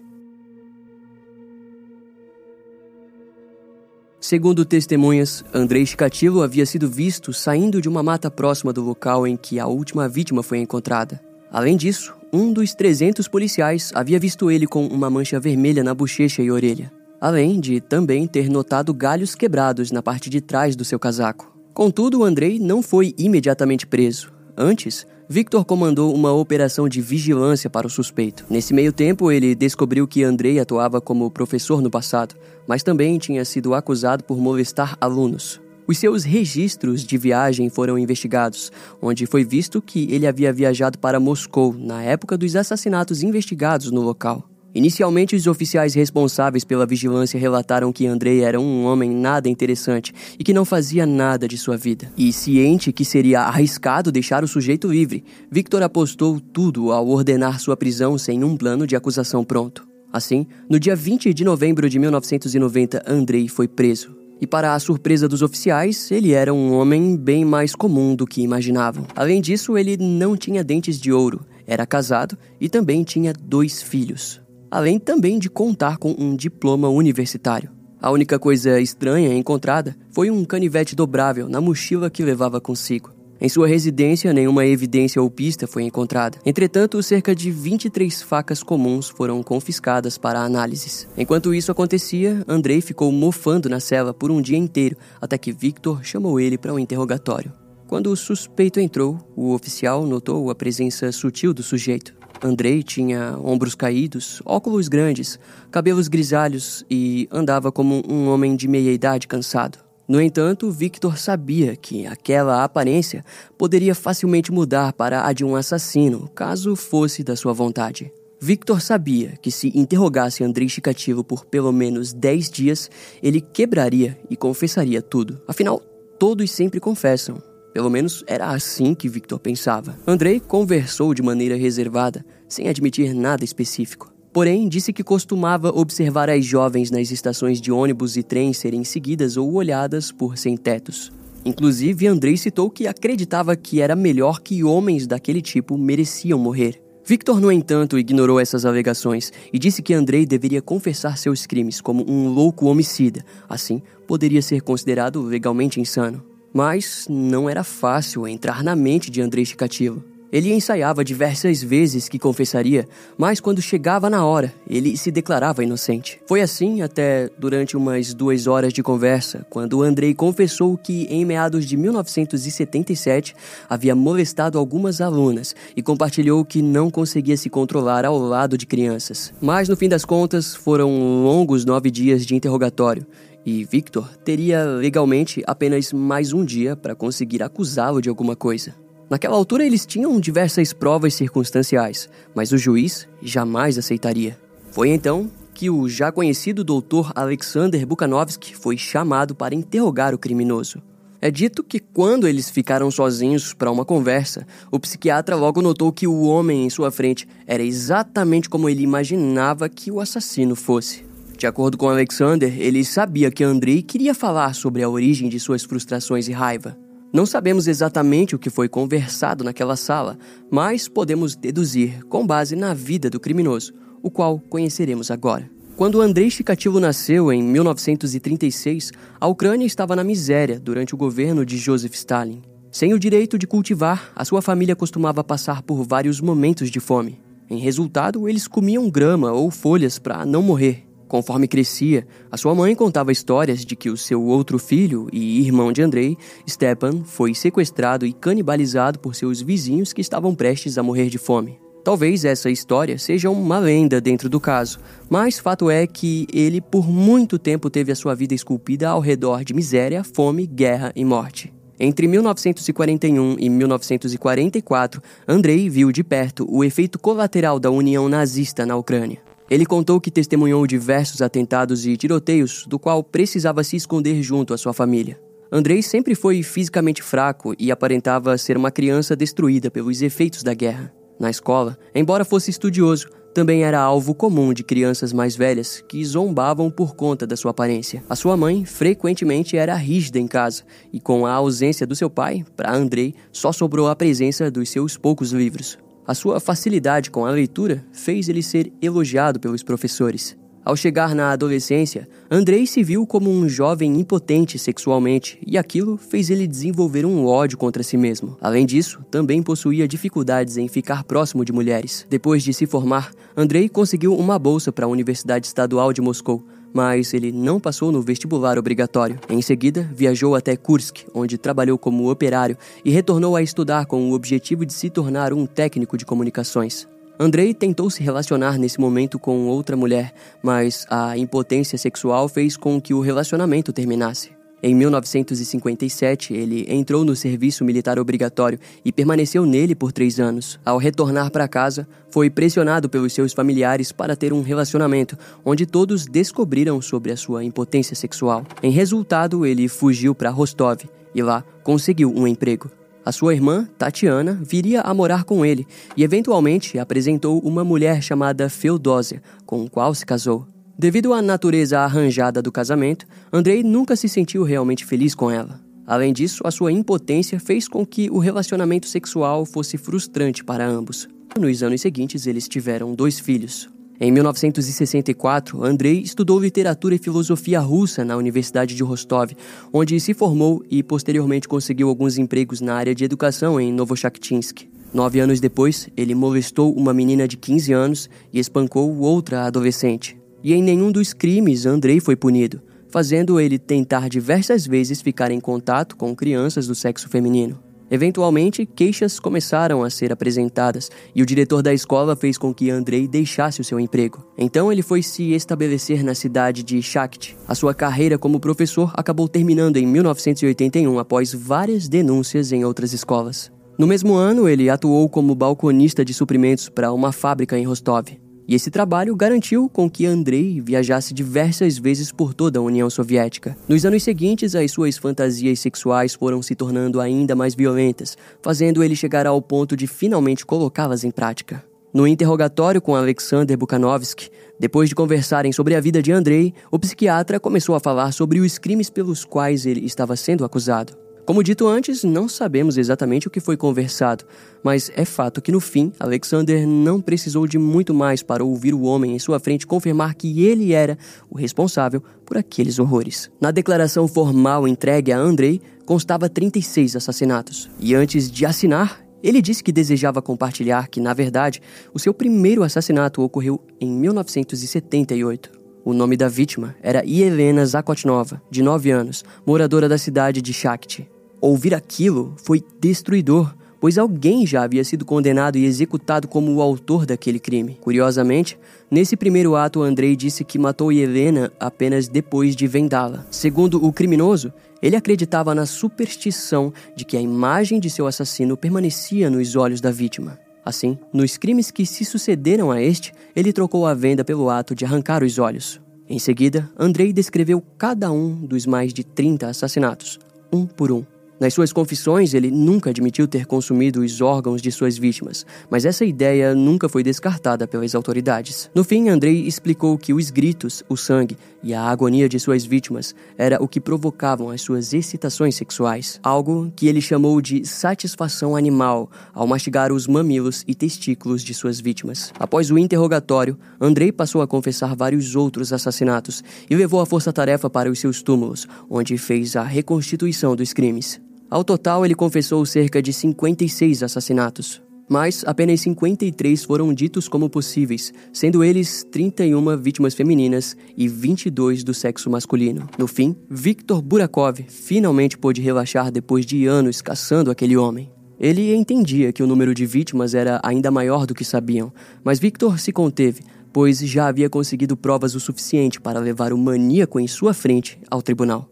Segundo 4.20 4.66
testemunhas, 4.66 5.46
Andrei 5.54 5.86
Chikatilo 5.86 6.42
havia 6.42 6.66
sido 6.66 6.90
visto 6.90 7.32
saindo 7.32 7.82
de 7.82 7.88
uma 7.88 8.04
mata 8.04 8.30
próxima 8.30 8.74
do 8.74 8.84
local 8.84 9.26
em 9.26 9.38
que 9.38 9.60
a 9.60 9.66
última 9.66 10.10
vítima 10.10 10.44
foi 10.44 10.60
encontrada. 10.60 11.22
Além 11.50 11.78
disso, 11.78 12.14
um 12.32 12.52
dos 12.52 12.76
300 12.76 13.28
policiais 13.28 13.92
havia 13.96 14.20
visto 14.20 14.52
ele 14.52 14.68
com 14.68 14.86
uma 14.86 15.10
mancha 15.10 15.40
vermelha 15.40 15.84
na 15.84 15.96
bochecha 15.96 16.44
e 16.44 16.52
orelha, 16.52 16.92
além 17.20 17.60
de 17.62 17.80
também 17.80 18.28
ter 18.28 18.50
notado 18.50 18.94
galhos 18.94 19.36
quebrados 19.36 19.90
na 19.90 20.04
parte 20.04 20.30
de 20.30 20.42
trás 20.42 20.76
do 20.76 20.86
seu 20.86 21.00
casaco. 21.00 21.58
Contudo, 21.74 22.24
Andrei 22.24 22.60
não 22.60 22.82
foi 22.82 23.16
imediatamente 23.18 23.88
preso. 23.88 24.32
Antes, 24.56 25.08
Victor 25.32 25.64
comandou 25.64 26.12
uma 26.16 26.34
operação 26.34 26.90
de 26.90 27.02
vigilância 27.02 27.70
para 27.70 27.86
o 27.86 27.90
suspeito. 27.90 28.44
Nesse 28.50 28.74
meio 28.74 28.92
tempo, 28.92 29.32
ele 29.32 29.54
descobriu 29.54 30.08
que 30.08 30.24
Andrei 30.24 30.60
atuava 30.60 31.00
como 31.00 31.30
professor 31.30 31.84
no 31.84 31.92
passado, 31.92 32.34
mas 32.68 32.82
também 32.82 33.20
tinha 33.20 33.46
sido 33.46 33.76
acusado 33.76 34.24
por 34.24 34.40
molestar 34.40 34.98
alunos. 35.00 35.62
Os 35.86 36.00
seus 36.00 36.24
registros 36.24 37.04
de 37.04 37.16
viagem 37.16 37.70
foram 37.70 37.96
investigados, 38.00 38.72
onde 39.00 39.28
foi 39.28 39.44
visto 39.44 39.84
que 39.84 40.12
ele 40.12 40.26
havia 40.26 40.52
viajado 40.52 40.98
para 40.98 41.20
Moscou 41.20 41.76
na 41.78 42.02
época 42.02 42.36
dos 42.36 42.56
assassinatos 42.56 43.22
investigados 43.22 43.92
no 43.92 44.02
local. 44.02 44.50
Inicialmente, 44.74 45.36
os 45.36 45.48
oficiais 45.48 45.96
responsáveis 45.96 46.64
pela 46.64 46.86
vigilância 46.86 47.40
relataram 47.40 47.92
que 47.92 48.06
Andrei 48.06 48.42
era 48.44 48.60
um 48.60 48.86
homem 48.86 49.10
nada 49.10 49.50
interessante 49.50 50.14
e 50.38 50.44
que 50.44 50.54
não 50.54 50.64
fazia 50.64 51.06
nada 51.06 51.48
de 51.48 51.58
sua 51.58 51.76
vida. 51.76 52.12
E 52.16 52.32
ciente 52.32 52.92
que 52.92 53.04
seria 53.04 53.42
arriscado 53.42 54.12
deixar 54.12 54.44
o 54.44 54.48
sujeito 54.48 54.88
livre, 54.88 55.24
Victor 55.52 55.82
apostou 55.82 56.40
tudo 56.40 56.92
ao 56.92 57.08
ordenar 57.08 57.60
sua 57.60 57.76
prisão 57.76 58.18
sem 58.18 58.44
um 58.44 58.56
plano 58.56 58.86
de 58.86 58.96
acusação 58.96 59.44
pronto. 59.44 59.88
Assim, 60.14 60.46
no 60.70 60.80
dia 60.80 60.96
20 60.96 61.34
de 61.34 61.44
novembro 61.44 61.90
de 61.90 61.98
1990, 61.98 63.04
Andrei 63.08 63.48
foi 63.48 63.68
preso. 63.68 64.16
E 64.42 64.48
para 64.48 64.74
a 64.74 64.80
surpresa 64.80 65.28
dos 65.28 65.42
oficiais, 65.42 66.10
ele 66.12 66.32
era 66.32 66.54
um 66.54 66.74
homem 66.74 67.18
bem 67.18 67.44
mais 67.44 67.76
comum 67.76 68.16
do 68.16 68.26
que 68.26 68.42
imaginavam. 68.42 69.06
Além 69.16 69.42
disso, 69.42 69.78
ele 69.78 69.98
não 69.98 70.38
tinha 70.38 70.64
dentes 70.64 71.00
de 71.00 71.12
ouro, 71.12 71.46
era 71.68 71.86
casado 71.86 72.38
e 72.62 72.70
também 72.70 73.04
tinha 73.04 73.34
dois 73.34 73.82
filhos 73.82 74.40
além 74.72 75.00
também 75.00 75.40
de 75.40 75.50
contar 75.50 75.98
com 75.98 76.16
um 76.18 76.36
diploma 76.36 76.90
universitário. 76.90 77.72
A 78.02 78.12
única 78.12 78.40
coisa 78.40 78.80
estranha 78.80 79.34
encontrada 79.34 79.96
foi 80.12 80.32
um 80.32 80.46
canivete 80.46 80.96
dobrável 80.96 81.50
na 81.50 81.60
mochila 81.60 82.10
que 82.10 82.24
levava 82.24 82.62
consigo. 82.62 83.12
Em 83.42 83.48
sua 83.48 83.68
residência, 83.68 84.34
nenhuma 84.34 84.66
evidência 84.66 85.22
ou 85.22 85.30
pista 85.30 85.66
foi 85.66 85.84
encontrada. 85.84 86.38
Entretanto, 86.46 87.02
cerca 87.02 87.34
de 87.34 87.50
23 87.50 88.22
facas 88.22 88.62
comuns 88.62 89.08
foram 89.08 89.42
confiscadas 89.42 90.18
para 90.18 90.42
análises. 90.42 91.08
Enquanto 91.18 91.54
isso 91.54 91.72
acontecia, 91.72 92.44
Andrei 92.48 92.82
ficou 92.82 93.10
mofando 93.14 93.70
na 93.70 93.80
cela 93.80 94.14
por 94.14 94.30
um 94.30 94.42
dia 94.42 94.58
inteiro, 94.58 94.98
até 95.22 95.38
que 95.38 95.54
Victor 95.54 96.04
chamou 96.04 96.38
ele 96.38 96.58
para 96.58 96.74
um 96.74 96.80
interrogatório. 96.80 97.54
Quando 97.88 98.12
o 98.12 98.16
suspeito 98.16 98.80
entrou, 98.80 99.18
o 99.36 99.54
oficial 99.54 100.06
notou 100.06 100.50
a 100.52 100.56
presença 100.56 101.10
sutil 101.12 101.54
do 101.54 101.64
sujeito. 101.64 102.19
Andrei 102.42 102.82
tinha 102.84 103.38
ombros 103.38 103.76
caídos, 103.76 104.42
óculos 104.46 104.88
grandes, 104.88 105.40
cabelos 105.72 106.08
grisalhos 106.08 106.86
e 106.90 107.28
andava 107.32 107.72
como 107.72 108.02
um 108.10 108.30
homem 108.30 108.56
de 108.56 108.68
meia 108.68 108.92
idade 108.92 109.28
cansado. 109.28 109.80
No 110.08 110.20
entanto, 110.20 110.72
Victor 110.72 111.18
sabia 111.18 111.76
que 111.76 112.08
aquela 112.08 112.64
aparência 112.64 113.24
poderia 113.58 113.94
facilmente 113.94 114.52
mudar 114.52 114.94
para 114.94 115.28
a 115.28 115.34
de 115.34 115.46
um 115.46 115.56
assassino, 115.56 116.28
caso 116.34 116.76
fosse 116.76 117.24
da 117.24 117.36
sua 117.36 117.54
vontade. 117.54 118.12
Victor 118.42 118.82
sabia 118.82 119.34
que 119.42 119.52
se 119.52 119.72
interrogasse 119.76 120.44
Andrei 120.44 120.70
Chikatilo 120.70 121.24
por 121.24 121.46
pelo 121.46 121.72
menos 121.72 122.14
10 122.14 122.50
dias, 122.50 122.90
ele 123.22 123.42
quebraria 123.42 124.18
e 124.30 124.36
confessaria 124.36 125.02
tudo. 125.02 125.42
Afinal, 125.46 125.80
todos 126.18 126.50
sempre 126.50 126.80
confessam, 126.80 127.42
pelo 127.74 127.90
menos 127.90 128.24
era 128.28 128.48
assim 128.48 128.94
que 128.94 129.10
Victor 129.10 129.40
pensava. 129.40 129.98
Andrei 130.08 130.40
conversou 130.40 131.14
de 131.14 131.22
maneira 131.22 131.56
reservada, 131.56 132.26
sem 132.48 132.68
admitir 132.68 133.14
nada 133.14 133.44
específico. 133.44 134.12
Porém, 134.32 134.70
disse 134.70 134.94
que 134.94 135.04
costumava 135.04 135.70
observar 135.70 136.30
as 136.30 136.46
jovens 136.46 136.92
nas 136.92 137.10
estações 137.10 137.60
de 137.60 137.72
ônibus 137.72 138.16
e 138.16 138.24
trens 138.24 138.58
serem 138.58 138.84
seguidas 138.84 139.38
ou 139.38 139.54
olhadas 139.54 140.12
por 140.12 140.38
sem-tetos. 140.38 141.12
Inclusive, 141.44 142.06
Andrei 142.06 142.38
citou 142.38 142.70
que 142.70 142.86
acreditava 142.86 143.56
que 143.56 143.82
era 143.82 143.96
melhor 143.96 144.40
que 144.42 144.64
homens 144.64 145.08
daquele 145.08 145.42
tipo 145.42 145.78
mereciam 145.78 146.38
morrer. 146.38 146.82
Victor, 147.04 147.42
no 147.42 147.52
entanto, 147.52 147.98
ignorou 147.98 148.40
essas 148.40 148.66
alegações 148.66 149.34
e 149.52 149.58
disse 149.58 149.82
que 149.82 149.96
Andrei 149.96 150.28
deveria 150.28 150.62
confessar 150.62 151.18
seus 151.18 151.48
crimes 151.48 151.82
como 151.82 152.06
um 152.08 152.28
louco 152.28 152.68
homicida. 152.68 153.26
Assim, 153.48 153.82
poderia 154.06 154.44
ser 154.44 154.62
considerado 154.62 155.22
legalmente 155.24 155.82
insano. 155.82 156.29
Mas 156.54 157.06
não 157.10 157.50
era 157.50 157.64
fácil 157.64 158.28
entrar 158.28 158.64
na 158.64 158.76
mente 158.76 159.12
de 159.12 159.22
Andrei 159.22 159.46
Chikatilo. 159.46 160.04
Ele 160.32 160.54
ensaiava 160.54 161.04
diversas 161.04 161.64
vezes 161.64 162.08
que 162.08 162.20
confessaria, 162.20 162.88
mas 163.18 163.40
quando 163.40 163.64
chegava 163.64 164.12
na 164.12 164.24
hora, 164.24 164.54
ele 164.70 164.96
se 164.96 165.10
declarava 165.10 165.64
inocente. 165.64 166.22
Foi 166.28 166.40
assim 166.42 166.84
até 166.84 167.30
durante 167.40 167.76
umas 167.76 168.14
duas 168.14 168.46
horas 168.46 168.72
de 168.72 168.84
conversa, 168.84 169.46
quando 169.50 169.82
Andrei 169.82 170.14
confessou 170.14 170.78
que, 170.78 171.08
em 171.10 171.26
meados 171.26 171.66
de 171.66 171.76
1977, 171.76 173.36
havia 173.68 173.96
molestado 173.96 174.60
algumas 174.60 175.02
alunas 175.02 175.56
e 175.76 175.82
compartilhou 175.82 176.46
que 176.46 176.62
não 176.62 176.92
conseguia 176.92 177.36
se 177.36 177.50
controlar 177.50 178.06
ao 178.06 178.20
lado 178.20 178.56
de 178.56 178.68
crianças. 178.68 179.34
Mas 179.42 179.68
no 179.68 179.76
fim 179.76 179.90
das 179.90 180.06
contas, 180.06 180.54
foram 180.54 181.24
longos 181.24 181.66
nove 181.66 181.90
dias 181.90 182.24
de 182.24 182.36
interrogatório 182.36 183.06
e 183.50 183.64
Victor 183.64 184.08
teria 184.24 184.64
legalmente 184.64 185.42
apenas 185.48 185.92
mais 185.92 186.34
um 186.34 186.46
dia 186.46 186.76
para 186.76 186.94
conseguir 186.94 187.42
acusá-lo 187.42 188.00
de 188.00 188.08
alguma 188.08 188.36
coisa. 188.36 188.76
Naquela 189.10 189.36
altura 189.36 189.66
eles 189.66 189.88
tinham 189.88 190.20
diversas 190.20 190.72
provas 190.72 191.16
circunstanciais, 191.16 192.08
mas 192.36 192.52
o 192.52 192.60
juiz 192.60 193.08
jamais 193.24 193.76
aceitaria. 193.80 194.38
Foi 194.72 194.90
então 194.90 195.32
que 195.52 195.68
o 195.68 195.90
já 195.90 196.12
conhecido 196.12 196.64
doutor 196.64 197.12
Alexander 197.16 197.84
Bukhanovsky 197.88 198.56
foi 198.56 198.78
chamado 198.78 199.34
para 199.34 199.56
interrogar 199.56 200.14
o 200.14 200.20
criminoso. 200.20 200.80
É 201.20 201.32
dito 201.32 201.64
que 201.64 201.80
quando 201.80 202.28
eles 202.28 202.52
ficaram 202.52 202.92
sozinhos 202.92 203.52
para 203.52 203.72
uma 203.72 203.84
conversa, 203.84 204.46
o 204.72 204.80
psiquiatra 204.80 205.36
logo 205.36 205.60
notou 205.60 205.92
que 205.92 206.08
o 206.08 206.22
homem 206.22 206.66
em 206.66 206.70
sua 206.70 206.92
frente 206.92 207.28
era 207.48 207.64
exatamente 207.64 208.48
como 208.48 208.70
ele 208.70 208.84
imaginava 208.84 209.68
que 209.68 209.92
o 209.92 210.00
assassino 210.00 210.56
fosse. 210.56 211.09
De 211.40 211.48
acordo 211.48 211.78
com 211.78 211.88
Alexander, 211.88 212.54
ele 212.60 212.84
sabia 212.84 213.32
que 213.32 213.46
Andrei 213.46 213.82
queria 213.82 214.14
falar 214.14 214.54
sobre 214.54 214.84
a 214.84 214.90
origem 214.90 215.30
de 215.30 215.40
suas 215.40 215.64
frustrações 215.64 216.28
e 216.28 216.34
raiva. 216.34 216.78
Não 217.14 217.26
sabemos 217.26 217.66
exatamente 217.66 218.36
o 218.36 218.38
que 218.38 218.50
foi 218.50 218.68
conversado 218.68 219.42
naquela 219.42 219.78
sala, 219.78 220.20
mas 220.52 220.90
podemos 220.90 221.38
deduzir 221.38 222.06
com 222.08 222.28
base 222.28 222.58
na 222.58 222.74
vida 222.74 223.10
do 223.10 223.22
criminoso, 223.22 223.74
o 224.04 224.12
qual 224.12 224.38
conheceremos 224.38 225.10
agora. 225.10 225.50
Quando 225.78 226.02
Andrei 226.02 226.30
Chikatilo 226.30 226.78
nasceu 226.78 227.32
em 227.32 227.42
1936, 227.42 228.92
a 229.18 229.26
Ucrânia 229.26 229.66
estava 229.66 229.96
na 229.96 230.04
miséria 230.04 230.60
durante 230.60 230.94
o 230.94 230.98
governo 230.98 231.46
de 231.46 231.58
Joseph 231.58 231.96
Stalin. 231.96 232.42
Sem 232.70 232.94
o 232.94 233.00
direito 233.00 233.38
de 233.38 233.48
cultivar, 233.48 234.12
a 234.14 234.26
sua 234.26 234.42
família 234.42 234.76
costumava 234.76 235.24
passar 235.24 235.62
por 235.62 235.84
vários 235.84 236.20
momentos 236.20 236.70
de 236.70 236.82
fome. 236.82 237.18
Em 237.50 237.60
resultado, 237.60 238.28
eles 238.28 238.46
comiam 238.46 238.90
grama 238.90 239.32
ou 239.32 239.50
folhas 239.50 239.98
para 239.98 240.26
não 240.26 240.44
morrer. 240.44 240.89
Conforme 241.10 241.48
crescia, 241.48 242.08
a 242.32 242.38
sua 242.38 242.54
mãe 242.54 242.76
contava 242.76 243.12
histórias 243.12 243.66
de 243.66 243.76
que 243.76 243.90
o 243.90 243.98
seu 243.98 244.24
outro 244.24 244.60
filho 244.60 245.08
e 245.12 245.42
irmão 245.42 245.72
de 245.72 245.82
Andrei, 245.82 246.16
Stepan, 246.48 247.04
foi 247.04 247.34
sequestrado 247.34 248.06
e 248.06 248.14
canibalizado 248.14 249.00
por 249.00 249.16
seus 249.16 249.42
vizinhos 249.42 249.92
que 249.92 250.02
estavam 250.02 250.36
prestes 250.36 250.78
a 250.78 250.84
morrer 250.84 251.10
de 251.10 251.18
fome. 251.18 251.60
Talvez 251.84 252.26
essa 252.26 252.52
história 252.52 253.00
seja 253.00 253.32
uma 253.32 253.58
lenda 253.58 254.00
dentro 254.00 254.30
do 254.30 254.40
caso, 254.40 254.80
mas 255.10 255.40
fato 255.40 255.72
é 255.72 255.88
que 255.88 256.28
ele 256.32 256.62
por 256.62 256.88
muito 256.88 257.40
tempo 257.40 257.72
teve 257.72 257.92
a 257.92 257.96
sua 257.96 258.14
vida 258.14 258.36
esculpida 258.36 258.90
ao 258.90 259.00
redor 259.00 259.44
de 259.44 259.56
miséria, 259.56 260.04
fome, 260.04 260.46
guerra 260.46 260.94
e 260.96 261.04
morte. 261.04 261.52
Entre 261.80 262.08
1941 262.08 263.38
e 263.40 263.50
1944, 263.50 265.02
Andrei 265.28 265.70
viu 265.72 265.92
de 265.92 266.04
perto 266.04 266.46
o 266.48 266.64
efeito 266.64 267.00
colateral 267.00 267.60
da 267.60 267.72
União 267.72 268.08
Nazista 268.08 268.64
na 268.64 268.76
Ucrânia. 268.76 269.29
Ele 269.50 269.66
contou 269.66 270.00
que 270.00 270.12
testemunhou 270.12 270.68
diversos 270.68 271.24
atentados 271.24 271.86
e 271.86 271.98
tiroteios, 271.98 272.66
do 272.68 272.78
qual 272.78 273.04
precisava 273.04 273.64
se 273.64 273.76
esconder 273.76 274.22
junto 274.22 274.54
à 274.54 274.58
sua 274.58 274.74
família. 274.74 275.20
Andrei 275.52 275.82
sempre 275.82 276.14
foi 276.14 276.44
fisicamente 276.44 277.02
fraco 277.02 277.56
e 277.58 277.72
aparentava 277.72 278.38
ser 278.38 278.56
uma 278.56 278.70
criança 278.70 279.16
destruída 279.16 279.72
pelos 279.72 280.04
efeitos 280.04 280.44
da 280.44 280.54
guerra. 280.54 280.94
Na 281.20 281.32
escola, 281.32 281.76
embora 281.96 282.24
fosse 282.24 282.52
estudioso, 282.52 283.10
também 283.34 283.64
era 283.64 283.80
alvo 283.80 284.14
comum 284.14 284.54
de 284.54 284.64
crianças 284.64 285.12
mais 285.12 285.36
velhas 285.36 285.84
que 285.88 286.04
zombavam 286.06 286.70
por 286.70 286.96
conta 286.96 287.26
da 287.26 287.36
sua 287.36 287.50
aparência. 287.50 288.04
A 288.08 288.16
sua 288.16 288.38
mãe 288.38 288.66
frequentemente 288.66 289.58
era 289.58 289.74
rígida 289.74 290.20
em 290.20 290.28
casa, 290.28 290.64
e 290.94 291.00
com 291.00 291.26
a 291.26 291.34
ausência 291.34 291.88
do 291.88 291.96
seu 291.96 292.10
pai, 292.10 292.46
para 292.56 292.72
Andrei 292.72 293.16
só 293.32 293.52
sobrou 293.52 293.88
a 293.88 293.96
presença 293.96 294.52
dos 294.52 294.70
seus 294.70 294.96
poucos 294.96 295.32
livros. 295.32 295.78
A 296.10 296.16
sua 296.16 296.40
facilidade 296.40 297.12
com 297.12 297.24
a 297.24 297.30
leitura 297.30 297.86
fez 297.92 298.28
ele 298.28 298.42
ser 298.42 298.74
elogiado 298.82 299.40
pelos 299.40 299.62
professores. 299.62 300.36
Ao 300.66 300.76
chegar 300.76 301.14
na 301.14 301.30
adolescência, 301.30 302.10
Andrei 302.32 302.66
se 302.66 302.84
viu 302.84 303.06
como 303.06 303.30
um 303.30 303.48
jovem 303.48 304.00
impotente 304.00 304.58
sexualmente 304.58 305.38
e 305.46 305.56
aquilo 305.56 305.98
fez 305.98 306.32
ele 306.32 306.48
desenvolver 306.48 307.06
um 307.06 307.28
ódio 307.28 307.60
contra 307.60 307.84
si 307.84 307.96
mesmo. 307.96 308.36
Além 308.42 308.66
disso, 308.66 309.06
também 309.12 309.44
possuía 309.44 309.88
dificuldades 309.88 310.58
em 310.58 310.68
ficar 310.68 311.04
próximo 311.04 311.46
de 311.46 311.54
mulheres. 311.54 312.08
Depois 312.10 312.42
de 312.42 312.56
se 312.56 312.66
formar, 312.66 313.12
Andrei 313.38 313.70
conseguiu 313.70 314.16
uma 314.18 314.40
bolsa 314.40 314.72
para 314.72 314.88
a 314.88 314.90
Universidade 314.90 315.46
Estadual 315.46 315.94
de 315.94 316.02
Moscou, 316.02 316.44
mas 316.74 317.14
ele 317.14 317.32
não 317.32 317.60
passou 317.60 317.92
no 317.92 318.02
vestibular 318.02 318.58
obrigatório. 318.58 319.20
Em 319.30 319.42
seguida, 319.42 319.90
viajou 319.94 320.36
até 320.36 320.56
Kursk, 320.56 321.06
onde 321.14 321.38
trabalhou 321.38 321.78
como 321.78 322.10
operário 322.10 322.58
e 322.84 322.92
retornou 322.92 323.36
a 323.36 323.42
estudar 323.42 323.86
com 323.86 324.10
o 324.10 324.14
objetivo 324.14 324.66
de 324.66 324.74
se 324.74 324.90
tornar 324.90 325.34
um 325.34 325.46
técnico 325.46 325.98
de 325.98 326.06
comunicações. 326.06 326.88
Andrei 327.20 327.54
tentou 327.54 327.90
se 327.90 328.02
relacionar 328.02 328.58
nesse 328.58 328.80
momento 328.80 329.20
com 329.20 329.48
outra 329.48 329.76
mulher, 329.76 330.14
mas 330.42 330.86
a 330.90 331.18
impotência 331.18 331.78
sexual 331.78 332.30
fez 332.30 332.56
com 332.56 332.80
que 332.80 332.94
o 332.94 333.02
relacionamento 333.02 333.74
terminasse. 333.74 334.39
Em 334.62 334.76
1957, 334.76 336.34
ele 336.34 336.66
entrou 336.68 337.06
no 337.06 337.16
serviço 337.16 337.64
militar 337.64 337.98
obrigatório 337.98 338.60
e 338.84 338.92
permaneceu 338.92 339.46
nele 339.46 339.74
por 339.74 339.94
três 339.94 340.20
anos. 340.20 340.60
Ao 340.66 340.78
retornar 340.78 341.32
para 341.32 341.48
casa, 341.48 341.88
foi 342.10 342.30
pressionado 342.30 342.90
pelos 342.90 343.14
seus 343.14 343.32
familiares 343.32 343.94
para 343.94 344.18
ter 344.18 344.34
um 344.34 344.42
relacionamento, 344.42 345.18
onde 345.46 345.66
todos 345.66 346.06
descobriram 346.06 346.82
sobre 346.82 347.12
a 347.12 347.18
sua 347.18 347.44
impotência 347.44 347.96
sexual. 347.96 348.46
Em 348.62 348.72
resultado, 348.72 349.46
ele 349.46 349.70
fugiu 349.70 350.14
para 350.14 350.30
Rostov 350.30 350.82
e 351.16 351.22
lá 351.22 351.44
conseguiu 351.64 352.14
um 352.14 352.28
emprego. 352.28 352.70
A 353.06 353.14
sua 353.14 353.34
irmã, 353.34 353.68
Tatiana, 353.78 354.38
viria 354.42 354.82
a 354.82 354.94
morar 354.94 355.24
com 355.24 355.46
ele 355.46 355.66
e 355.96 356.04
eventualmente 356.04 356.78
apresentou 356.78 357.40
uma 357.40 357.64
mulher 357.64 358.04
chamada 358.04 358.50
Feodósia, 358.50 359.24
com 359.46 359.64
a 359.64 359.70
qual 359.70 359.96
se 359.96 360.06
casou. 360.06 360.46
Devido 360.80 361.12
à 361.12 361.22
natureza 361.22 361.82
arranjada 361.82 362.42
do 362.42 362.54
casamento, 362.54 363.06
Andrei 363.34 363.62
nunca 363.64 363.98
se 363.98 364.08
sentiu 364.08 364.44
realmente 364.44 364.86
feliz 364.86 365.14
com 365.14 365.30
ela. 365.30 365.60
Além 365.86 366.14
disso, 366.14 366.42
a 366.46 366.52
sua 366.52 366.72
impotência 366.72 367.38
fez 367.38 367.68
com 367.68 367.86
que 367.86 368.10
o 368.10 368.18
relacionamento 368.18 368.88
sexual 368.88 369.46
fosse 369.46 369.78
frustrante 369.78 370.42
para 370.42 370.66
ambos. 370.66 371.06
Nos 371.38 371.62
anos 371.64 371.82
seguintes, 371.82 372.26
eles 372.26 372.48
tiveram 372.48 372.96
dois 372.96 373.20
filhos. 373.20 373.70
Em 374.00 374.10
1964, 374.10 375.62
Andrei 375.66 376.00
estudou 376.00 376.40
literatura 376.40 376.96
e 376.96 376.98
filosofia 376.98 377.60
russa 377.60 378.06
na 378.06 378.16
Universidade 378.16 378.74
de 378.74 378.82
Rostov, 378.82 379.34
onde 379.74 380.00
se 380.00 380.14
formou 380.14 380.64
e 380.72 380.82
posteriormente 380.82 381.50
conseguiu 381.50 381.90
alguns 381.90 382.18
empregos 382.18 382.62
na 382.62 382.76
área 382.76 382.96
de 382.96 383.04
educação 383.04 383.60
em 383.60 383.74
Novochakhtinsk. 383.74 384.62
Nove 384.94 385.20
anos 385.20 385.42
depois, 385.42 385.90
ele 385.98 386.16
molestou 386.16 386.74
uma 386.74 386.94
menina 386.94 387.28
de 387.28 387.36
15 387.36 387.74
anos 387.74 388.10
e 388.32 388.40
espancou 388.40 388.98
outra 389.00 389.46
adolescente. 389.46 390.19
E 390.44 390.54
em 390.54 390.64
nenhum 390.64 390.92
dos 390.92 391.14
crimes 391.14 391.66
Andrei 391.66 392.00
foi 392.00 392.16
punido, 392.16 392.62
fazendo 392.90 393.40
ele 393.40 393.60
tentar 393.60 394.10
diversas 394.10 394.66
vezes 394.66 395.02
ficar 395.02 395.32
em 395.32 395.40
contato 395.40 395.96
com 395.96 396.16
crianças 396.16 396.68
do 396.68 396.76
sexo 396.76 397.10
feminino. 397.10 397.60
Eventualmente, 397.92 398.68
queixas 398.68 399.20
começaram 399.20 399.84
a 399.84 399.90
ser 399.90 400.12
apresentadas 400.12 400.92
e 401.16 401.24
o 401.24 401.26
diretor 401.26 401.64
da 401.64 401.74
escola 401.74 402.16
fez 402.16 402.38
com 402.38 402.54
que 402.54 402.70
Andrei 402.70 403.08
deixasse 403.08 403.62
o 403.62 403.64
seu 403.64 403.80
emprego. 403.80 404.24
Então 404.38 404.72
ele 404.72 404.84
foi 404.84 405.02
se 405.02 405.34
estabelecer 405.34 406.04
na 406.04 406.14
cidade 406.14 406.62
de 406.62 406.82
Shakht. 406.84 407.36
A 407.48 407.56
sua 407.56 407.74
carreira 407.74 408.18
como 408.18 408.40
professor 408.40 408.94
acabou 408.96 409.28
terminando 409.28 409.78
em 409.78 409.88
1981 409.88 411.00
após 411.00 411.34
várias 411.34 411.88
denúncias 411.88 412.52
em 412.52 412.64
outras 412.64 412.94
escolas. 412.94 413.52
No 413.78 413.88
mesmo 413.88 414.14
ano, 414.14 414.48
ele 414.48 414.70
atuou 414.70 415.10
como 415.10 415.34
balconista 415.34 416.06
de 416.06 416.14
suprimentos 416.14 416.70
para 416.70 416.92
uma 416.94 417.12
fábrica 417.12 417.58
em 417.58 417.66
Rostov. 417.66 418.29
E 418.50 418.56
esse 418.56 418.72
trabalho 418.72 419.16
garantiu 419.16 419.70
com 419.70 419.88
que 419.88 420.08
Andrei 420.08 420.60
viajasse 420.60 421.14
diversas 421.14 421.78
vezes 421.78 422.12
por 422.12 422.34
toda 422.34 422.58
a 422.58 422.62
União 422.64 422.90
Soviética. 422.90 423.56
Nos 423.68 423.86
anos 423.86 424.02
seguintes, 424.02 424.56
as 424.56 424.72
suas 424.72 424.98
fantasias 424.98 425.60
sexuais 425.60 426.16
foram 426.16 426.42
se 426.42 426.56
tornando 426.56 427.00
ainda 427.00 427.36
mais 427.36 427.54
violentas, 427.54 428.18
fazendo 428.42 428.84
ele 428.84 428.96
chegar 428.96 429.28
ao 429.28 429.40
ponto 429.40 429.78
de 429.78 429.86
finalmente 429.86 430.48
colocá-las 430.48 431.04
em 431.04 431.12
prática. 431.12 431.64
No 431.94 432.08
interrogatório 432.08 432.82
com 432.82 432.96
Alexander 432.96 433.56
Bukhanovsky, 433.56 434.32
depois 434.60 434.90
de 434.90 434.96
conversarem 434.96 435.52
sobre 435.52 435.76
a 435.76 435.80
vida 435.80 436.02
de 436.02 436.12
Andrei, 436.12 436.52
o 436.72 436.80
psiquiatra 436.80 437.40
começou 437.40 437.76
a 437.76 437.80
falar 437.80 438.12
sobre 438.14 438.40
os 438.40 438.58
crimes 438.58 438.90
pelos 438.90 439.24
quais 439.24 439.68
ele 439.68 439.86
estava 439.86 440.16
sendo 440.16 440.44
acusado. 440.44 441.09
Como 441.30 441.44
dito 441.44 441.68
antes, 441.68 442.04
não 442.04 442.28
sabemos 442.28 442.76
exatamente 442.76 443.28
o 443.28 443.30
que 443.30 443.40
foi 443.40 443.56
conversado, 443.56 444.26
mas 444.64 444.92
é 444.96 445.06
fato 445.06 445.44
que 445.44 445.52
no 445.52 445.60
fim, 445.60 445.94
Alexander 446.00 446.68
não 446.68 447.00
precisou 447.00 447.46
de 447.46 447.60
muito 447.60 447.94
mais 447.94 448.24
para 448.24 448.44
ouvir 448.44 448.74
o 448.74 448.82
homem 448.82 449.16
em 449.16 449.20
sua 449.20 449.40
frente 449.40 449.68
confirmar 449.68 450.16
que 450.16 450.44
ele 450.44 450.74
era 450.74 450.98
o 451.30 451.38
responsável 451.38 452.02
por 452.26 452.36
aqueles 452.36 452.80
horrores. 452.80 453.30
Na 453.40 453.52
declaração 453.52 454.08
formal 454.08 454.68
entregue 454.68 455.12
a 455.12 455.20
Andrei, 455.20 455.62
constava 455.86 456.28
36 456.28 456.96
assassinatos, 456.96 457.70
e 457.80 457.94
antes 457.94 458.32
de 458.32 458.44
assinar, 458.44 459.00
ele 459.22 459.40
disse 459.40 459.64
que 459.64 459.72
desejava 459.72 460.24
compartilhar 460.24 460.88
que, 460.88 461.00
na 461.00 461.14
verdade, 461.14 461.62
o 461.94 462.00
seu 462.00 462.12
primeiro 462.12 462.64
assassinato 462.64 463.22
ocorreu 463.22 463.64
em 463.80 463.92
1978. 463.92 465.52
O 465.86 465.94
nome 465.94 466.18
da 466.18 466.28
vítima 466.28 466.76
era 466.82 467.06
Yelena 467.06 467.64
Zakotnova, 467.68 468.42
de 468.50 468.64
9 468.64 468.90
anos, 468.90 469.24
moradora 469.46 469.88
da 469.88 470.00
cidade 470.00 470.42
de 470.42 470.54
Shakti. 470.54 471.08
Ouvir 471.42 471.74
aquilo 471.74 472.34
foi 472.44 472.62
destruidor, 472.82 473.56
pois 473.80 473.98
alguém 473.98 474.46
já 474.46 474.64
havia 474.64 474.84
sido 474.84 475.06
condenado 475.06 475.58
e 475.58 475.66
executado 475.66 476.28
como 476.28 476.54
o 476.54 476.62
autor 476.62 477.06
daquele 477.06 477.40
crime. 477.40 477.78
Curiosamente, 477.80 478.60
nesse 478.92 479.16
primeiro 479.16 479.56
ato, 479.56 479.82
Andrei 479.82 480.16
disse 480.18 480.44
que 480.44 480.60
matou 480.60 480.92
Helena 480.92 481.52
apenas 481.58 482.10
depois 482.10 482.56
de 482.56 482.68
vendá-la. 482.68 483.26
Segundo 483.32 483.84
o 483.84 483.94
criminoso, 483.94 484.52
ele 484.82 484.98
acreditava 484.98 485.56
na 485.56 485.66
superstição 485.66 486.74
de 486.94 487.06
que 487.06 487.16
a 487.16 487.22
imagem 487.22 487.80
de 487.80 487.90
seu 487.90 488.06
assassino 488.06 488.58
permanecia 488.58 489.30
nos 489.30 489.56
olhos 489.56 489.80
da 489.80 489.92
vítima. 489.92 490.38
Assim, 490.66 490.98
nos 491.14 491.38
crimes 491.38 491.72
que 491.72 491.86
se 491.86 492.04
sucederam 492.04 492.70
a 492.70 492.82
este, 492.82 493.14
ele 493.34 493.54
trocou 493.54 493.88
a 493.88 493.94
venda 493.94 494.26
pelo 494.26 494.50
ato 494.50 494.76
de 494.76 494.84
arrancar 494.84 495.24
os 495.24 495.40
olhos. 495.40 495.80
Em 496.08 496.20
seguida, 496.20 496.70
Andrei 496.78 497.14
descreveu 497.14 497.64
cada 497.78 498.12
um 498.12 498.36
dos 498.36 498.66
mais 498.66 498.94
de 498.94 499.06
30 499.06 499.48
assassinatos, 499.48 500.20
um 500.52 500.66
por 500.66 500.92
um. 500.92 501.04
Nas 501.40 501.54
suas 501.54 501.72
confissões, 501.72 502.34
ele 502.34 502.52
nunca 502.52 502.90
admitiu 502.90 503.26
ter 503.26 503.46
consumido 503.46 504.02
os 504.02 504.20
órgãos 504.20 504.62
de 504.62 504.70
suas 504.74 504.98
vítimas, 504.98 505.46
mas 505.70 505.86
essa 505.86 506.04
ideia 506.04 506.54
nunca 506.54 506.90
foi 506.90 507.02
descartada 507.02 507.66
pelas 507.66 507.96
autoridades. 507.96 508.70
No 508.76 508.84
fim, 508.84 509.08
Andrei 509.08 509.48
explicou 509.48 509.98
que 509.98 510.14
os 510.14 510.30
gritos, 510.30 510.84
o 510.90 510.98
sangue 510.98 511.38
e 511.64 511.74
a 511.74 511.82
agonia 511.82 512.28
de 512.28 512.38
suas 512.42 512.66
vítimas 512.66 513.16
era 513.38 513.62
o 513.64 513.70
que 513.70 513.80
provocavam 513.80 514.50
as 514.50 514.62
suas 514.62 514.94
excitações 514.94 515.56
sexuais, 515.56 516.20
algo 516.22 516.74
que 516.76 516.88
ele 516.88 517.00
chamou 517.00 517.40
de 517.40 517.66
satisfação 517.66 518.54
animal 518.54 519.10
ao 519.34 519.48
mastigar 519.48 519.94
os 519.94 520.08
mamilos 520.08 520.66
e 520.68 520.76
testículos 520.76 521.42
de 521.42 521.54
suas 521.54 521.80
vítimas. 521.80 522.34
Após 522.38 522.70
o 522.70 522.78
interrogatório, 522.78 523.58
Andrei 523.80 524.12
passou 524.12 524.42
a 524.42 524.48
confessar 524.48 524.94
vários 524.94 525.38
outros 525.38 525.72
assassinatos 525.72 526.44
e 526.70 526.76
levou 526.76 527.00
a 527.00 527.06
força-tarefa 527.06 527.70
para 527.70 527.90
os 527.90 527.98
seus 528.00 528.22
túmulos, 528.22 528.68
onde 528.90 529.18
fez 529.18 529.56
a 529.56 529.64
reconstituição 529.64 530.54
dos 530.54 530.74
crimes. 530.74 531.29
Ao 531.50 531.64
total, 531.64 532.06
ele 532.06 532.14
confessou 532.14 532.64
cerca 532.64 533.02
de 533.02 533.12
56 533.12 534.04
assassinatos, 534.04 534.80
mas 535.10 535.44
apenas 535.48 535.82
53 535.82 536.64
foram 536.64 536.94
ditos 536.94 537.28
como 537.28 537.50
possíveis, 537.50 538.14
sendo 538.32 538.64
eles 538.64 539.04
31 539.12 539.76
vítimas 539.78 540.14
femininas 540.14 540.78
e 540.96 541.08
22 541.08 541.84
do 541.84 541.92
sexo 541.92 542.30
masculino. 542.30 542.88
No 543.00 543.08
fim, 543.08 543.36
Viktor 543.50 544.00
Burakov 544.00 544.60
finalmente 544.68 545.40
pôde 545.40 545.60
relaxar 545.60 546.12
depois 546.12 546.46
de 546.46 546.68
anos 546.68 547.02
caçando 547.02 547.50
aquele 547.50 547.76
homem. 547.76 548.12
Ele 548.40 548.76
entendia 548.76 549.34
que 549.34 549.42
o 549.42 549.48
número 549.48 549.74
de 549.74 549.88
vítimas 549.88 550.36
era 550.36 550.62
ainda 550.64 550.92
maior 550.92 551.26
do 551.26 551.34
que 551.34 551.44
sabiam, 551.44 551.92
mas 552.24 552.38
Victor 552.38 552.80
se 552.80 552.92
conteve, 552.92 553.42
pois 553.74 553.98
já 553.98 554.28
havia 554.28 554.52
conseguido 554.52 554.96
provas 554.96 555.34
o 555.34 555.40
suficiente 555.40 556.00
para 556.00 556.20
levar 556.20 556.54
o 556.54 556.58
maníaco 556.60 557.20
em 557.20 557.28
sua 557.28 557.56
frente 557.56 558.00
ao 558.10 558.22
tribunal. 558.22 558.70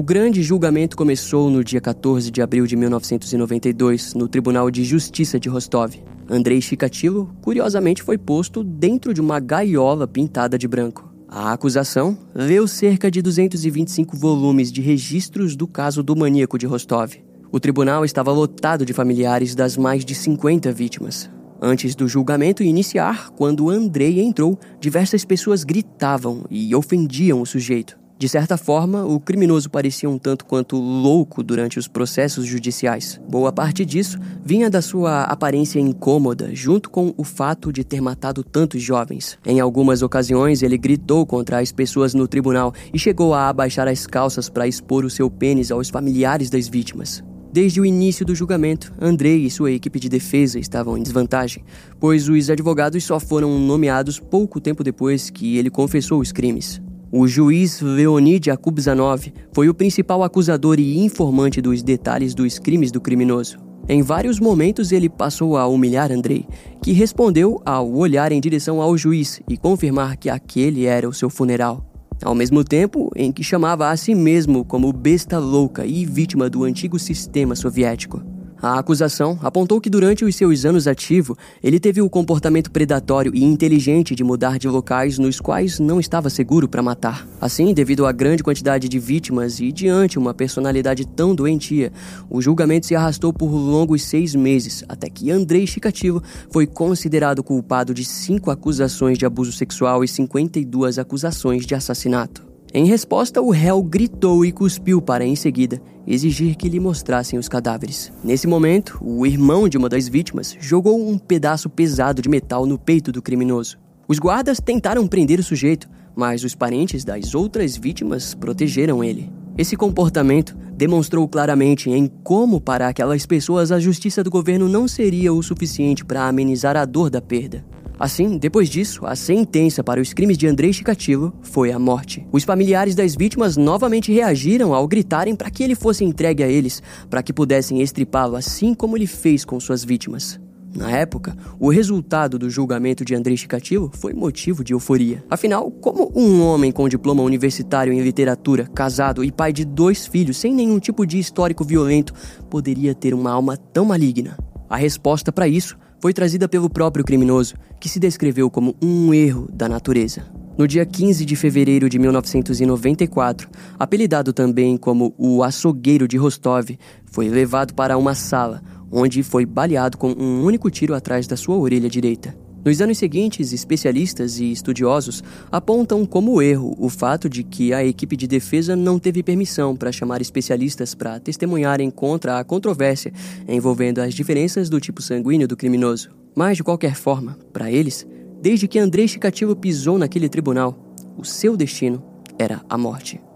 O 0.00 0.02
grande 0.02 0.42
julgamento 0.42 0.96
começou 0.96 1.50
no 1.50 1.62
dia 1.62 1.78
14 1.78 2.30
de 2.30 2.40
abril 2.40 2.66
de 2.66 2.74
1992, 2.74 4.14
no 4.14 4.28
Tribunal 4.28 4.70
de 4.70 4.82
Justiça 4.82 5.38
de 5.38 5.46
Rostov. 5.50 5.94
Andrei 6.26 6.58
Chikatilo, 6.62 7.30
curiosamente, 7.42 8.02
foi 8.02 8.16
posto 8.16 8.64
dentro 8.64 9.12
de 9.12 9.20
uma 9.20 9.38
gaiola 9.38 10.08
pintada 10.08 10.56
de 10.56 10.66
branco. 10.66 11.12
A 11.28 11.52
acusação 11.52 12.16
leu 12.34 12.66
cerca 12.66 13.10
de 13.10 13.20
225 13.20 14.16
volumes 14.16 14.72
de 14.72 14.80
registros 14.80 15.54
do 15.54 15.66
caso 15.66 16.02
do 16.02 16.16
maníaco 16.16 16.56
de 16.56 16.64
Rostov. 16.64 17.12
O 17.52 17.60
tribunal 17.60 18.02
estava 18.02 18.32
lotado 18.32 18.86
de 18.86 18.94
familiares 18.94 19.54
das 19.54 19.76
mais 19.76 20.02
de 20.02 20.14
50 20.14 20.72
vítimas. 20.72 21.30
Antes 21.60 21.94
do 21.94 22.08
julgamento 22.08 22.62
iniciar, 22.62 23.28
quando 23.32 23.68
Andrei 23.68 24.18
entrou, 24.18 24.58
diversas 24.80 25.26
pessoas 25.26 25.62
gritavam 25.62 26.46
e 26.50 26.74
ofendiam 26.74 27.42
o 27.42 27.46
sujeito. 27.46 27.99
De 28.20 28.28
certa 28.28 28.58
forma, 28.58 29.02
o 29.02 29.18
criminoso 29.18 29.70
parecia 29.70 30.06
um 30.06 30.18
tanto 30.18 30.44
quanto 30.44 30.76
louco 30.76 31.42
durante 31.42 31.78
os 31.78 31.88
processos 31.88 32.44
judiciais. 32.44 33.18
Boa 33.26 33.50
parte 33.50 33.82
disso 33.82 34.18
vinha 34.44 34.68
da 34.68 34.82
sua 34.82 35.22
aparência 35.22 35.80
incômoda, 35.80 36.54
junto 36.54 36.90
com 36.90 37.14
o 37.16 37.24
fato 37.24 37.72
de 37.72 37.82
ter 37.82 38.02
matado 38.02 38.44
tantos 38.44 38.82
jovens. 38.82 39.38
Em 39.46 39.58
algumas 39.58 40.02
ocasiões, 40.02 40.62
ele 40.62 40.76
gritou 40.76 41.24
contra 41.24 41.60
as 41.60 41.72
pessoas 41.72 42.12
no 42.12 42.28
tribunal 42.28 42.74
e 42.92 42.98
chegou 42.98 43.32
a 43.32 43.48
abaixar 43.48 43.88
as 43.88 44.06
calças 44.06 44.50
para 44.50 44.68
expor 44.68 45.06
o 45.06 45.08
seu 45.08 45.30
pênis 45.30 45.70
aos 45.70 45.88
familiares 45.88 46.50
das 46.50 46.68
vítimas. 46.68 47.24
Desde 47.50 47.80
o 47.80 47.86
início 47.86 48.26
do 48.26 48.34
julgamento, 48.34 48.92
Andrei 49.00 49.46
e 49.46 49.50
sua 49.50 49.72
equipe 49.72 49.98
de 49.98 50.10
defesa 50.10 50.58
estavam 50.58 50.98
em 50.98 51.02
desvantagem, 51.02 51.64
pois 51.98 52.28
os 52.28 52.50
advogados 52.50 53.02
só 53.02 53.18
foram 53.18 53.58
nomeados 53.58 54.20
pouco 54.20 54.60
tempo 54.60 54.84
depois 54.84 55.30
que 55.30 55.56
ele 55.56 55.70
confessou 55.70 56.20
os 56.20 56.32
crimes. 56.32 56.82
O 57.12 57.26
juiz 57.26 57.80
Leonid 57.80 58.48
Yakubzanov 58.48 59.32
foi 59.52 59.68
o 59.68 59.74
principal 59.74 60.22
acusador 60.22 60.78
e 60.78 60.98
informante 60.98 61.60
dos 61.60 61.82
detalhes 61.82 62.34
dos 62.34 62.58
crimes 62.58 62.92
do 62.92 63.00
criminoso. 63.00 63.58
Em 63.88 64.02
vários 64.02 64.38
momentos 64.38 64.92
ele 64.92 65.08
passou 65.08 65.56
a 65.56 65.66
humilhar 65.66 66.12
Andrei, 66.12 66.46
que 66.82 66.92
respondeu 66.92 67.60
ao 67.64 67.92
olhar 67.92 68.30
em 68.30 68.40
direção 68.40 68.80
ao 68.80 68.96
juiz 68.96 69.40
e 69.48 69.56
confirmar 69.56 70.16
que 70.16 70.30
aquele 70.30 70.86
era 70.86 71.08
o 71.08 71.12
seu 71.12 71.28
funeral 71.28 71.84
ao 72.22 72.34
mesmo 72.34 72.62
tempo 72.62 73.10
em 73.16 73.32
que 73.32 73.42
chamava 73.42 73.88
a 73.88 73.96
si 73.96 74.14
mesmo 74.14 74.64
como 74.64 74.92
besta 74.92 75.38
louca 75.38 75.86
e 75.86 76.04
vítima 76.04 76.50
do 76.50 76.64
antigo 76.64 76.98
sistema 76.98 77.54
soviético. 77.54 78.22
A 78.62 78.78
acusação 78.78 79.38
apontou 79.42 79.80
que 79.80 79.88
durante 79.88 80.22
os 80.22 80.36
seus 80.36 80.66
anos 80.66 80.86
ativo, 80.86 81.36
ele 81.62 81.80
teve 81.80 82.02
o 82.02 82.10
comportamento 82.10 82.70
predatório 82.70 83.34
e 83.34 83.42
inteligente 83.42 84.14
de 84.14 84.22
mudar 84.22 84.58
de 84.58 84.68
locais 84.68 85.18
nos 85.18 85.40
quais 85.40 85.78
não 85.78 85.98
estava 85.98 86.28
seguro 86.28 86.68
para 86.68 86.82
matar. 86.82 87.26
Assim, 87.40 87.72
devido 87.72 88.04
à 88.04 88.12
grande 88.12 88.42
quantidade 88.42 88.86
de 88.86 88.98
vítimas 88.98 89.60
e 89.60 89.72
diante 89.72 90.18
uma 90.18 90.34
personalidade 90.34 91.06
tão 91.06 91.34
doentia, 91.34 91.90
o 92.28 92.42
julgamento 92.42 92.86
se 92.86 92.94
arrastou 92.94 93.32
por 93.32 93.48
longos 93.50 94.02
seis 94.02 94.34
meses, 94.34 94.84
até 94.88 95.08
que 95.08 95.30
Andrei 95.30 95.66
Chikatilo 95.66 96.22
foi 96.50 96.66
considerado 96.66 97.42
culpado 97.42 97.94
de 97.94 98.04
cinco 98.04 98.50
acusações 98.50 99.16
de 99.16 99.24
abuso 99.24 99.52
sexual 99.52 100.04
e 100.04 100.08
52 100.08 100.98
acusações 100.98 101.64
de 101.64 101.74
assassinato. 101.74 102.49
Em 102.72 102.84
resposta, 102.84 103.42
o 103.42 103.50
réu 103.50 103.82
gritou 103.82 104.44
e 104.44 104.52
cuspiu 104.52 105.02
para, 105.02 105.24
em 105.24 105.34
seguida, 105.34 105.82
exigir 106.06 106.54
que 106.54 106.68
lhe 106.68 106.78
mostrassem 106.78 107.36
os 107.36 107.48
cadáveres. 107.48 108.12
Nesse 108.22 108.46
momento, 108.46 108.96
o 109.02 109.26
irmão 109.26 109.68
de 109.68 109.76
uma 109.76 109.88
das 109.88 110.06
vítimas 110.06 110.56
jogou 110.60 111.08
um 111.08 111.18
pedaço 111.18 111.68
pesado 111.68 112.22
de 112.22 112.28
metal 112.28 112.66
no 112.66 112.78
peito 112.78 113.10
do 113.10 113.20
criminoso. 113.20 113.76
Os 114.06 114.20
guardas 114.20 114.60
tentaram 114.60 115.08
prender 115.08 115.40
o 115.40 115.42
sujeito, 115.42 115.88
mas 116.14 116.44
os 116.44 116.54
parentes 116.54 117.04
das 117.04 117.34
outras 117.34 117.76
vítimas 117.76 118.34
protegeram 118.34 119.02
ele. 119.02 119.32
Esse 119.58 119.76
comportamento 119.76 120.56
demonstrou 120.72 121.26
claramente 121.26 121.90
em 121.90 122.06
como, 122.22 122.60
para 122.60 122.86
aquelas 122.86 123.26
pessoas, 123.26 123.72
a 123.72 123.80
justiça 123.80 124.22
do 124.22 124.30
governo 124.30 124.68
não 124.68 124.86
seria 124.86 125.32
o 125.32 125.42
suficiente 125.42 126.04
para 126.04 126.28
amenizar 126.28 126.76
a 126.76 126.84
dor 126.84 127.10
da 127.10 127.20
perda. 127.20 127.64
Assim, 128.00 128.38
depois 128.38 128.70
disso, 128.70 129.04
a 129.04 129.14
sentença 129.14 129.84
para 129.84 130.00
os 130.00 130.14
crimes 130.14 130.38
de 130.38 130.46
Andrei 130.46 130.72
Chikatilo 130.72 131.34
foi 131.42 131.70
a 131.70 131.78
morte. 131.78 132.26
Os 132.32 132.44
familiares 132.44 132.94
das 132.94 133.14
vítimas 133.14 133.58
novamente 133.58 134.10
reagiram 134.10 134.72
ao 134.72 134.88
gritarem 134.88 135.36
para 135.36 135.50
que 135.50 135.62
ele 135.62 135.74
fosse 135.74 136.02
entregue 136.02 136.42
a 136.42 136.48
eles, 136.48 136.82
para 137.10 137.22
que 137.22 137.30
pudessem 137.30 137.82
estripá-lo 137.82 138.36
assim 138.36 138.72
como 138.72 138.96
ele 138.96 139.06
fez 139.06 139.44
com 139.44 139.60
suas 139.60 139.84
vítimas. 139.84 140.40
Na 140.74 140.90
época, 140.90 141.36
o 141.58 141.68
resultado 141.68 142.38
do 142.38 142.48
julgamento 142.48 143.04
de 143.04 143.14
Andrei 143.14 143.36
Chikatilo 143.36 143.90
foi 143.92 144.14
motivo 144.14 144.64
de 144.64 144.72
euforia. 144.72 145.22
Afinal, 145.28 145.70
como 145.70 146.10
um 146.16 146.42
homem 146.42 146.72
com 146.72 146.88
diploma 146.88 147.22
universitário 147.22 147.92
em 147.92 148.00
literatura, 148.00 148.66
casado 148.74 149.22
e 149.22 149.30
pai 149.30 149.52
de 149.52 149.66
dois 149.66 150.06
filhos 150.06 150.38
sem 150.38 150.54
nenhum 150.54 150.78
tipo 150.78 151.04
de 151.04 151.18
histórico 151.18 151.64
violento 151.64 152.14
poderia 152.48 152.94
ter 152.94 153.12
uma 153.12 153.30
alma 153.30 153.58
tão 153.58 153.84
maligna? 153.84 154.38
A 154.70 154.76
resposta 154.76 155.30
para 155.30 155.46
isso 155.46 155.76
foi 156.00 156.12
trazida 156.12 156.48
pelo 156.48 156.70
próprio 156.70 157.04
criminoso, 157.04 157.54
que 157.78 157.88
se 157.88 158.00
descreveu 158.00 158.50
como 158.50 158.74
um 158.82 159.12
erro 159.12 159.48
da 159.52 159.68
natureza. 159.68 160.24
No 160.56 160.66
dia 160.66 160.84
15 160.84 161.24
de 161.24 161.36
fevereiro 161.36 161.88
de 161.88 161.98
1994, 161.98 163.48
apelidado 163.78 164.32
também 164.32 164.76
como 164.76 165.14
o 165.16 165.42
açougueiro 165.42 166.08
de 166.08 166.16
Rostov, 166.16 166.70
foi 167.06 167.28
levado 167.28 167.74
para 167.74 167.96
uma 167.96 168.14
sala, 168.14 168.62
onde 168.90 169.22
foi 169.22 169.46
baleado 169.46 169.96
com 169.96 170.10
um 170.12 170.44
único 170.44 170.70
tiro 170.70 170.94
atrás 170.94 171.26
da 171.26 171.36
sua 171.36 171.56
orelha 171.56 171.88
direita. 171.88 172.36
Nos 172.62 172.80
anos 172.82 172.98
seguintes, 172.98 173.52
especialistas 173.52 174.38
e 174.38 174.52
estudiosos 174.52 175.22
apontam 175.50 176.04
como 176.04 176.42
erro 176.42 176.76
o 176.78 176.90
fato 176.90 177.28
de 177.28 177.42
que 177.42 177.72
a 177.72 177.82
equipe 177.82 178.16
de 178.16 178.26
defesa 178.26 178.76
não 178.76 178.98
teve 178.98 179.22
permissão 179.22 179.74
para 179.74 179.90
chamar 179.90 180.20
especialistas 180.20 180.94
para 180.94 181.18
testemunharem 181.18 181.90
contra 181.90 182.38
a 182.38 182.44
controvérsia 182.44 183.12
envolvendo 183.48 184.00
as 184.00 184.12
diferenças 184.12 184.68
do 184.68 184.78
tipo 184.78 185.00
sanguíneo 185.00 185.48
do 185.48 185.56
criminoso. 185.56 186.10
Mas, 186.36 186.58
de 186.58 186.64
qualquer 186.64 186.94
forma, 186.94 187.38
para 187.52 187.70
eles, 187.70 188.06
desde 188.42 188.68
que 188.68 188.78
Andrei 188.78 189.08
Chikatilo 189.08 189.56
pisou 189.56 189.98
naquele 189.98 190.28
tribunal, 190.28 190.94
o 191.16 191.24
seu 191.24 191.56
destino 191.56 192.02
era 192.38 192.60
a 192.68 192.76
morte. 192.76 193.29